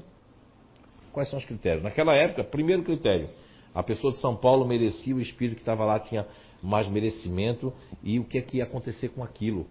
[1.12, 1.84] Quais são os critérios?
[1.84, 3.28] Naquela época, primeiro critério,
[3.74, 6.26] a pessoa de São Paulo merecia, o espírito que estava lá tinha
[6.62, 7.74] mais merecimento
[8.04, 9.68] e o que é que ia acontecer com aquilo?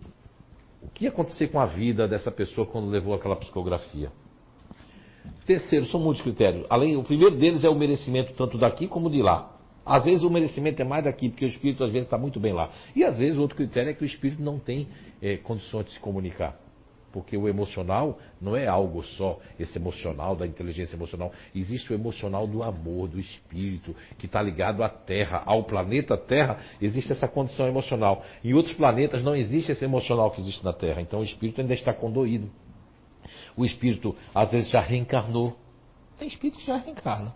[0.82, 4.12] O que ia acontecer com a vida dessa pessoa quando levou aquela psicografia?
[5.46, 6.66] Terceiro, são muitos critérios.
[6.68, 9.50] Além, o primeiro deles é o merecimento tanto daqui como de lá.
[9.84, 12.52] Às vezes o merecimento é mais daqui, porque o espírito às vezes está muito bem
[12.52, 12.70] lá.
[12.96, 14.88] E às vezes outro critério é que o espírito não tem
[15.20, 16.58] é, condições de se comunicar.
[17.14, 21.30] Porque o emocional não é algo só, esse emocional, da inteligência emocional.
[21.54, 26.58] Existe o emocional do amor, do espírito, que está ligado à Terra, ao planeta Terra,
[26.82, 28.24] existe essa condição emocional.
[28.42, 31.00] Em outros planetas não existe esse emocional que existe na Terra.
[31.00, 32.50] Então o espírito ainda está condoído.
[33.56, 35.56] O espírito, às vezes, já reencarnou.
[36.18, 37.32] Tem espírito que já reencarna.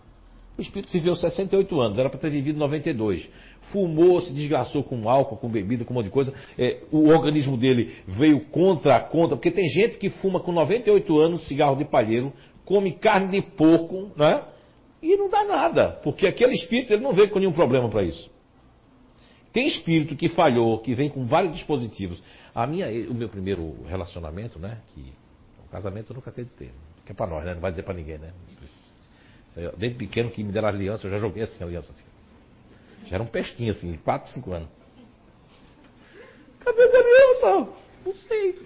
[0.57, 3.29] O espírito viveu 68 anos, era para ter vivido 92
[3.71, 6.33] fumou, se desgraçou com álcool, com bebida, com um monte de coisa.
[6.57, 11.19] É, o organismo dele veio contra a conta, porque tem gente que fuma com 98
[11.19, 12.33] anos cigarro de palheiro,
[12.65, 14.43] come carne de porco, né?
[15.01, 18.29] E não dá nada, porque aquele espírito ele não veio com nenhum problema para isso.
[19.51, 22.21] Tem espírito que falhou, que vem com vários dispositivos.
[22.53, 24.79] A minha, o meu primeiro relacionamento, né?
[24.93, 25.13] Que
[25.65, 26.69] o casamento eu nunca acreditei,
[27.05, 27.53] que é para nós, né?
[27.53, 28.31] Não vai dizer para ninguém, né?
[29.77, 31.91] Desde pequeno que me deram aliança, eu já joguei assim aliança.
[31.91, 32.03] Assim.
[33.05, 34.69] Já era um pestinho assim, 4, 5 anos.
[36.59, 37.71] Cadê aliança?
[38.05, 38.59] Não sei.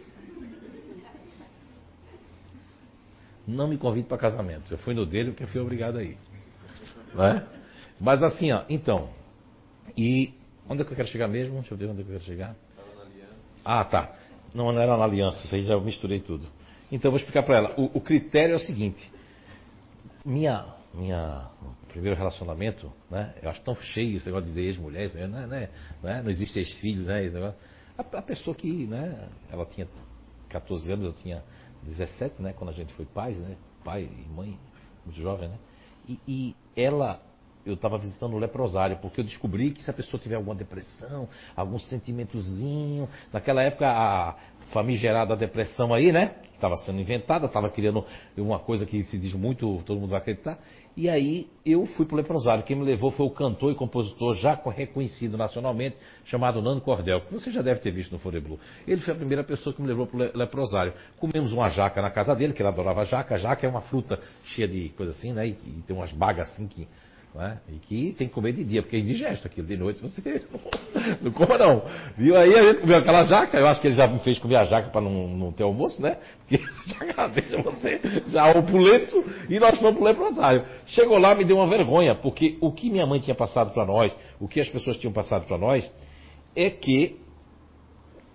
[3.48, 4.72] Não me convide para casamento.
[4.74, 6.18] Eu fui no dele porque fui obrigado a ir.
[7.14, 7.46] Né?
[8.00, 9.10] Mas assim, ó, então.
[9.98, 10.34] E
[10.68, 11.56] onde é que eu quero chegar mesmo?
[11.56, 12.56] Deixa eu ver onde é que eu quero chegar.
[13.64, 14.14] Ah, tá.
[14.54, 16.48] Não, não era na aliança, isso aí já misturei tudo.
[16.92, 17.74] Então eu vou explicar para ela.
[17.78, 19.12] O, o critério é o seguinte.
[20.24, 21.50] Minha, minha
[21.94, 23.36] primeiro relacionamento, né?
[23.42, 25.28] Eu acho tão cheio esse negócio de dizer ex-mulher, né?
[25.28, 25.70] Né?
[26.02, 26.22] né?
[26.24, 27.24] Não existe ex-filho, né?
[27.96, 29.30] A, a, pessoa que, né?
[29.52, 29.88] Ela tinha
[30.50, 31.44] 14 anos, eu tinha
[31.84, 32.52] 17, né?
[32.54, 33.56] Quando a gente foi pais, né?
[33.84, 34.58] Pai e mãe,
[35.06, 35.58] muito jovem, né?
[36.10, 37.22] E, e ela,
[37.64, 41.30] eu estava visitando o leprosário, porque eu descobri que se a pessoa tiver alguma depressão,
[41.56, 44.36] algum sentimentozinho, naquela época a
[44.72, 46.30] famigerada depressão aí, né?
[46.42, 48.04] Que estava sendo inventada, estava criando
[48.36, 50.58] uma coisa que se diz muito, todo mundo vai acreditar.
[50.96, 52.64] E aí eu fui para o leprosário.
[52.64, 57.34] Quem me levou foi o cantor e compositor já reconhecido nacionalmente, chamado Nando Cordel, que
[57.34, 58.60] você já deve ter visto no Foreblu.
[58.88, 60.94] Ele foi a primeira pessoa que me levou para o leprosário.
[61.18, 63.38] Comemos uma jaca na casa dele, que ele adorava jaca.
[63.38, 65.48] Jaca é uma fruta cheia de coisa assim, né?
[65.48, 66.88] E tem umas bagas assim que
[67.36, 67.60] né?
[67.68, 69.68] E que tem que comer de dia, porque é indigesto aquilo.
[69.68, 70.44] De noite você
[71.22, 71.84] não coma não.
[72.18, 72.38] Viu?
[72.38, 74.66] Aí a gente comeu aquela jaca, eu acho que ele já me fez comer a
[74.66, 76.18] jaca para não, não ter almoço, né?
[76.48, 76.64] Porque
[77.16, 80.64] já deixa você já opulento e nós fomos pro leprosário.
[80.86, 84.16] Chegou lá, me deu uma vergonha, porque o que minha mãe tinha passado para nós,
[84.40, 85.92] o que as pessoas tinham passado para nós,
[86.56, 87.23] é que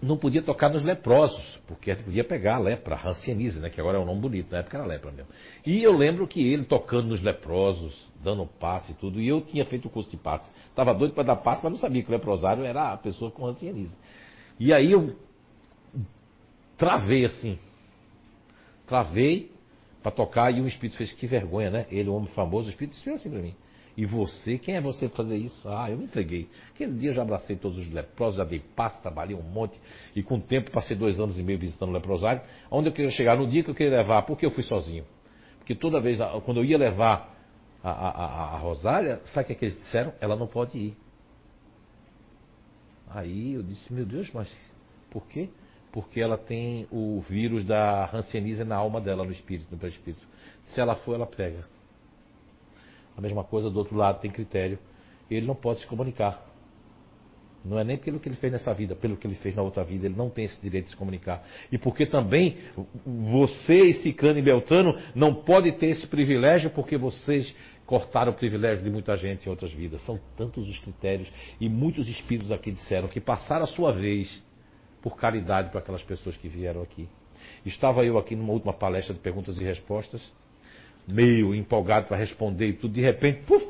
[0.01, 3.99] não podia tocar nos leprosos, porque podia pegar a lepra, a rancianise, né, que agora
[3.99, 5.31] é um nome bonito, na época era lepra mesmo.
[5.67, 9.65] E eu lembro que ele tocando nos leprosos, dando passe e tudo, e eu tinha
[9.65, 10.49] feito o curso de passe.
[10.71, 13.45] Estava doido para dar passe, mas não sabia que o leprosário era a pessoa com
[13.45, 13.97] rancianise.
[14.59, 15.17] E aí eu
[16.77, 17.59] travei assim,
[18.87, 19.51] travei
[20.01, 21.87] para tocar e o espírito fez que vergonha, né?
[21.91, 23.55] Ele, o homem famoso, o espírito disse assim para mim.
[23.99, 25.69] E você, quem é você para fazer isso?
[25.69, 26.49] Ah, eu me entreguei.
[26.73, 29.77] Aquele dia eu já abracei todos os leprosos, já dei passo, trabalhei um monte.
[30.15, 32.41] E com o tempo passei dois anos e meio visitando o leprosário.
[32.71, 33.37] Onde eu queria chegar?
[33.37, 35.05] No dia que eu queria levar, porque eu fui sozinho.
[35.59, 37.37] Porque toda vez, quando eu ia levar
[37.83, 40.13] a, a, a, a Rosália, sabe o que, é que eles disseram?
[40.21, 40.97] Ela não pode ir.
[43.11, 44.49] Aí eu disse, meu Deus, mas
[45.11, 45.49] por quê?
[45.91, 50.25] Porque ela tem o vírus da Hanseníase na alma dela, no espírito, no perispírito.
[50.67, 51.65] Se ela for, ela pega.
[53.19, 54.79] A mesma coisa do outro lado, tem critério.
[55.29, 56.41] Ele não pode se comunicar.
[57.65, 59.83] Não é nem pelo que ele fez nessa vida, pelo que ele fez na outra
[59.83, 60.07] vida.
[60.07, 61.45] Ele não tem esse direito de se comunicar.
[61.73, 62.59] E porque também
[63.05, 67.53] você, Ciclano e Beltano, não pode ter esse privilégio porque vocês
[67.85, 70.01] cortaram o privilégio de muita gente em outras vidas.
[70.03, 71.29] São tantos os critérios.
[71.61, 74.41] E muitos espíritos aqui disseram que passaram a sua vez
[75.03, 77.09] por caridade para aquelas pessoas que vieram aqui.
[77.67, 80.33] Estava eu aqui numa última palestra de perguntas e respostas,
[81.11, 83.67] meio empolgado para responder e tudo, de repente, puf,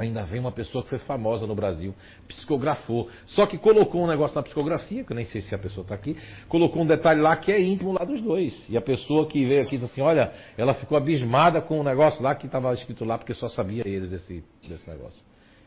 [0.00, 1.94] Ainda vem uma pessoa que foi famosa no Brasil,
[2.26, 3.10] psicografou.
[3.26, 5.94] Só que colocou um negócio na psicografia, que eu nem sei se a pessoa está
[5.94, 6.16] aqui,
[6.48, 8.66] colocou um detalhe lá que é íntimo lá dos dois.
[8.70, 11.84] E a pessoa que veio aqui disse assim: olha, ela ficou abismada com o um
[11.84, 15.22] negócio lá que estava escrito lá, porque só sabia eles desse, desse negócio.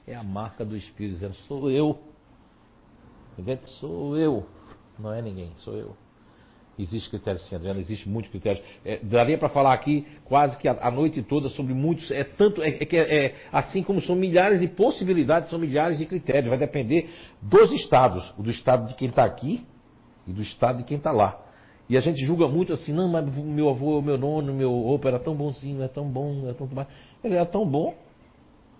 [0.07, 1.99] É a marca do Espírito dizendo: sou eu.
[3.79, 4.47] Sou eu.
[4.97, 5.95] Não é ninguém, sou eu.
[6.77, 8.63] Existe critério sim, Adriano, existe muitos critérios.
[8.83, 12.09] É, daria para falar aqui quase que a, a, noite toda sobre muitos.
[12.09, 16.49] É tanto, é, é, é, assim como são milhares de possibilidades, são milhares de critérios.
[16.49, 17.09] Vai depender
[17.39, 19.63] dos estados, do estado de quem está aqui
[20.27, 21.39] e do estado de quem está lá.
[21.87, 25.19] E a gente julga muito assim, não, mas meu avô, meu nono, meu opa era
[25.19, 26.67] tão bonzinho, é tão bom, é tão
[27.23, 27.93] Ele era tão bom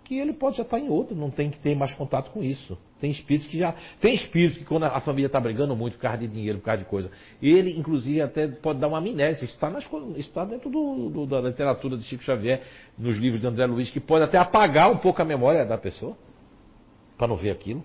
[0.04, 2.78] que ele pode já estar em outro, não tem que ter mais contato com isso.
[3.00, 3.74] Tem espíritos que já.
[4.00, 6.84] Tem espíritos que quando a família está brigando muito por causa de dinheiro, por causa
[6.84, 7.12] de coisa,
[7.42, 9.46] ele, inclusive, até pode dar uma amnésia.
[9.46, 12.62] Está, nas, está dentro do, do, da literatura de Chico Xavier,
[12.98, 16.18] nos livros de André Luiz, que pode até apagar um pouco a memória da pessoa,
[17.18, 17.84] para não ver aquilo.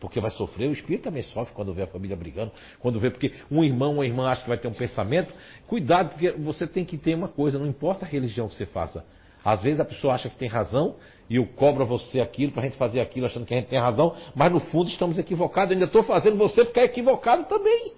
[0.00, 3.34] Porque vai sofrer, o espírito também sofre quando vê a família brigando, quando vê, porque
[3.50, 5.32] um irmão, uma irmã acha que vai ter um pensamento.
[5.66, 9.04] Cuidado, porque você tem que ter uma coisa, não importa a religião que você faça.
[9.44, 10.96] Às vezes a pessoa acha que tem razão
[11.28, 13.68] e eu cobro a você aquilo para a gente fazer aquilo achando que a gente
[13.68, 15.70] tem razão, mas no fundo estamos equivocados.
[15.70, 17.92] Eu ainda estou fazendo você ficar equivocado também.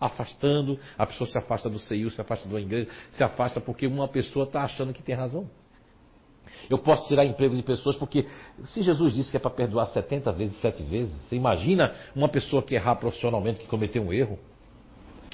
[0.00, 4.08] Afastando, a pessoa se afasta do CEIU, se afasta da igreja, se afasta porque uma
[4.08, 5.48] pessoa está achando que tem razão.
[6.68, 8.26] Eu posso tirar emprego de pessoas porque,
[8.64, 12.62] se Jesus disse que é para perdoar 70 vezes, 7 vezes, você imagina uma pessoa
[12.62, 14.38] que errar profissionalmente, que cometeu um erro?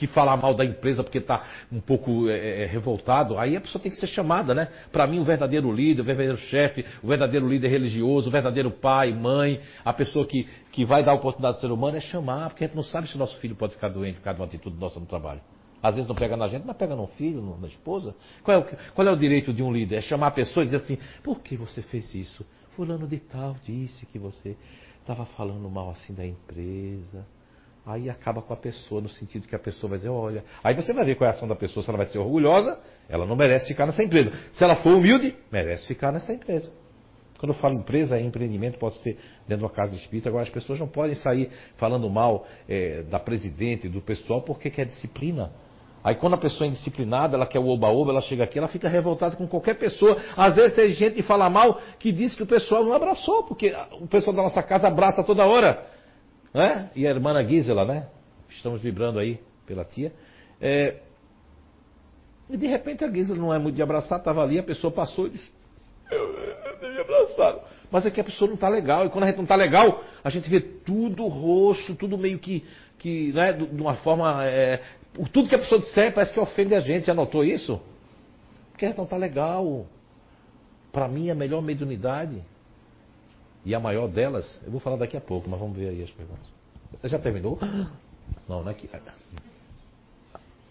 [0.00, 3.60] Que falar mal da empresa porque está um pouco é, é, é, revoltado, aí a
[3.60, 4.68] pessoa tem que ser chamada, né?
[4.90, 9.12] Para mim, o verdadeiro líder, o verdadeiro chefe, o verdadeiro líder religioso, o verdadeiro pai,
[9.12, 12.66] mãe, a pessoa que, que vai dar oportunidade ao ser humano é chamar, porque a
[12.66, 14.98] gente não sabe se nosso filho pode ficar doente por causa de uma atitude nossa
[14.98, 15.42] no trabalho.
[15.82, 18.14] Às vezes não pega na gente, mas pega no filho, na esposa.
[18.42, 19.96] Qual é, o, qual é o direito de um líder?
[19.96, 22.44] É chamar a pessoa e dizer assim: por que você fez isso?
[22.74, 24.56] Fulano de Tal disse que você
[25.00, 27.26] estava falando mal assim da empresa.
[27.84, 30.44] Aí acaba com a pessoa, no sentido que a pessoa vai dizer, olha.
[30.62, 32.78] Aí você vai ver qual é a ação da pessoa, se ela vai ser orgulhosa,
[33.08, 34.32] ela não merece ficar nessa empresa.
[34.52, 36.70] Se ela for humilde, merece ficar nessa empresa.
[37.38, 40.28] Quando eu falo empresa, é empreendimento, pode ser dentro de uma casa espírita.
[40.28, 44.84] Agora, as pessoas não podem sair falando mal é, da presidente, do pessoal, porque quer
[44.84, 45.50] disciplina.
[46.04, 48.88] Aí quando a pessoa é indisciplinada, ela quer o oba-oba, ela chega aqui, ela fica
[48.88, 50.18] revoltada com qualquer pessoa.
[50.36, 53.74] Às vezes tem gente que fala mal que diz que o pessoal não abraçou, porque
[54.00, 55.99] o pessoal da nossa casa abraça toda hora
[56.94, 58.08] E a irmã Gisela, né?
[58.48, 60.12] Estamos vibrando aí pela tia.
[60.60, 60.96] É...
[62.48, 65.28] E de repente a Gisela não é muito de abraçar, estava ali, a pessoa passou
[65.28, 65.52] e disse:
[66.10, 67.60] Eu, eu abraçado.
[67.90, 69.06] Mas é que a pessoa não está legal.
[69.06, 72.64] E quando a gente não está legal, a gente vê tudo roxo, tudo meio que,
[72.98, 74.44] que né, de uma forma.
[74.46, 74.80] É...
[75.32, 77.06] tudo que a pessoa disser parece que ofende a gente.
[77.06, 77.80] Já notou isso?
[78.70, 79.86] Porque a gente não está legal.
[80.92, 82.42] Para mim, a melhor mediunidade
[83.64, 86.10] e a maior delas, eu vou falar daqui a pouco, mas vamos ver aí as
[86.10, 86.46] perguntas.
[86.92, 87.58] Você já terminou?
[88.48, 88.88] Não, não é que.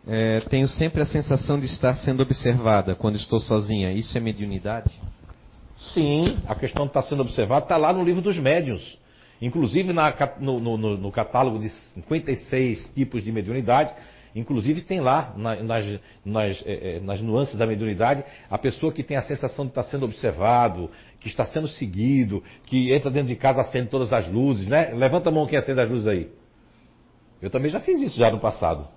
[0.07, 3.91] É, tenho sempre a sensação de estar sendo observada quando estou sozinha.
[3.91, 4.93] Isso é mediunidade?
[5.93, 8.97] Sim, a questão de estar sendo observada está lá no livro dos médiuns.
[9.41, 13.93] Inclusive na, no, no, no, catálogo de 56 tipos de mediunidade,
[14.35, 19.17] Inclusive tem lá, na, nas, nas, é, nas, nuances da mediunidade, a pessoa que tem
[19.17, 20.89] a sensação de estar sendo observado,
[21.19, 24.91] que está sendo seguido, que entra dentro de casa acende todas as luzes, né?
[24.93, 26.29] Levanta a mão quem acende as luzes aí.
[27.41, 28.87] Eu também já fiz isso já no passado.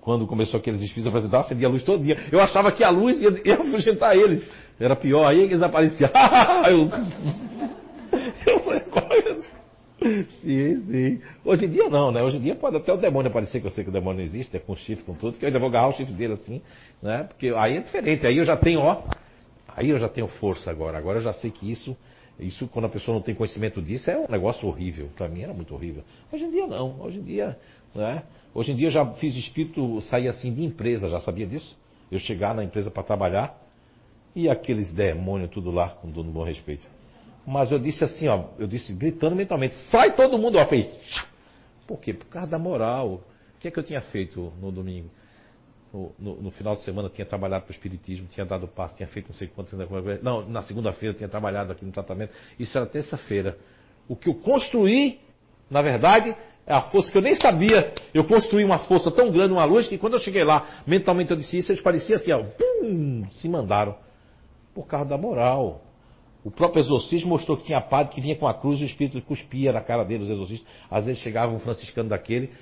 [0.00, 2.16] Quando começou aqueles espíritos a apresentar, acendia a luz todo dia.
[2.30, 4.48] Eu achava que a luz ia, ia afugentar eles.
[4.78, 6.10] Era pior, aí eles apareciam.
[6.68, 6.88] eu,
[8.52, 8.80] eu falei,
[10.40, 11.20] Sim, sim.
[11.44, 12.22] Hoje em dia não, né?
[12.22, 14.24] Hoje em dia pode até o demônio aparecer, que eu sei que o demônio não
[14.24, 16.62] existe, é com chifre, com tudo, que eu ainda vou agarrar o chifre dele assim,
[17.02, 17.24] né?
[17.24, 19.02] Porque aí é diferente, aí eu já tenho, ó,
[19.68, 20.96] aí eu já tenho força agora.
[20.98, 21.96] Agora eu já sei que isso,
[22.38, 25.08] isso quando a pessoa não tem conhecimento disso, é um negócio horrível.
[25.16, 26.04] Para mim era muito horrível.
[26.32, 27.58] Hoje em dia não, hoje em dia,
[27.94, 28.22] né?
[28.54, 31.76] Hoje em dia eu já fiz espírito sair assim de empresa, já sabia disso?
[32.10, 33.60] Eu chegar na empresa para trabalhar
[34.34, 36.95] e aqueles demônios tudo lá, com todo bom respeito.
[37.46, 40.88] Mas eu disse assim, ó, eu disse gritando mentalmente, sai todo mundo, ó, fez.
[41.86, 42.12] Por quê?
[42.12, 43.22] Por causa da moral.
[43.56, 45.08] O que é que eu tinha feito no domingo?
[45.92, 49.06] No, no, no final de semana tinha trabalhado para o Espiritismo, tinha dado passo, tinha
[49.06, 49.72] feito não sei quantos.
[50.22, 52.32] Não, na segunda-feira tinha trabalhado aqui no tratamento.
[52.58, 53.56] Isso era terça-feira.
[54.08, 55.20] O que eu construí,
[55.70, 56.36] na verdade,
[56.66, 57.94] é a força que eu nem sabia.
[58.12, 61.36] Eu construí uma força tão grande, uma luz, que quando eu cheguei lá, mentalmente eu
[61.36, 63.96] disse isso, eles pareciam assim, ó, pum, se mandaram.
[64.74, 65.85] Por causa da moral.
[66.46, 69.20] O próprio exorcismo mostrou que tinha padre que vinha com a cruz e o espírito
[69.22, 70.68] cuspia na cara dele, os exorcistas.
[70.88, 72.52] Às vezes chegava um franciscano daquele,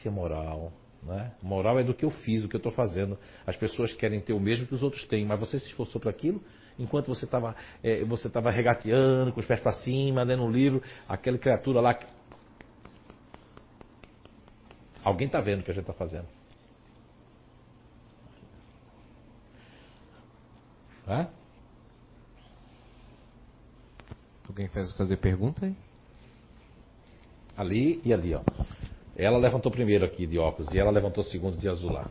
[0.00, 0.72] tinha moral.
[1.02, 1.32] Né?
[1.42, 3.18] Moral é do que eu fiz, do que eu estou fazendo.
[3.46, 6.08] As pessoas querem ter o mesmo que os outros têm, mas você se esforçou para
[6.08, 6.42] aquilo,
[6.78, 7.54] enquanto você estava
[7.84, 11.94] é, você tava regateando, com os pés para cima, lendo um livro, aquela criatura lá.
[15.04, 16.26] Alguém está vendo o que a gente está fazendo.
[21.06, 21.35] É?
[24.48, 25.74] Alguém quer fazer pergunta aí?
[27.56, 28.42] Ali e ali, ó.
[29.16, 32.06] Ela levantou primeiro aqui de óculos e ela levantou segundo de azul lá.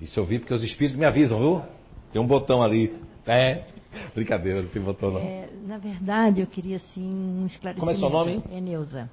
[0.00, 1.62] Isso eu vi porque os espíritos me avisam, viu?
[2.12, 2.94] Tem um botão ali.
[3.26, 3.64] É.
[4.14, 5.20] Brincadeira, não tem botão não.
[5.20, 7.80] É, na verdade, eu queria assim um esclarecimento.
[7.80, 8.42] Como é seu nome?
[8.50, 9.08] É Neuza.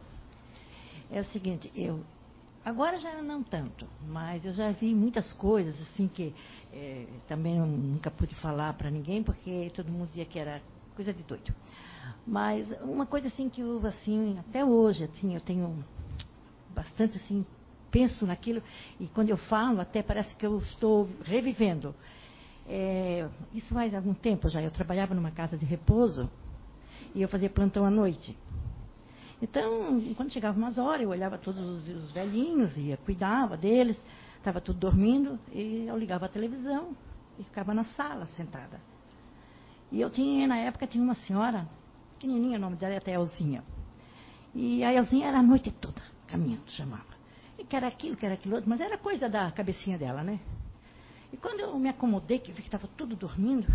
[1.11, 1.99] É o seguinte, eu
[2.65, 6.33] agora já não tanto, mas eu já vi muitas coisas assim que
[6.73, 10.61] é, também eu nunca pude falar para ninguém porque todo mundo dizia que era
[10.95, 11.53] coisa de doido.
[12.26, 15.84] Mas uma coisa assim que eu assim até hoje assim eu tenho
[16.69, 17.45] bastante assim,
[17.90, 18.61] penso naquilo
[18.99, 21.95] e quando eu falo até parece que eu estou revivendo.
[22.68, 24.61] É, isso faz algum tempo já.
[24.61, 26.30] Eu trabalhava numa casa de repouso
[27.14, 28.38] e eu fazia plantão à noite.
[29.41, 33.99] Então, quando chegava umas horas, eu olhava todos os, os velhinhos, ia, cuidava deles,
[34.38, 36.95] estava tudo dormindo, e eu ligava a televisão
[37.40, 38.80] e ficava na sala sentada.
[39.91, 41.68] E eu tinha, na época, tinha uma senhora,
[42.22, 43.64] pequenininha, o nome dela é até Elzinha.
[44.53, 47.03] E a Elzinha era a noite toda caminhando, chamava.
[47.57, 50.39] E que era aquilo, que era aquilo outro, mas era coisa da cabecinha dela, né?
[51.34, 53.68] E quando eu me acomodei, que vi que estava tudo dormindo,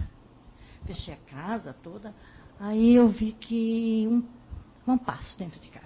[0.87, 2.15] fechei a casa toda,
[2.61, 4.23] aí eu vi que um,
[4.93, 5.85] um passo dentro de casa.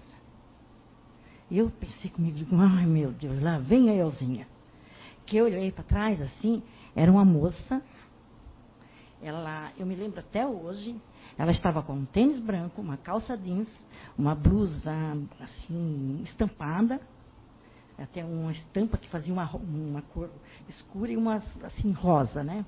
[1.50, 4.46] Eu pensei comigo, ai meu Deus, lá vem a Elzinha.
[5.26, 6.62] Que eu olhei para trás assim,
[6.94, 7.82] era uma moça.
[9.22, 11.00] Ela, eu me lembro até hoje,
[11.40, 13.66] ela estava com um tênis branco, uma calça jeans,
[14.18, 14.92] uma blusa
[15.40, 17.00] assim estampada,
[17.96, 20.28] até uma estampa que fazia uma, uma cor
[20.68, 22.62] escura e uma assim rosa, né?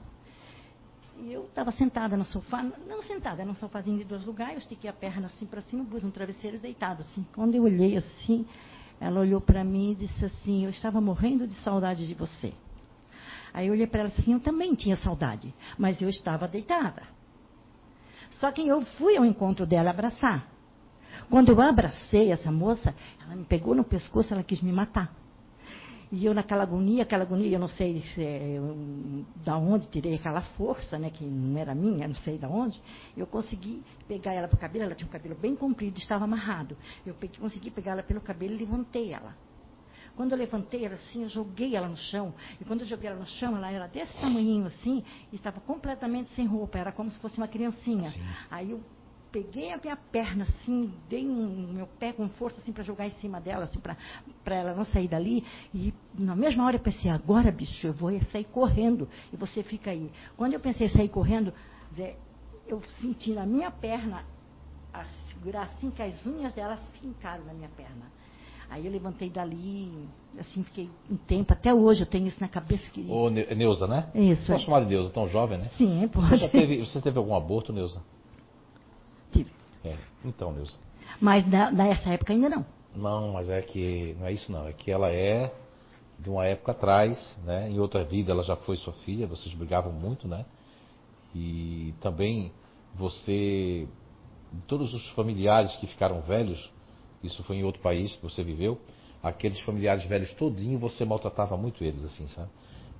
[1.18, 4.60] E eu estava sentada no sofá, não sentada, era um sofazinho de dois lugares, eu
[4.60, 7.26] estiquei a perna assim para cima, pus um travesseiro deitado assim.
[7.34, 8.46] Quando eu olhei assim,
[8.98, 12.54] ela olhou para mim e disse assim: Eu estava morrendo de saudade de você.
[13.52, 17.02] Aí eu olhei para ela assim: Eu também tinha saudade, mas eu estava deitada.
[18.38, 20.48] Só que eu fui ao encontro dela abraçar.
[21.30, 22.94] Quando eu abracei essa moça,
[23.24, 25.14] ela me pegou no pescoço, ela quis me matar.
[26.10, 28.60] E eu naquela agonia, aquela agonia, eu não sei se, é,
[29.36, 32.78] da onde tirei aquela força, né, que não era minha, não sei da onde,
[33.16, 36.76] eu consegui pegar ela pelo cabelo, ela tinha um cabelo bem comprido, estava amarrado.
[37.06, 39.34] Eu consegui pegar ela pelo cabelo e levantei ela.
[40.16, 42.34] Quando eu levantei ela assim, eu joguei ela no chão.
[42.60, 46.30] E quando eu joguei ela no chão, ela era desse tamanhinho assim, e estava completamente
[46.30, 48.10] sem roupa, era como se fosse uma criancinha.
[48.10, 48.22] Sim.
[48.50, 48.82] Aí eu
[49.32, 53.12] peguei a minha perna assim, dei um meu pé com força assim para jogar em
[53.12, 55.42] cima dela, assim para ela não sair dali.
[55.72, 59.90] E na mesma hora eu pensei, agora bicho, eu vou sair correndo e você fica
[59.90, 60.12] aí.
[60.36, 61.54] Quando eu pensei em sair correndo,
[62.66, 64.24] eu senti na minha perna
[64.92, 68.12] a segurar assim que as unhas dela fincaram na minha perna.
[68.72, 69.92] Aí eu levantei dali,
[70.38, 72.82] assim, fiquei um tempo, até hoje eu tenho isso na cabeça.
[72.88, 73.02] Que...
[73.06, 74.10] Ô, Neuza, né?
[74.14, 74.46] Isso.
[74.46, 74.64] Posso é.
[74.64, 75.68] chamar de Neuza, tão jovem, né?
[75.76, 76.38] Sim, pode.
[76.38, 78.02] Você, teve, você teve algum aborto, Neuza?
[79.30, 79.50] Tive.
[79.84, 79.94] É,
[80.24, 80.74] então, Neuza.
[81.20, 82.64] Mas na, nessa época ainda não.
[82.96, 85.52] Não, mas é que, não é isso não, é que ela é
[86.18, 87.68] de uma época atrás, né?
[87.70, 90.46] Em outra vida ela já foi sua filha, vocês brigavam muito, né?
[91.34, 92.50] E também
[92.94, 93.86] você,
[94.66, 96.71] todos os familiares que ficaram velhos,
[97.22, 98.80] isso foi em outro país que você viveu,
[99.22, 102.50] aqueles familiares velhos todinho você maltratava muito eles, assim, sabe?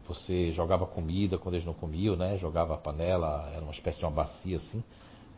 [0.06, 2.36] Você jogava comida quando eles não comiam, né?
[2.38, 4.82] Jogava a panela, era uma espécie de uma bacia assim.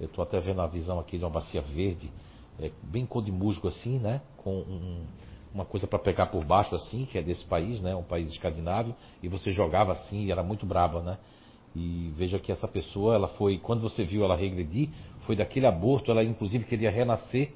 [0.01, 2.11] Eu estou até vendo a visão aqui de uma bacia verde,
[2.59, 4.20] é, bem cor de musgo assim, né?
[4.39, 5.05] Com um,
[5.55, 7.94] uma coisa para pegar por baixo assim, que é desse país, né?
[7.94, 11.19] Um país escandinavo, e você jogava assim e era muito brava, né?
[11.77, 14.89] E veja que essa pessoa, ela foi, quando você viu ela regredir,
[15.27, 17.52] foi daquele aborto, ela inclusive queria renascer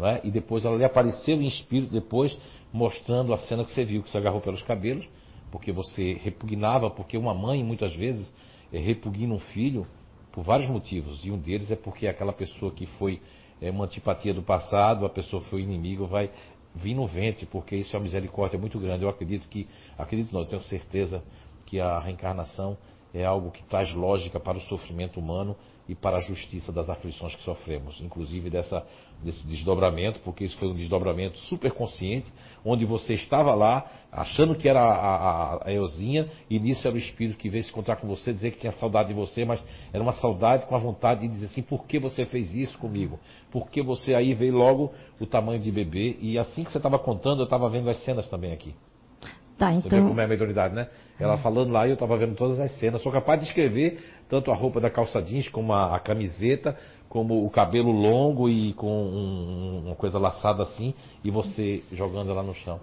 [0.00, 0.20] é?
[0.24, 2.36] e depois ela lhe apareceu em espírito depois,
[2.72, 5.06] mostrando a cena que você viu, que se agarrou pelos cabelos,
[5.50, 8.32] porque você repugnava, porque uma mãe muitas vezes
[8.70, 9.86] repugna um filho
[10.32, 11.24] por vários motivos.
[11.24, 13.20] E um deles é porque aquela pessoa que foi
[13.60, 16.30] é, uma antipatia do passado, a pessoa foi inimigo, vai
[16.74, 19.02] vir no ventre, porque isso é uma misericórdia muito grande.
[19.02, 19.66] Eu acredito que,
[19.96, 21.22] acredito não, eu tenho certeza
[21.64, 22.76] que a reencarnação
[23.14, 25.56] é algo que traz lógica para o sofrimento humano
[25.88, 28.84] e para a justiça das aflições que sofremos, inclusive dessa,
[29.22, 32.32] desse desdobramento, porque isso foi um desdobramento super consciente,
[32.64, 36.98] onde você estava lá achando que era a, a, a Euzinha, e nisso era o
[36.98, 40.02] espírito que veio se encontrar com você, dizer que tinha saudade de você, mas era
[40.02, 43.20] uma saudade com a vontade de dizer assim: por que você fez isso comigo?
[43.50, 46.16] Por que você aí veio logo o tamanho de bebê?
[46.20, 48.74] E assim que você estava contando, eu estava vendo as cenas também aqui.
[49.58, 50.02] Tá, Você então.
[50.02, 50.88] vê como é a mediunidade, né?
[51.18, 53.00] Ela falando lá e eu estava vendo todas as cenas.
[53.00, 56.76] Sou capaz de escrever tanto a roupa da calça jeans como a, a camiseta,
[57.08, 60.92] como o cabelo longo e com um- uma coisa laçada assim,
[61.24, 62.80] e você jogando ela no chão.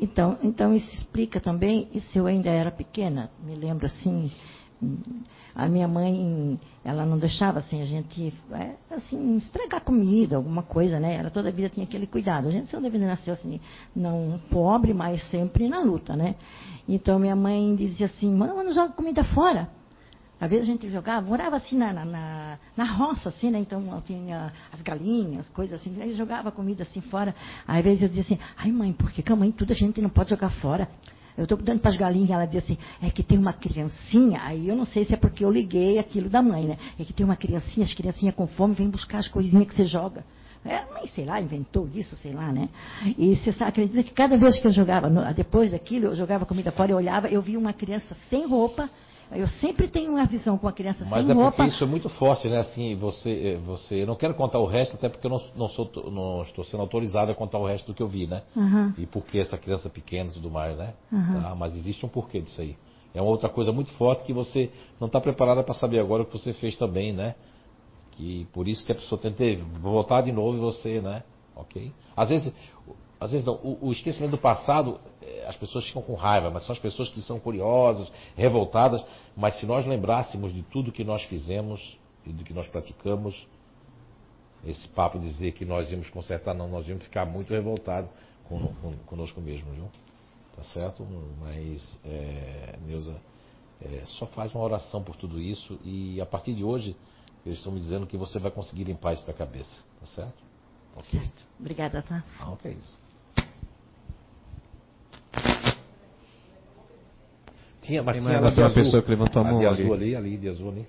[0.00, 4.30] Então, então isso explica também, se eu ainda era pequena, me lembro assim,
[5.54, 11.00] a minha mãe, ela não deixava assim a gente, é, assim, estragar comida, alguma coisa,
[11.00, 11.16] né?
[11.16, 12.46] Ela toda a vida tinha aquele cuidado.
[12.46, 13.60] A gente vida nasceu assim,
[13.94, 16.36] não pobre, mas sempre na luta, né?
[16.88, 19.68] Então minha mãe dizia assim, não, não joga comida fora.
[20.40, 23.58] Às vezes a gente jogava, morava assim na, na, na, na roça, assim, né?
[23.58, 27.34] Então tinha as galinhas, coisas assim, aí jogava comida assim fora.
[27.66, 30.00] Aí, às vezes eu dizia assim, ai mãe, por que a mãe tudo a gente
[30.00, 30.88] não pode jogar fora?
[31.36, 34.68] Eu estou dando para as galinhas, ela dizia assim, é que tem uma criancinha, aí
[34.68, 36.78] eu não sei se é porque eu liguei aquilo da mãe, né?
[36.98, 39.84] É que tem uma criancinha, as criancinhas com fome vêm buscar as coisinhas que você
[39.84, 40.24] joga.
[40.64, 42.68] É, mãe, sei lá, inventou isso, sei lá, né?
[43.16, 46.72] E você sabe, acredita que cada vez que eu jogava, depois daquilo, eu jogava comida
[46.72, 48.90] fora, eu olhava, eu via uma criança sem roupa,
[49.32, 51.66] eu sempre tenho uma visão com a criança Mas sem é porque roupa.
[51.66, 52.58] isso é muito forte, né?
[52.58, 55.68] Assim, você, eh, você, eu não quero contar o resto, até porque eu não, não
[55.68, 58.42] sou, não estou sendo autorizado a contar o resto do que eu vi, né?
[58.56, 58.94] Aham.
[58.96, 60.94] E por que essa criança pequena e tudo mais, né?
[61.12, 61.42] Aham.
[61.42, 61.54] Tá?
[61.54, 62.76] Mas existe um porquê disso aí.
[63.14, 66.26] É uma outra coisa muito forte que você não está preparada para saber agora o
[66.26, 67.34] que você fez também, né?
[68.12, 71.22] Que por isso que a pessoa ter- voltar de novo e você, né?
[71.54, 71.92] Ok?
[72.16, 72.52] Às vezes,
[73.20, 76.64] às vezes não, o, o esquecimento do passado, eh, as pessoas ficam com raiva, mas
[76.64, 79.04] são as pessoas que são curiosas, revoltadas.
[79.36, 83.46] Mas se nós lembrássemos de tudo que nós fizemos e do que nós praticamos,
[84.64, 88.10] esse papo dizer que nós íamos consertar, não, nós íamos ficar muito revoltados
[88.44, 89.88] com, com, conosco mesmo, viu?
[90.56, 91.06] Tá certo?
[91.40, 93.16] Mas, é, Neuza,
[93.80, 96.96] é, só faz uma oração por tudo isso e a partir de hoje
[97.46, 100.48] eles estão me dizendo que você vai conseguir limpar isso da cabeça, tá certo?
[101.04, 101.42] Certo.
[101.60, 102.24] Obrigada, tá?
[102.40, 102.98] Ah, ok, isso.
[107.88, 108.84] Tinha, mas Tem tinha mais de uma azul.
[108.84, 109.80] pessoa que levantou a mão de ali.
[109.80, 110.86] azul ali, ali, de azul ali.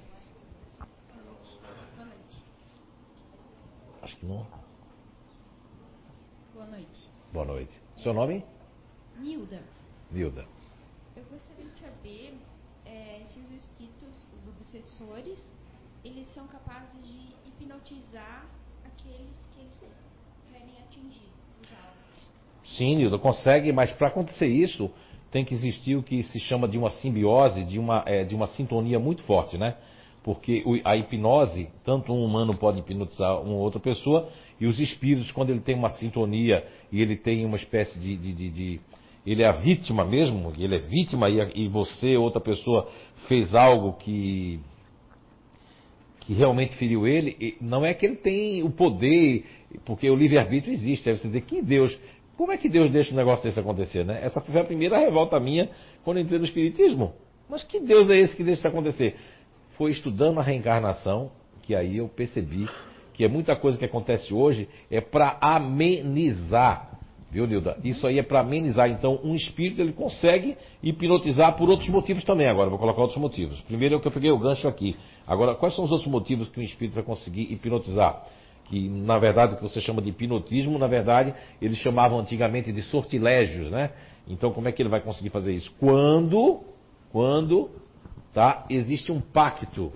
[4.02, 4.46] Acho que não.
[6.54, 7.10] Boa noite.
[7.32, 7.72] Boa noite.
[8.04, 8.44] Seu nome?
[9.18, 9.62] Nilda,
[10.12, 10.46] Vilda.
[11.16, 12.34] eu gostaria de saber
[12.86, 15.40] eh, se os espíritos, os obsessores,
[16.04, 18.46] eles são capazes de hipnotizar
[18.86, 19.80] aqueles que eles
[20.52, 21.30] querem atingir,
[21.62, 22.76] os alvos.
[22.78, 24.92] Sim, Nilda, consegue, mas para acontecer isso,
[25.31, 28.47] tem que existir o que se chama de uma simbiose, de uma, eh, de uma
[28.47, 29.76] sintonia muito forte, né?
[30.23, 34.30] Porque a hipnose, tanto um humano pode hipnotizar uma outra pessoa,
[34.60, 38.18] e os espíritos, quando ele tem uma sintonia e ele tem uma espécie de.
[38.18, 38.80] de- de- de-
[39.26, 42.89] ele é a vítima mesmo, ele é vítima e, e você, outra pessoa,
[43.27, 44.60] fez algo que
[46.22, 49.45] que realmente feriu ele, não é que ele tem o poder,
[49.84, 51.10] porque o livre-arbítrio existe.
[51.10, 51.97] Aí você dizer, que Deus,
[52.40, 54.22] como é que Deus deixa um negócio desse acontecer, né?
[54.24, 55.70] Essa foi a primeira revolta minha
[56.06, 57.11] quando eu entrei no Espiritismo.
[57.49, 59.18] Mas que Deus é esse que deixa isso acontecer?
[59.72, 61.32] Foi estudando a reencarnação
[61.64, 62.66] que aí eu percebi
[63.14, 66.98] que é muita coisa que acontece hoje é para amenizar.
[67.30, 67.78] Viu, Nilda?
[67.84, 68.90] Isso aí é para amenizar.
[68.90, 72.48] Então, um espírito ele consegue hipnotizar por outros motivos também.
[72.48, 73.60] Agora, vou colocar outros motivos.
[73.64, 74.95] Primeiro é o que eu peguei o gancho aqui.
[75.28, 78.24] Agora, quais são os outros motivos que um espírito vai conseguir hipnotizar?
[78.70, 82.84] Que, na verdade, o que você chama de hipnotismo, na verdade, eles chamavam antigamente de
[82.84, 83.91] sortilégios, né?
[84.28, 85.72] Então, como é que ele vai conseguir fazer isso?
[85.80, 86.62] Quando,
[87.12, 87.72] quando,
[88.32, 88.66] tá?
[88.70, 89.91] Existe um pacto.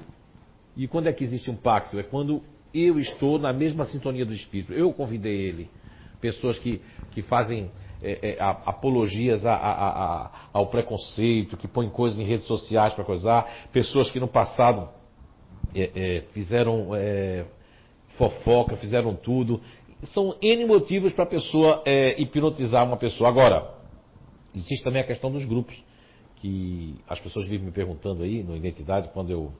[0.75, 1.99] E quando é que existe um pacto?
[1.99, 2.41] É quando
[2.73, 4.73] eu estou na mesma sintonia do espírito.
[4.73, 5.69] Eu convidei ele
[6.19, 6.81] pessoas que,
[7.11, 7.69] que fazem
[8.01, 13.03] é, é, apologias a- a- a- ao preconceito, que põem coisas em redes sociais para
[13.03, 14.89] coisar, pessoas que no passado
[15.75, 17.45] é, é, fizeram é,
[18.17, 19.61] fofoca, fizeram tudo.
[20.03, 23.29] São N motivos para a pessoa é, hipnotizar uma pessoa.
[23.29, 23.73] Agora,
[24.55, 25.81] existe também a questão dos grupos,
[26.37, 29.51] que as pessoas vivem me perguntando aí no Identidade, quando eu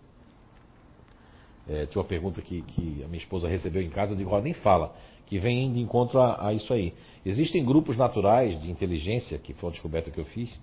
[1.67, 4.41] é, tinha uma pergunta que, que a minha esposa recebeu em casa, eu digo, ó,
[4.41, 4.93] nem fala,
[5.25, 6.93] que vem de encontro a, a isso aí.
[7.25, 10.59] Existem grupos naturais de inteligência, que foi uma descoberta que eu fiz,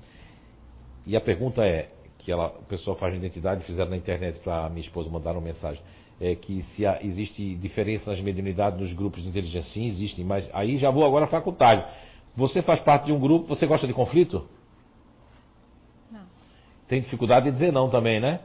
[1.07, 1.89] e a pergunta é,
[2.19, 5.83] que ela, o pessoal faz identidade, fizeram na internet para minha esposa mandar uma mensagem.
[6.21, 10.51] É que se há, existe diferença nas mediunidades nos grupos de inteligência, sim, existem, mas
[10.53, 11.83] aí já vou agora facultário.
[12.37, 14.47] Você faz parte de um grupo, você gosta de conflito?
[16.11, 16.21] Não.
[16.87, 18.41] Tem dificuldade de dizer não também, né?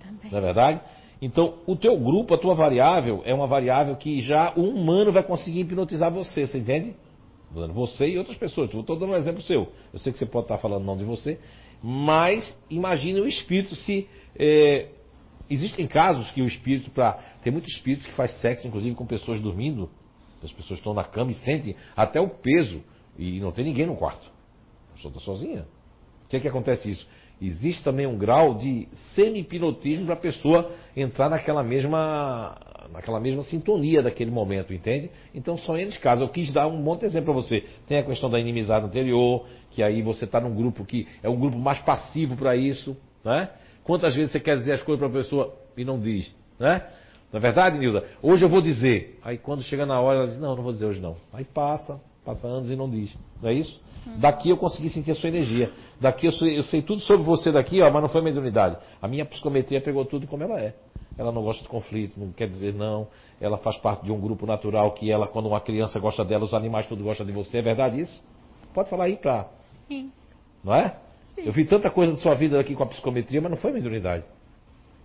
[0.00, 0.30] Também.
[0.30, 0.80] Não é verdade?
[1.22, 5.22] Então, o teu grupo, a tua variável, é uma variável que já o humano vai
[5.22, 6.94] conseguir hipnotizar você, você entende?
[7.52, 8.72] Você e outras pessoas.
[8.72, 9.68] Estou dando um exemplo seu.
[9.92, 11.38] Eu sei que você pode estar falando não de você,
[11.82, 14.08] mas imagine o espírito se.
[14.36, 14.86] É,
[15.50, 17.14] existem casos que o espírito, para.
[17.42, 19.90] Tem muito espírito que faz sexo, inclusive com pessoas dormindo.
[20.42, 22.82] As pessoas estão na cama e sentem até o peso.
[23.18, 24.30] E não tem ninguém no quarto.
[24.90, 25.66] A pessoa está sozinha.
[26.24, 27.06] O que é que acontece isso?
[27.42, 32.56] Existe também um grau de semi-hipnotismo para a pessoa entrar naquela mesma,
[32.92, 35.10] naquela mesma sintonia daquele momento, entende?
[35.34, 36.22] Então são eles casos.
[36.22, 37.64] Eu quis dar um monte de exemplo para você.
[37.88, 41.36] Tem a questão da inimizade anterior, que aí você está num grupo que é um
[41.36, 42.94] grupo mais passivo para isso,
[43.24, 43.48] né?
[43.84, 46.86] Quantas vezes você quer dizer as coisas para a pessoa e não diz, né?
[47.32, 48.04] Na é verdade, Nilda?
[48.20, 49.18] Hoje eu vou dizer.
[49.22, 51.16] Aí quando chega na hora, ela diz, não, não vou dizer hoje não.
[51.32, 53.16] Aí passa, passa anos e não diz.
[53.40, 53.80] Não é isso?
[54.16, 55.70] Daqui eu consegui sentir a sua energia.
[56.00, 58.76] Daqui eu sei, eu sei tudo sobre você daqui, ó, mas não foi mediunidade.
[59.00, 60.74] A minha psicometria pegou tudo como ela é.
[61.18, 63.06] Ela não gosta de conflito, não quer dizer não.
[63.40, 66.54] Ela faz parte de um grupo natural que ela, quando uma criança gosta dela, os
[66.54, 67.58] animais tudo gostam de você.
[67.58, 68.22] É verdade isso?
[68.72, 69.48] Pode falar aí pra.
[69.86, 70.10] Sim.
[70.64, 70.96] Não é?
[71.40, 71.46] Sim.
[71.46, 74.24] Eu vi tanta coisa da sua vida aqui com a psicometria, mas não foi mediunidade.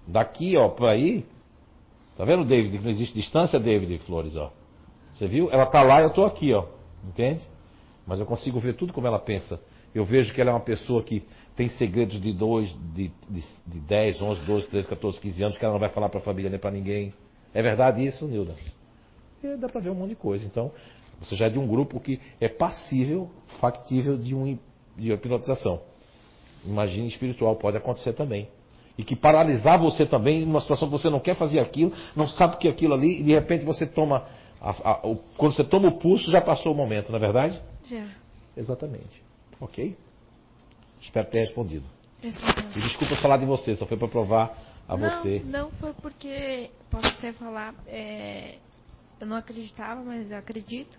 [0.07, 1.26] Daqui, ó, pra aí.
[2.18, 2.78] Tá vendo, David?
[2.78, 4.52] Que não existe distância, David Flores, ó.
[5.14, 5.49] Você viu?
[5.52, 6.66] Ela tá lá eu tô aqui, ó.
[7.07, 7.41] Entende?
[8.06, 9.60] Mas eu consigo ver tudo como ela pensa.
[9.94, 11.24] Eu vejo que ela é uma pessoa que
[11.56, 15.64] tem segredos de 2, de, de, de 10, 11, 12, 13, 14, 15 anos que
[15.64, 17.14] ela não vai falar para a família nem para ninguém.
[17.53, 18.53] É verdade isso, Nilda?
[19.41, 20.45] E dá para ver um monte de coisa.
[20.45, 20.72] Então,
[21.20, 23.32] você já é de um grupo que é passível,
[23.62, 24.60] factível de, um,
[24.98, 25.82] de hipnotização.
[26.65, 28.47] Imagine espiritual, pode acontecer também.
[28.97, 32.55] E que paralisar você também numa situação que você não quer fazer aquilo, não sabe
[32.55, 34.25] o que é aquilo ali, e de repente você toma.
[34.61, 37.61] A, a, o, quando você toma o pulso, já passou o momento, não é verdade?
[37.89, 38.07] Já.
[38.55, 39.21] Exatamente.
[39.59, 39.95] Ok?
[41.01, 41.85] Espero ter respondido.
[42.21, 42.71] Respondeu.
[42.75, 45.41] E desculpa falar de você, só foi para provar a não, você.
[45.45, 48.55] Não, foi porque, posso até falar, é,
[49.19, 50.97] eu não acreditava, mas eu acredito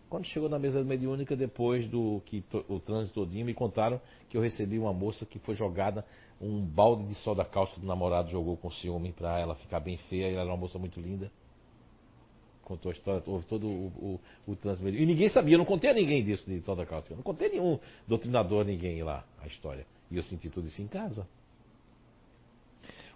[0.10, 4.42] Quando chegou na mesa mediúnica, depois do que o trânsito todinho, me contaram que eu
[4.42, 6.04] recebi uma moça que foi jogada
[6.42, 10.30] um balde de soda cáustica do namorado jogou com ciúme pra ela ficar bem feia.
[10.30, 11.32] E ela era uma moça muito linda.
[12.70, 14.90] Contou a história, houve todo o, o, o.
[14.90, 17.16] E ninguém sabia, eu não contei a ninguém disso de soda cáustica.
[17.16, 19.88] Eu não contei nenhum doutrinador, ninguém lá, a história.
[20.12, 21.28] E eu senti tudo isso em casa.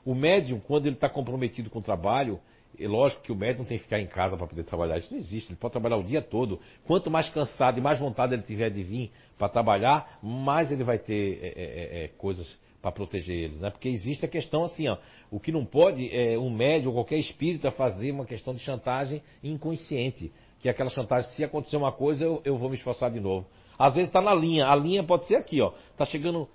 [0.03, 2.39] O médium, quando ele está comprometido com o trabalho,
[2.79, 4.97] é lógico que o médium tem que ficar em casa para poder trabalhar.
[4.97, 5.51] Isso não existe.
[5.51, 6.59] Ele pode trabalhar o dia todo.
[6.83, 10.97] Quanto mais cansado e mais vontade ele tiver de vir para trabalhar, mais ele vai
[10.97, 13.69] ter é, é, é, é, coisas para proteger eles, né?
[13.69, 14.97] Porque existe a questão assim, ó,
[15.31, 19.23] o que não pode é um médium ou qualquer espírita fazer uma questão de chantagem
[19.41, 23.21] inconsciente, que é aquela chantagem, se acontecer uma coisa, eu, eu vou me esforçar de
[23.21, 23.47] novo.
[23.79, 26.49] Às vezes está na linha, a linha pode ser aqui, ó, tá chegando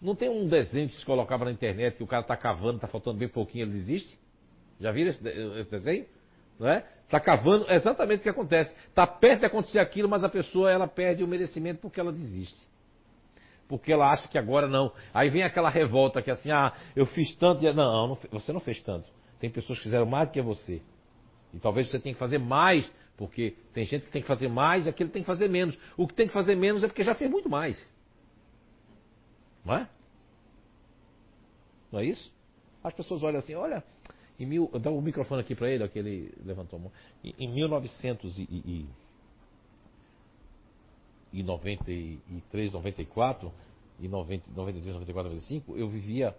[0.00, 2.88] Não tem um desenho que se colocava na internet que o cara está cavando, está
[2.88, 4.18] faltando bem pouquinho, ele desiste?
[4.80, 5.28] Já viram esse,
[5.58, 6.06] esse desenho?
[6.58, 6.82] Não é?
[7.04, 8.74] Está cavando, é exatamente o que acontece.
[8.88, 12.72] Está perto de acontecer aquilo, mas a pessoa ela perde o merecimento porque ela desiste.
[13.68, 14.92] Porque ela acha que agora não.
[15.12, 17.62] Aí vem aquela revolta que assim, ah, eu fiz tanto.
[17.72, 19.08] Não, não, você não fez tanto.
[19.40, 20.82] Tem pessoas que fizeram mais do que você.
[21.52, 24.86] E talvez você tenha que fazer mais, porque tem gente que tem que fazer mais
[24.86, 25.78] e aquele tem que fazer menos.
[25.96, 27.78] O que tem que fazer menos é porque já fez muito mais.
[29.64, 29.88] Não é?
[31.90, 32.32] Não é isso?
[32.82, 33.82] As pessoas olham assim, olha,
[34.38, 36.92] em mil, dá o microfone aqui para ele, aquele levantou a mão.
[37.22, 38.88] Em, em
[41.42, 43.52] 1993, 94
[44.00, 46.34] e 90, 93, 94, 95, eu vivia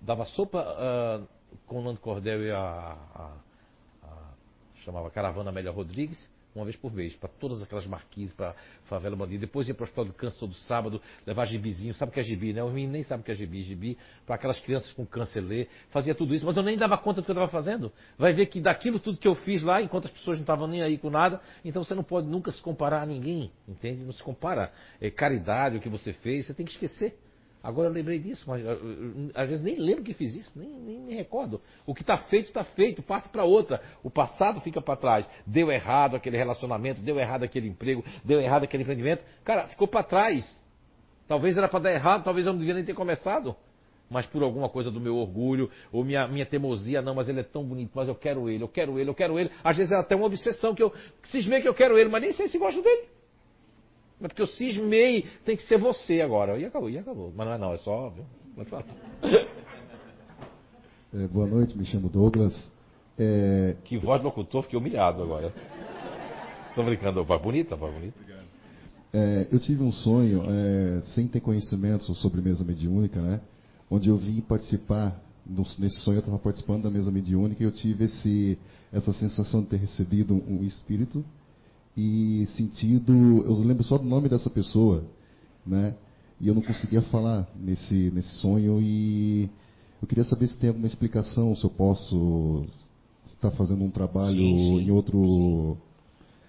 [0.00, 1.28] dava sopa uh,
[1.66, 2.58] com o Nando Cordel e a,
[3.14, 3.32] a,
[4.02, 4.30] a,
[4.84, 8.54] chamava Caravana Amélia Rodrigues uma vez por mês, para todas aquelas marquises, para
[8.84, 9.40] favela bandida.
[9.40, 12.22] Depois ia para o Hospital do Câncer todo sábado, levar gibizinho, sabe o que é
[12.22, 12.62] gibi, né?
[12.62, 15.68] Os meninos nem sabem o que é gibi, gibi, para aquelas crianças com câncer ler.
[15.90, 17.92] Fazia tudo isso, mas eu nem dava conta do que eu estava fazendo.
[18.18, 20.82] Vai ver que daquilo tudo que eu fiz lá, enquanto as pessoas não estavam nem
[20.82, 24.04] aí com nada, então você não pode nunca se comparar a ninguém, entende?
[24.04, 24.72] Não se compara.
[25.00, 27.16] É caridade, o que você fez, você tem que esquecer.
[27.62, 28.60] Agora eu lembrei disso, mas
[29.34, 31.60] às vezes nem lembro que fiz isso, nem, nem me recordo.
[31.86, 33.80] O que está feito, está feito, parte para outra.
[34.02, 35.28] O passado fica para trás.
[35.46, 39.24] Deu errado aquele relacionamento, deu errado aquele emprego, deu errado aquele empreendimento.
[39.44, 40.60] Cara, ficou para trás.
[41.28, 43.54] Talvez era para dar errado, talvez eu não devia nem ter começado.
[44.10, 47.44] Mas por alguma coisa do meu orgulho, ou minha, minha teimosia, não, mas ele é
[47.44, 49.50] tão bonito, mas eu quero ele, eu quero ele, eu quero ele.
[49.62, 52.32] Às vezes é até uma obsessão que eu cismei que eu quero ele, mas nem
[52.32, 53.08] sei se gosto dele.
[54.22, 56.56] Mas porque eu cismei, tem que ser você agora.
[56.56, 57.32] E acabou, e acabou.
[57.34, 58.24] Mas não é não, é só óbvio.
[58.54, 58.84] Pode falar.
[61.14, 62.72] É, boa noite, me chamo Douglas.
[63.18, 63.76] É...
[63.84, 65.52] Que voz de locutor, fiquei humilhado agora.
[66.70, 68.18] Estou brincando, voz bonita, voz bonita.
[69.12, 73.42] É, eu tive um sonho, é, sem ter conhecimento sobre mesa mediúnica, né?
[73.90, 75.20] Onde eu vim participar,
[75.78, 78.58] nesse sonho eu estava participando da mesa mediúnica e eu tive esse,
[78.90, 81.22] essa sensação de ter recebido um espírito
[81.96, 83.12] e sentido.
[83.44, 85.04] Eu lembro só do nome dessa pessoa,
[85.66, 85.94] né?
[86.40, 89.48] E eu não conseguia falar nesse, nesse sonho e
[90.00, 92.66] eu queria saber se tem alguma explicação, se eu posso
[93.26, 95.76] estar fazendo um trabalho sim, sim, em outro.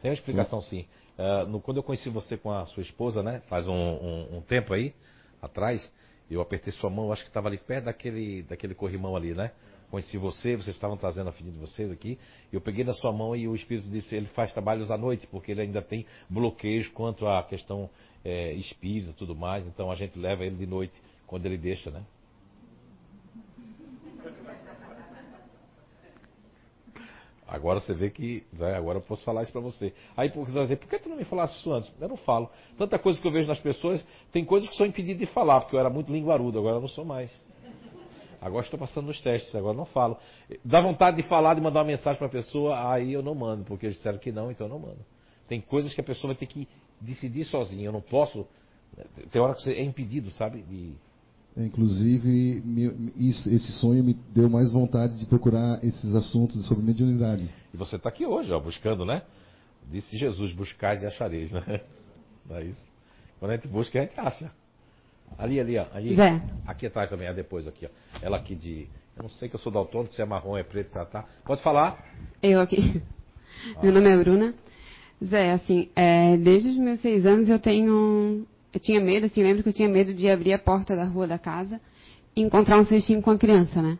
[0.02, 0.86] Tem uma explicação sim.
[1.18, 3.42] Uh, no, quando eu conheci você com a sua esposa, né?
[3.48, 4.96] Faz um, um, um tempo aí
[5.40, 5.92] atrás,
[6.30, 9.52] eu apertei sua mão, acho que estava ali perto daquele, daquele corrimão ali, né?
[9.94, 12.18] Conheci você, vocês estavam trazendo a filha de vocês aqui.
[12.52, 15.52] Eu peguei na sua mão e o Espírito disse: ele faz trabalhos à noite, porque
[15.52, 17.88] ele ainda tem bloqueios quanto à questão
[18.26, 19.68] é, espírita e tudo mais.
[19.68, 22.04] Então a gente leva ele de noite, quando ele deixa, né?
[27.46, 28.44] Agora você vê que.
[28.52, 29.94] Né, agora eu posso falar isso pra você.
[30.18, 31.94] Aí você vai dizer, por que tu não me falasse isso antes?
[32.02, 32.50] Eu não falo.
[32.80, 35.76] Tanta coisa que eu vejo nas pessoas, tem coisas que sou impedido de falar, porque
[35.76, 37.32] eu era muito linguarudo, agora eu não sou mais.
[38.44, 40.18] Agora estou passando nos testes, agora não falo.
[40.66, 43.64] Dá vontade de falar, de mandar uma mensagem para a pessoa, aí eu não mando,
[43.64, 45.00] porque eles disseram que não, então eu não mando.
[45.48, 46.68] Tem coisas que a pessoa vai ter que
[47.00, 47.86] decidir sozinha.
[47.86, 48.46] Eu não posso.
[49.32, 50.62] Tem hora que você é impedido, sabe?
[50.64, 50.94] De...
[51.56, 52.62] Inclusive,
[53.16, 57.50] esse sonho me deu mais vontade de procurar esses assuntos sobre mediunidade.
[57.74, 59.22] E você está aqui hoje, ó, buscando, né?
[59.90, 61.82] Disse Jesus: buscais e achareis, né?
[62.46, 62.92] Não é isso?
[63.40, 64.52] Quando a gente busca, a gente acha.
[65.38, 65.86] Ali, ali, ó.
[65.94, 66.42] Ali, Zé.
[66.66, 67.90] Aqui atrás também, é depois aqui, ó.
[68.22, 68.88] Ela aqui de.
[69.16, 71.26] Eu não sei que eu sou daltônico, se é marrom, é preto, tá, tá.
[71.46, 72.04] Pode falar?
[72.42, 73.02] Eu aqui.
[73.76, 73.84] Ah.
[73.84, 74.56] Meu nome é Bruna.
[75.24, 78.46] Zé, assim, é, desde os meus seis anos eu tenho.
[78.74, 81.28] Eu tinha medo, assim, lembro que eu tinha medo de abrir a porta da rua
[81.28, 81.80] da casa
[82.36, 83.98] e encontrar um cestinho com a criança, né?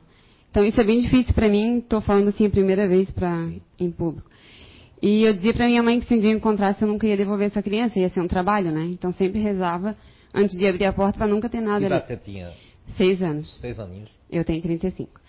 [0.50, 3.92] Então isso é bem difícil para mim, estou falando assim a primeira vez pra, em
[3.92, 4.30] público.
[5.02, 7.18] E eu dizia para minha mãe que se um dia eu encontrasse eu nunca ia
[7.18, 8.86] devolver essa criança, ia ser um trabalho, né?
[8.86, 9.96] Então sempre rezava
[10.34, 12.06] antes de abrir a porta para nunca ter nada que ali.
[12.06, 12.52] você tinha?
[12.98, 13.60] Seis anos.
[13.60, 14.10] Seis aninhos.
[14.30, 15.22] Eu tenho 35.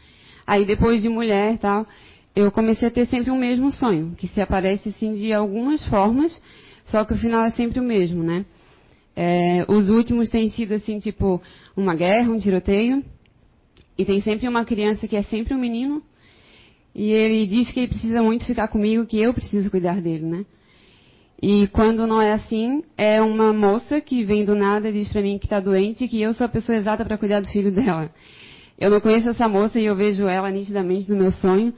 [0.46, 1.86] Aí depois de mulher tal,
[2.34, 6.40] eu comecei a ter sempre o mesmo sonho, que se aparece assim de algumas formas,
[6.84, 8.44] só que o final é sempre o mesmo, né?
[9.16, 11.40] É, os últimos têm sido assim, tipo,
[11.76, 13.04] uma guerra, um tiroteio,
[13.96, 16.02] e tem sempre uma criança que é sempre um menino,
[16.94, 20.44] e ele diz que ele precisa muito ficar comigo, que eu preciso cuidar dele, né?
[21.42, 25.20] E quando não é assim, é uma moça que vem do nada e diz para
[25.20, 27.72] mim que está doente e que eu sou a pessoa exata para cuidar do filho
[27.72, 28.10] dela.
[28.78, 31.72] Eu não conheço essa moça e eu vejo ela nitidamente no meu sonho.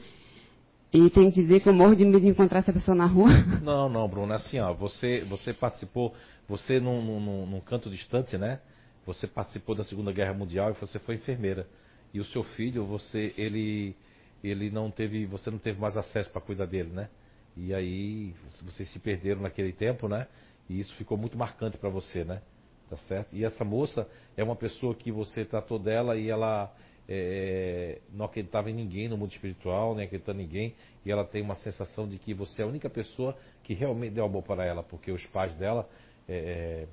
[0.92, 3.28] E tenho que dizer que eu morro de medo de encontrar essa pessoa na rua.
[3.62, 6.14] Não, não, Bruno, é assim, ó, você, você participou,
[6.48, 8.60] você num, num, num canto distante, né?
[9.04, 11.66] Você participou da Segunda Guerra Mundial e você foi enfermeira.
[12.14, 13.94] E o seu filho, você, ele,
[14.42, 17.08] ele não teve, você não teve mais acesso para cuidar dele, né?
[17.56, 20.26] E aí vocês se perderam naquele tempo, né?
[20.68, 22.42] E isso ficou muito marcante para você, né?
[22.90, 23.34] Tá certo?
[23.34, 26.72] E essa moça é uma pessoa que você tratou dela e ela
[27.08, 30.74] é, não acreditava em ninguém no mundo espiritual, nem acreditando em ninguém,
[31.04, 34.24] e ela tem uma sensação de que você é a única pessoa que realmente deu
[34.24, 35.88] amor para ela, porque os pais dela,
[36.28, 36.86] é,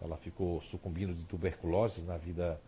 [0.00, 2.60] ela ficou sucumbindo de tuberculose na vida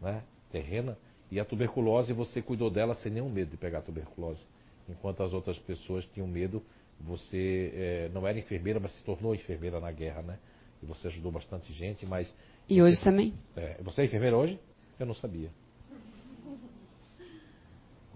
[0.00, 0.96] né, terrena,
[1.30, 4.44] e a tuberculose você cuidou dela sem nenhum medo de pegar tuberculose,
[4.88, 6.62] enquanto as outras pessoas tinham medo.
[7.00, 10.38] Você é, não era enfermeira, mas se tornou enfermeira na guerra, né?
[10.82, 12.32] E você ajudou bastante gente, mas.
[12.68, 13.34] E você, hoje também?
[13.56, 14.58] É, você é enfermeira hoje?
[14.98, 15.50] Eu não sabia.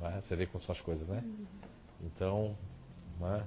[0.03, 1.25] É, você vê como são as coisas, né?
[2.03, 2.57] Então,
[3.19, 3.47] né?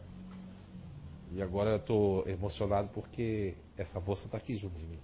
[1.32, 5.00] E agora eu estou emocionado porque essa moça está aqui junto de mim.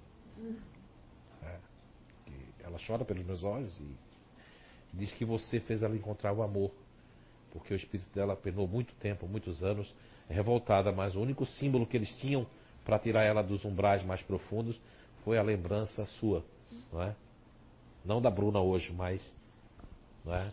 [1.43, 1.59] É,
[2.63, 3.95] ela chora pelos meus olhos e
[4.93, 6.71] diz que você fez ela encontrar o amor.
[7.51, 9.93] Porque o espírito dela penou muito tempo, muitos anos,
[10.29, 12.45] revoltada, mas o único símbolo que eles tinham
[12.83, 14.79] para tirar ela dos umbrais mais profundos
[15.23, 16.43] foi a lembrança sua,
[16.91, 17.15] não é?
[18.03, 19.33] Não da Bruna hoje, mas
[20.25, 20.51] não é?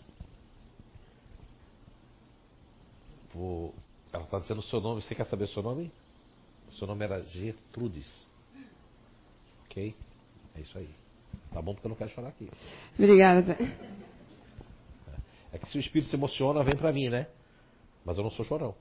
[4.13, 5.03] Ela está dizendo o seu nome.
[5.03, 5.91] Você quer saber o seu nome?
[6.69, 8.09] O seu nome era Gertrudes.
[9.65, 9.95] Ok?
[10.57, 10.89] É isso aí.
[11.53, 12.49] Tá bom porque eu não quero chorar aqui.
[12.99, 13.57] Obrigada.
[15.53, 17.27] É que se o espírito se emociona, vem para mim, né?
[18.05, 18.75] Mas eu não sou chorão.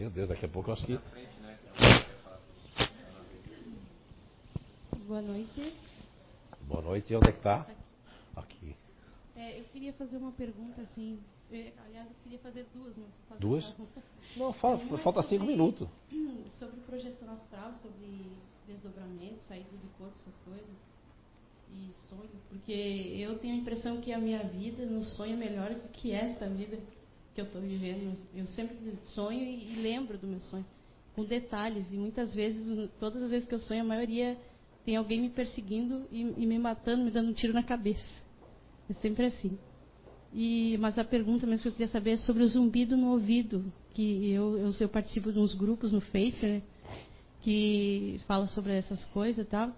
[0.00, 0.98] Meu Deus, daqui a pouco eu acho que.
[5.06, 5.74] Boa noite.
[6.62, 7.66] Boa noite, e onde é que tá?
[8.34, 8.74] Aqui.
[9.36, 11.20] É, eu queria fazer uma pergunta assim.
[11.52, 12.94] é, aliás, eu queria fazer duas,
[13.28, 13.74] mas Duas?
[14.38, 15.86] Não, fala, Uma falta sobre- cinco minutos.
[16.58, 18.22] Sobre projeção astral, sobre
[18.66, 20.76] desdobramento, saída do corpo, essas coisas.
[21.72, 22.30] E sonho.
[22.48, 26.12] Porque eu tenho a impressão que a minha vida no sonho é melhor do que
[26.12, 26.78] essa vida
[27.46, 28.16] que eu estou vivendo.
[28.34, 30.64] Eu sempre sonho e, e lembro do meu sonho.
[31.14, 31.86] Com detalhes.
[31.92, 34.36] E muitas vezes, todas as vezes que eu sonho, a maioria
[34.84, 38.22] tem alguém me perseguindo e, e me matando, me dando um tiro na cabeça.
[38.88, 39.58] É sempre assim.
[40.32, 43.64] E, mas a pergunta mesmo que eu queria saber é sobre o zumbido no ouvido,
[43.94, 46.62] que eu, eu, eu participo de uns grupos no Face, né,
[47.42, 49.72] que fala sobre essas coisas e tal,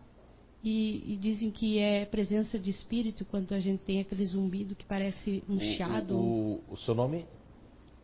[0.63, 4.85] e, e dizem que é presença de espírito quando a gente tem aquele zumbido que
[4.85, 6.15] parece um chiado.
[6.17, 7.25] O, o, o seu nome?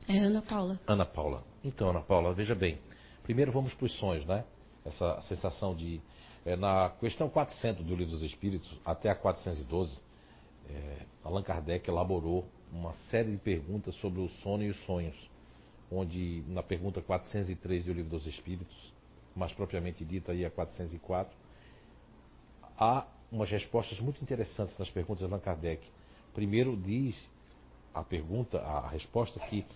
[0.09, 0.81] É Ana Paula.
[0.87, 1.45] Ana Paula.
[1.63, 2.79] Então, Ana Paula, veja bem.
[3.25, 4.43] Primeiro vamos para os sonhos, né?
[4.83, 6.01] Essa sensação de.
[6.47, 10.01] é, na questão 400 do Livro dos Espíritos, até a 412,
[10.71, 15.15] é, Allan Kardec elaborou uma série de perguntas sobre o sono e os sonhos.
[15.93, 18.95] Onde, na pergunta 403 do Livro dos Espíritos,
[19.37, 21.37] mais propriamente dita aí a 404,
[22.79, 25.87] há umas respostas muito interessantes nas perguntas de Allan Kardec.
[26.33, 27.29] Primeiro diz
[27.93, 29.67] a pergunta, a resposta que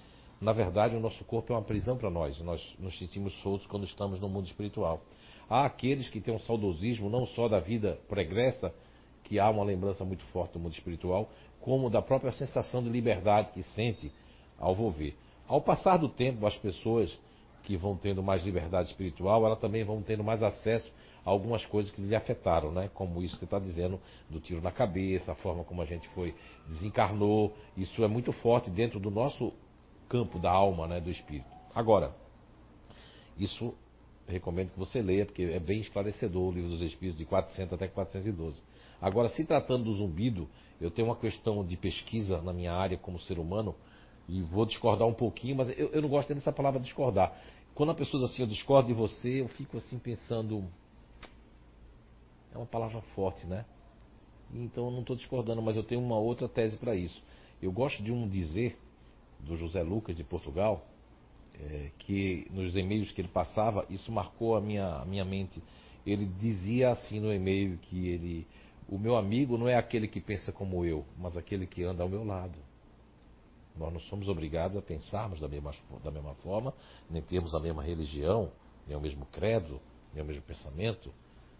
[0.43, 2.39] na verdade o nosso corpo é uma prisão para nós.
[2.41, 5.01] Nós nos sentimos soltos quando estamos no mundo espiritual.
[5.49, 8.75] Há aqueles que têm um saudosismo não só da vida pregressa,
[9.23, 13.53] que há uma lembrança muito forte do mundo espiritual, como da própria sensação de liberdade
[13.53, 14.11] que sente
[14.59, 15.17] ao volver.
[15.47, 17.17] Ao passar do tempo, as pessoas
[17.63, 20.93] que vão tendo mais liberdade espiritual, elas também vão tendo mais acesso
[21.25, 22.91] a algumas coisas que lhe afetaram, né?
[22.93, 26.35] Como isso que está dizendo do tiro na cabeça, a forma como a gente foi
[26.67, 29.53] desencarnou, isso é muito forte dentro do nosso
[30.13, 31.49] campo da alma, né, do espírito.
[31.75, 32.15] Agora,
[33.39, 33.75] isso
[34.29, 37.89] recomendo que você leia, porque é bem esclarecedor o livro dos Espíritos, de 400 até
[37.89, 38.63] 412.
[39.01, 40.47] Agora, se tratando do zumbido,
[40.79, 43.75] eu tenho uma questão de pesquisa na minha área como ser humano,
[44.29, 47.35] e vou discordar um pouquinho, mas eu, eu não gosto dessa palavra discordar.
[47.75, 50.63] Quando a pessoa diz assim, eu discordo de você, eu fico assim pensando.
[52.55, 53.65] É uma palavra forte, né?
[54.53, 57.23] Então eu não estou discordando, mas eu tenho uma outra tese para isso.
[57.63, 58.77] Eu gosto de um dizer
[59.43, 60.87] do José Lucas de Portugal,
[61.61, 65.63] é, que nos e-mails que ele passava, isso marcou a minha, a minha mente.
[66.07, 68.47] Ele dizia assim no e-mail que ele,
[68.89, 72.09] o meu amigo não é aquele que pensa como eu, mas aquele que anda ao
[72.09, 72.59] meu lado.
[73.77, 76.75] Nós não somos obrigados a pensarmos da mesma, da mesma forma,
[77.09, 78.51] nem termos a mesma religião,
[78.87, 79.81] nem o mesmo credo,
[80.13, 81.13] nem o mesmo pensamento,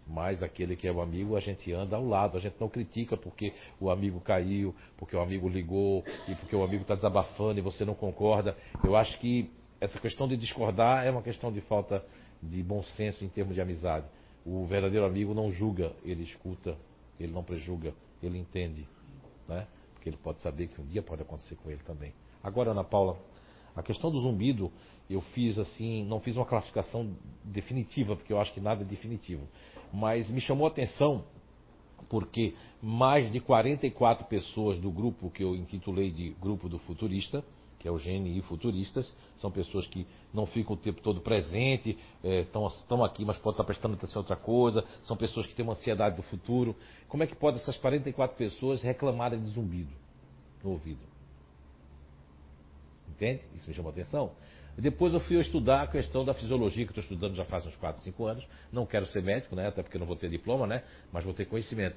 [0.07, 3.15] mas aquele que é o amigo a gente anda ao lado, a gente não critica
[3.15, 7.61] porque o amigo caiu, porque o amigo ligou e porque o amigo está desabafando e
[7.61, 8.55] você não concorda.
[8.83, 9.49] Eu acho que
[9.79, 12.03] essa questão de discordar é uma questão de falta
[12.41, 14.05] de bom senso em termos de amizade.
[14.45, 16.77] O verdadeiro amigo não julga, ele escuta,
[17.19, 18.87] ele não prejuga, ele entende,
[19.47, 19.67] né?
[19.93, 22.13] Porque ele pode saber que um dia pode acontecer com ele também.
[22.43, 23.17] Agora, Ana Paula,
[23.75, 24.71] a questão do zumbido,
[25.09, 29.47] eu fiz assim, não fiz uma classificação definitiva, porque eu acho que nada é definitivo.
[29.93, 31.23] Mas me chamou a atenção
[32.09, 37.43] porque mais de 44 pessoas do grupo que eu intitulei de Grupo do Futurista,
[37.79, 43.03] que é o GNI Futuristas, são pessoas que não ficam o tempo todo presente, estão
[43.03, 46.15] aqui, mas podem estar prestando atenção em outra coisa, são pessoas que têm uma ansiedade
[46.15, 46.75] do futuro.
[47.07, 49.91] Como é que pode essas 44 pessoas reclamarem de zumbido
[50.63, 51.01] no ouvido?
[53.09, 53.43] Entende?
[53.55, 54.31] Isso me chamou a atenção.
[54.77, 58.01] Depois eu fui estudar a questão da fisiologia, que estou estudando já faz uns 4,
[58.01, 58.47] 5 anos.
[58.71, 59.67] Não quero ser médico, né?
[59.67, 60.83] Até porque não vou ter diploma, né?
[61.11, 61.95] Mas vou ter conhecimento.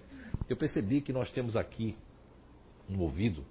[0.48, 1.96] Eu percebi que nós temos aqui
[2.88, 3.44] no ouvido,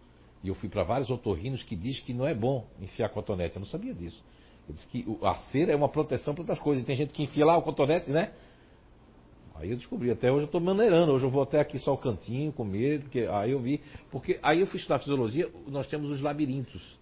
[0.44, 3.56] e eu fui para vários otorrinos que diz que não é bom enfiar cotonete.
[3.56, 4.24] Eu não sabia disso.
[4.68, 6.84] Ele disse que a cera é uma proteção para outras coisas.
[6.84, 8.32] E tem gente que enfia lá o cotonete, né?
[9.56, 11.98] Aí eu descobri, até hoje eu estou maneirando, hoje eu vou até aqui só o
[11.98, 13.82] cantinho, com medo, porque aí eu vi,
[14.12, 17.00] porque aí eu fui estudar fisiologia, nós temos os labirintos.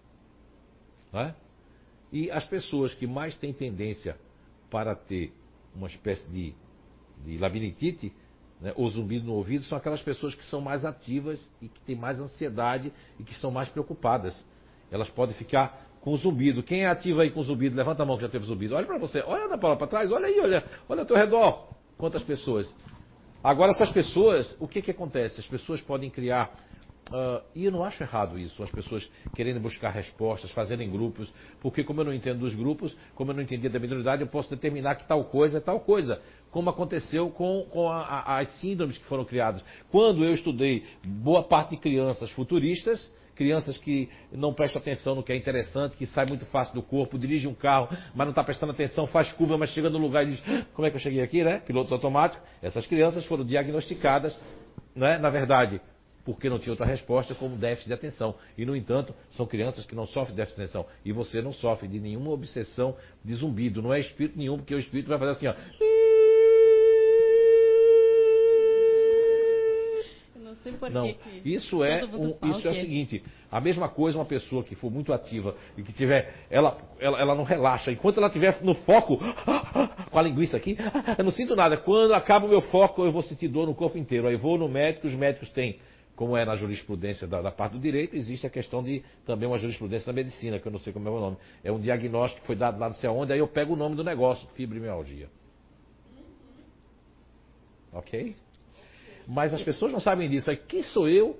[1.12, 1.34] Né?
[2.12, 4.16] E as pessoas que mais têm tendência
[4.70, 5.32] para ter
[5.74, 6.54] uma espécie de,
[7.24, 8.12] de labirintite,
[8.60, 11.96] né, ou zumbido no ouvido, são aquelas pessoas que são mais ativas e que têm
[11.96, 14.44] mais ansiedade e que são mais preocupadas.
[14.90, 16.62] Elas podem ficar com zumbido.
[16.62, 17.74] Quem é ativo aí com zumbido?
[17.74, 18.74] Levanta a mão que já teve zumbido.
[18.74, 21.68] Olha para você, olha na Paula para trás, olha aí, olha, olha ao teu redor.
[21.96, 22.72] Quantas pessoas?
[23.42, 25.40] Agora, essas pessoas, o que, que acontece?
[25.40, 26.54] As pessoas podem criar
[27.10, 31.84] Uh, e eu não acho errado isso, as pessoas querendo buscar respostas, fazerem grupos, porque
[31.84, 34.94] como eu não entendo dos grupos, como eu não entendia da mediunidade, eu posso determinar
[34.94, 39.04] que tal coisa é tal coisa, como aconteceu com, com a, a, as síndromes que
[39.04, 39.62] foram criadas.
[39.90, 45.32] Quando eu estudei boa parte de crianças futuristas, crianças que não prestam atenção no que
[45.32, 48.72] é interessante, que sai muito fácil do corpo, dirige um carro, mas não está prestando
[48.72, 51.44] atenção, faz curva, mas chega no lugar e diz, como é que eu cheguei aqui,
[51.44, 51.58] né?
[51.58, 52.42] Pilotos automáticos.
[52.62, 54.38] Essas crianças foram diagnosticadas,
[54.94, 55.18] né?
[55.18, 55.80] na verdade,
[56.24, 58.34] porque não tinha outra resposta como déficit de atenção.
[58.56, 60.86] E, no entanto, são crianças que não sofrem déficit de atenção.
[61.04, 63.82] E você não sofre de nenhuma obsessão de zumbido.
[63.82, 65.54] Não é espírito nenhum, porque o espírito vai fazer assim, ó.
[70.90, 71.14] Não,
[71.44, 73.22] isso é um, isso é o seguinte.
[73.50, 77.34] A mesma coisa uma pessoa que for muito ativa e que tiver, ela, ela, ela
[77.34, 77.92] não relaxa.
[77.92, 79.18] Enquanto ela estiver no foco,
[80.10, 80.76] com a linguiça aqui,
[81.18, 81.76] eu não sinto nada.
[81.76, 84.26] Quando acaba o meu foco, eu vou sentir dor no corpo inteiro.
[84.26, 85.78] Aí vou no médico, os médicos têm
[86.16, 89.58] como é na jurisprudência da, da, parte do direito, existe a questão de também uma
[89.58, 91.36] jurisprudência da medicina, que eu não sei como é o nome.
[91.62, 93.96] É um diagnóstico que foi dado lá não sei aonde, aí eu pego o nome
[93.96, 95.28] do negócio, fibromialgia.
[97.92, 98.36] Ok?
[99.26, 100.50] Mas as pessoas não sabem disso.
[100.50, 101.38] Aí quem sou eu,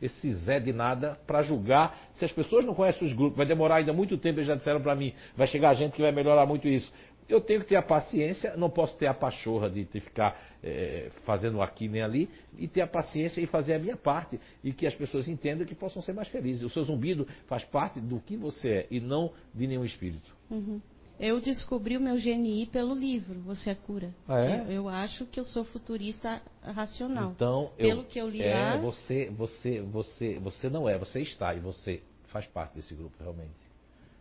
[0.00, 3.36] esse Zé de nada, para julgar se as pessoas não conhecem os grupos?
[3.36, 5.14] Vai demorar ainda muito tempo, eles já disseram para mim.
[5.36, 6.92] Vai chegar gente que vai melhorar muito isso
[7.32, 11.10] eu tenho que ter a paciência, não posso ter a pachorra de, de ficar é,
[11.24, 12.28] fazendo aqui nem ali,
[12.58, 15.74] e ter a paciência e fazer a minha parte, e que as pessoas entendam que
[15.74, 16.62] possam ser mais felizes.
[16.62, 20.30] O seu zumbido faz parte do que você é, e não de nenhum espírito.
[20.50, 20.80] Uhum.
[21.18, 24.12] Eu descobri o meu GNI pelo livro, Você é Cura.
[24.26, 24.60] Ah, é?
[24.62, 27.30] eu, eu, acho que eu sou futurista racional.
[27.30, 28.76] Então, pelo eu, que eu li é, lá...
[28.78, 33.52] Você, você, você, você não é, você está, e você faz parte desse grupo, realmente.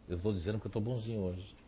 [0.07, 1.60] Eu estou dizendo que eu estou bonzinho hoje.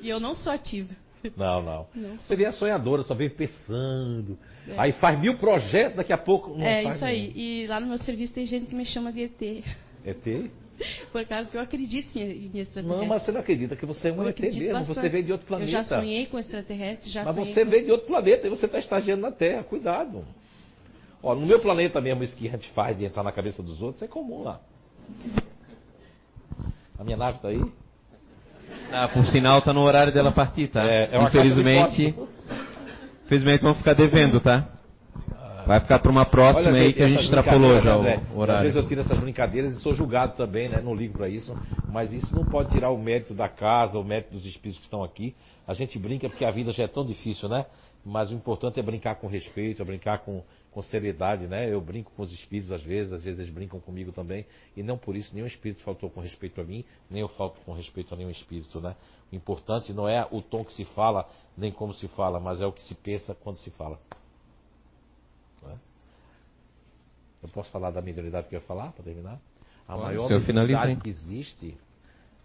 [0.00, 0.94] E eu não sou ativa.
[1.36, 1.86] Não, não.
[1.94, 4.38] não Você vê a sonhadora, só vem pensando.
[4.68, 4.74] É.
[4.78, 7.32] Aí faz mil projetos, daqui a pouco não É, isso aí.
[7.34, 9.42] E lá no meu serviço tem gente que me chama de ET.
[10.04, 10.50] ET?
[11.10, 12.84] Por causa que eu acredito em, em extraterrestres.
[12.86, 14.72] Não, mas você não acredita que você é um ET mesmo.
[14.72, 15.00] Bastante.
[15.00, 15.68] Você veio de outro planeta.
[15.68, 17.70] Eu já sonhei com extraterrestres, já Mas você com...
[17.70, 19.64] veio de outro planeta e você está estagiando na Terra.
[19.64, 20.24] Cuidado.
[21.20, 23.82] Ó, no meu planeta mesmo, isso que a gente faz de entrar na cabeça dos
[23.82, 24.60] outros é comum lá.
[26.98, 27.62] A minha nave está aí?
[28.92, 30.84] Ah, por sinal, tá no horário dela partir, tá?
[30.84, 32.14] É, é Infelizmente.
[33.24, 34.66] Infelizmente vamos ficar devendo, tá?
[35.66, 38.56] Vai ficar para uma próxima Olha, aí que a gente extrapolou já André, o horário.
[38.56, 40.80] Às vezes eu tiro essas brincadeiras e sou julgado também, né?
[40.82, 41.54] Não ligo para isso.
[41.92, 45.04] Mas isso não pode tirar o mérito da casa, o mérito dos espíritos que estão
[45.04, 45.36] aqui.
[45.66, 47.66] A gente brinca porque a vida já é tão difícil, né?
[48.02, 51.72] Mas o importante é brincar com respeito, é brincar com, com seriedade, né?
[51.72, 54.44] Eu brinco com os espíritos às vezes, às vezes eles brincam comigo também,
[54.76, 57.72] e não por isso nenhum espírito faltou com respeito a mim, nem eu falto com
[57.72, 58.94] respeito a nenhum espírito, né?
[59.32, 62.66] O importante não é o tom que se fala, nem como se fala, mas é
[62.66, 63.98] o que se pensa quando se fala.
[65.62, 65.78] Né?
[67.42, 69.40] Eu posso falar da mediunidade que eu ia falar, para terminar?
[69.86, 71.76] A Bom, maior mediunidade que existe,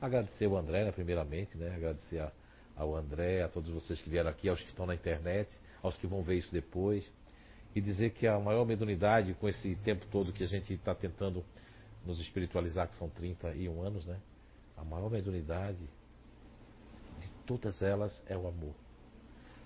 [0.02, 1.76] agradecer o André, né, primeiramente, né?
[1.76, 2.32] Agradecer a,
[2.78, 5.50] ao André, a todos vocês que vieram aqui, aos que estão na internet,
[5.82, 7.10] aos que vão ver isso depois
[7.76, 11.44] e dizer que a maior mediunidade, com esse tempo todo que a gente está tentando
[12.06, 14.18] nos espiritualizar, que são 31 anos, né?
[14.78, 15.84] A maior mediunidade
[17.20, 18.74] de todas elas é o amor.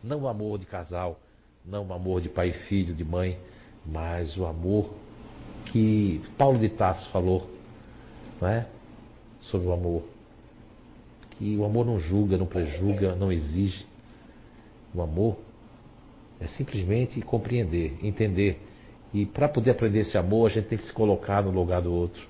[0.04, 1.20] Não o amor de casal,
[1.66, 3.40] não o amor de pai e filho, de mãe,
[3.86, 4.94] mas o amor
[5.66, 7.50] que Paulo de Tarso falou,
[8.40, 8.68] não é?
[9.42, 10.04] Sobre o amor.
[11.32, 13.86] Que o amor não julga, não prejuga, não exige.
[14.94, 15.38] O amor
[16.40, 18.60] é simplesmente compreender, entender.
[19.14, 21.92] E para poder aprender esse amor, a gente tem que se colocar no lugar do
[21.92, 22.22] outro.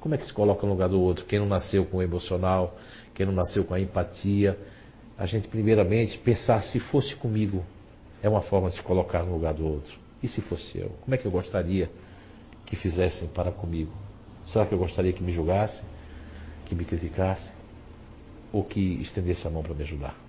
[0.00, 1.24] Como é que se coloca no lugar do outro?
[1.24, 2.76] Quem não nasceu com o emocional,
[3.14, 4.58] quem não nasceu com a empatia.
[5.18, 7.64] A gente, primeiramente, pensar se fosse comigo,
[8.22, 9.98] é uma forma de se colocar no lugar do outro.
[10.22, 10.90] E se fosse eu?
[11.02, 11.90] Como é que eu gostaria
[12.64, 13.92] que fizessem para comigo?
[14.44, 15.84] Será que eu gostaria que me julgassem,
[16.66, 17.52] que me criticassem
[18.52, 20.25] ou que estendesse a mão para me ajudar?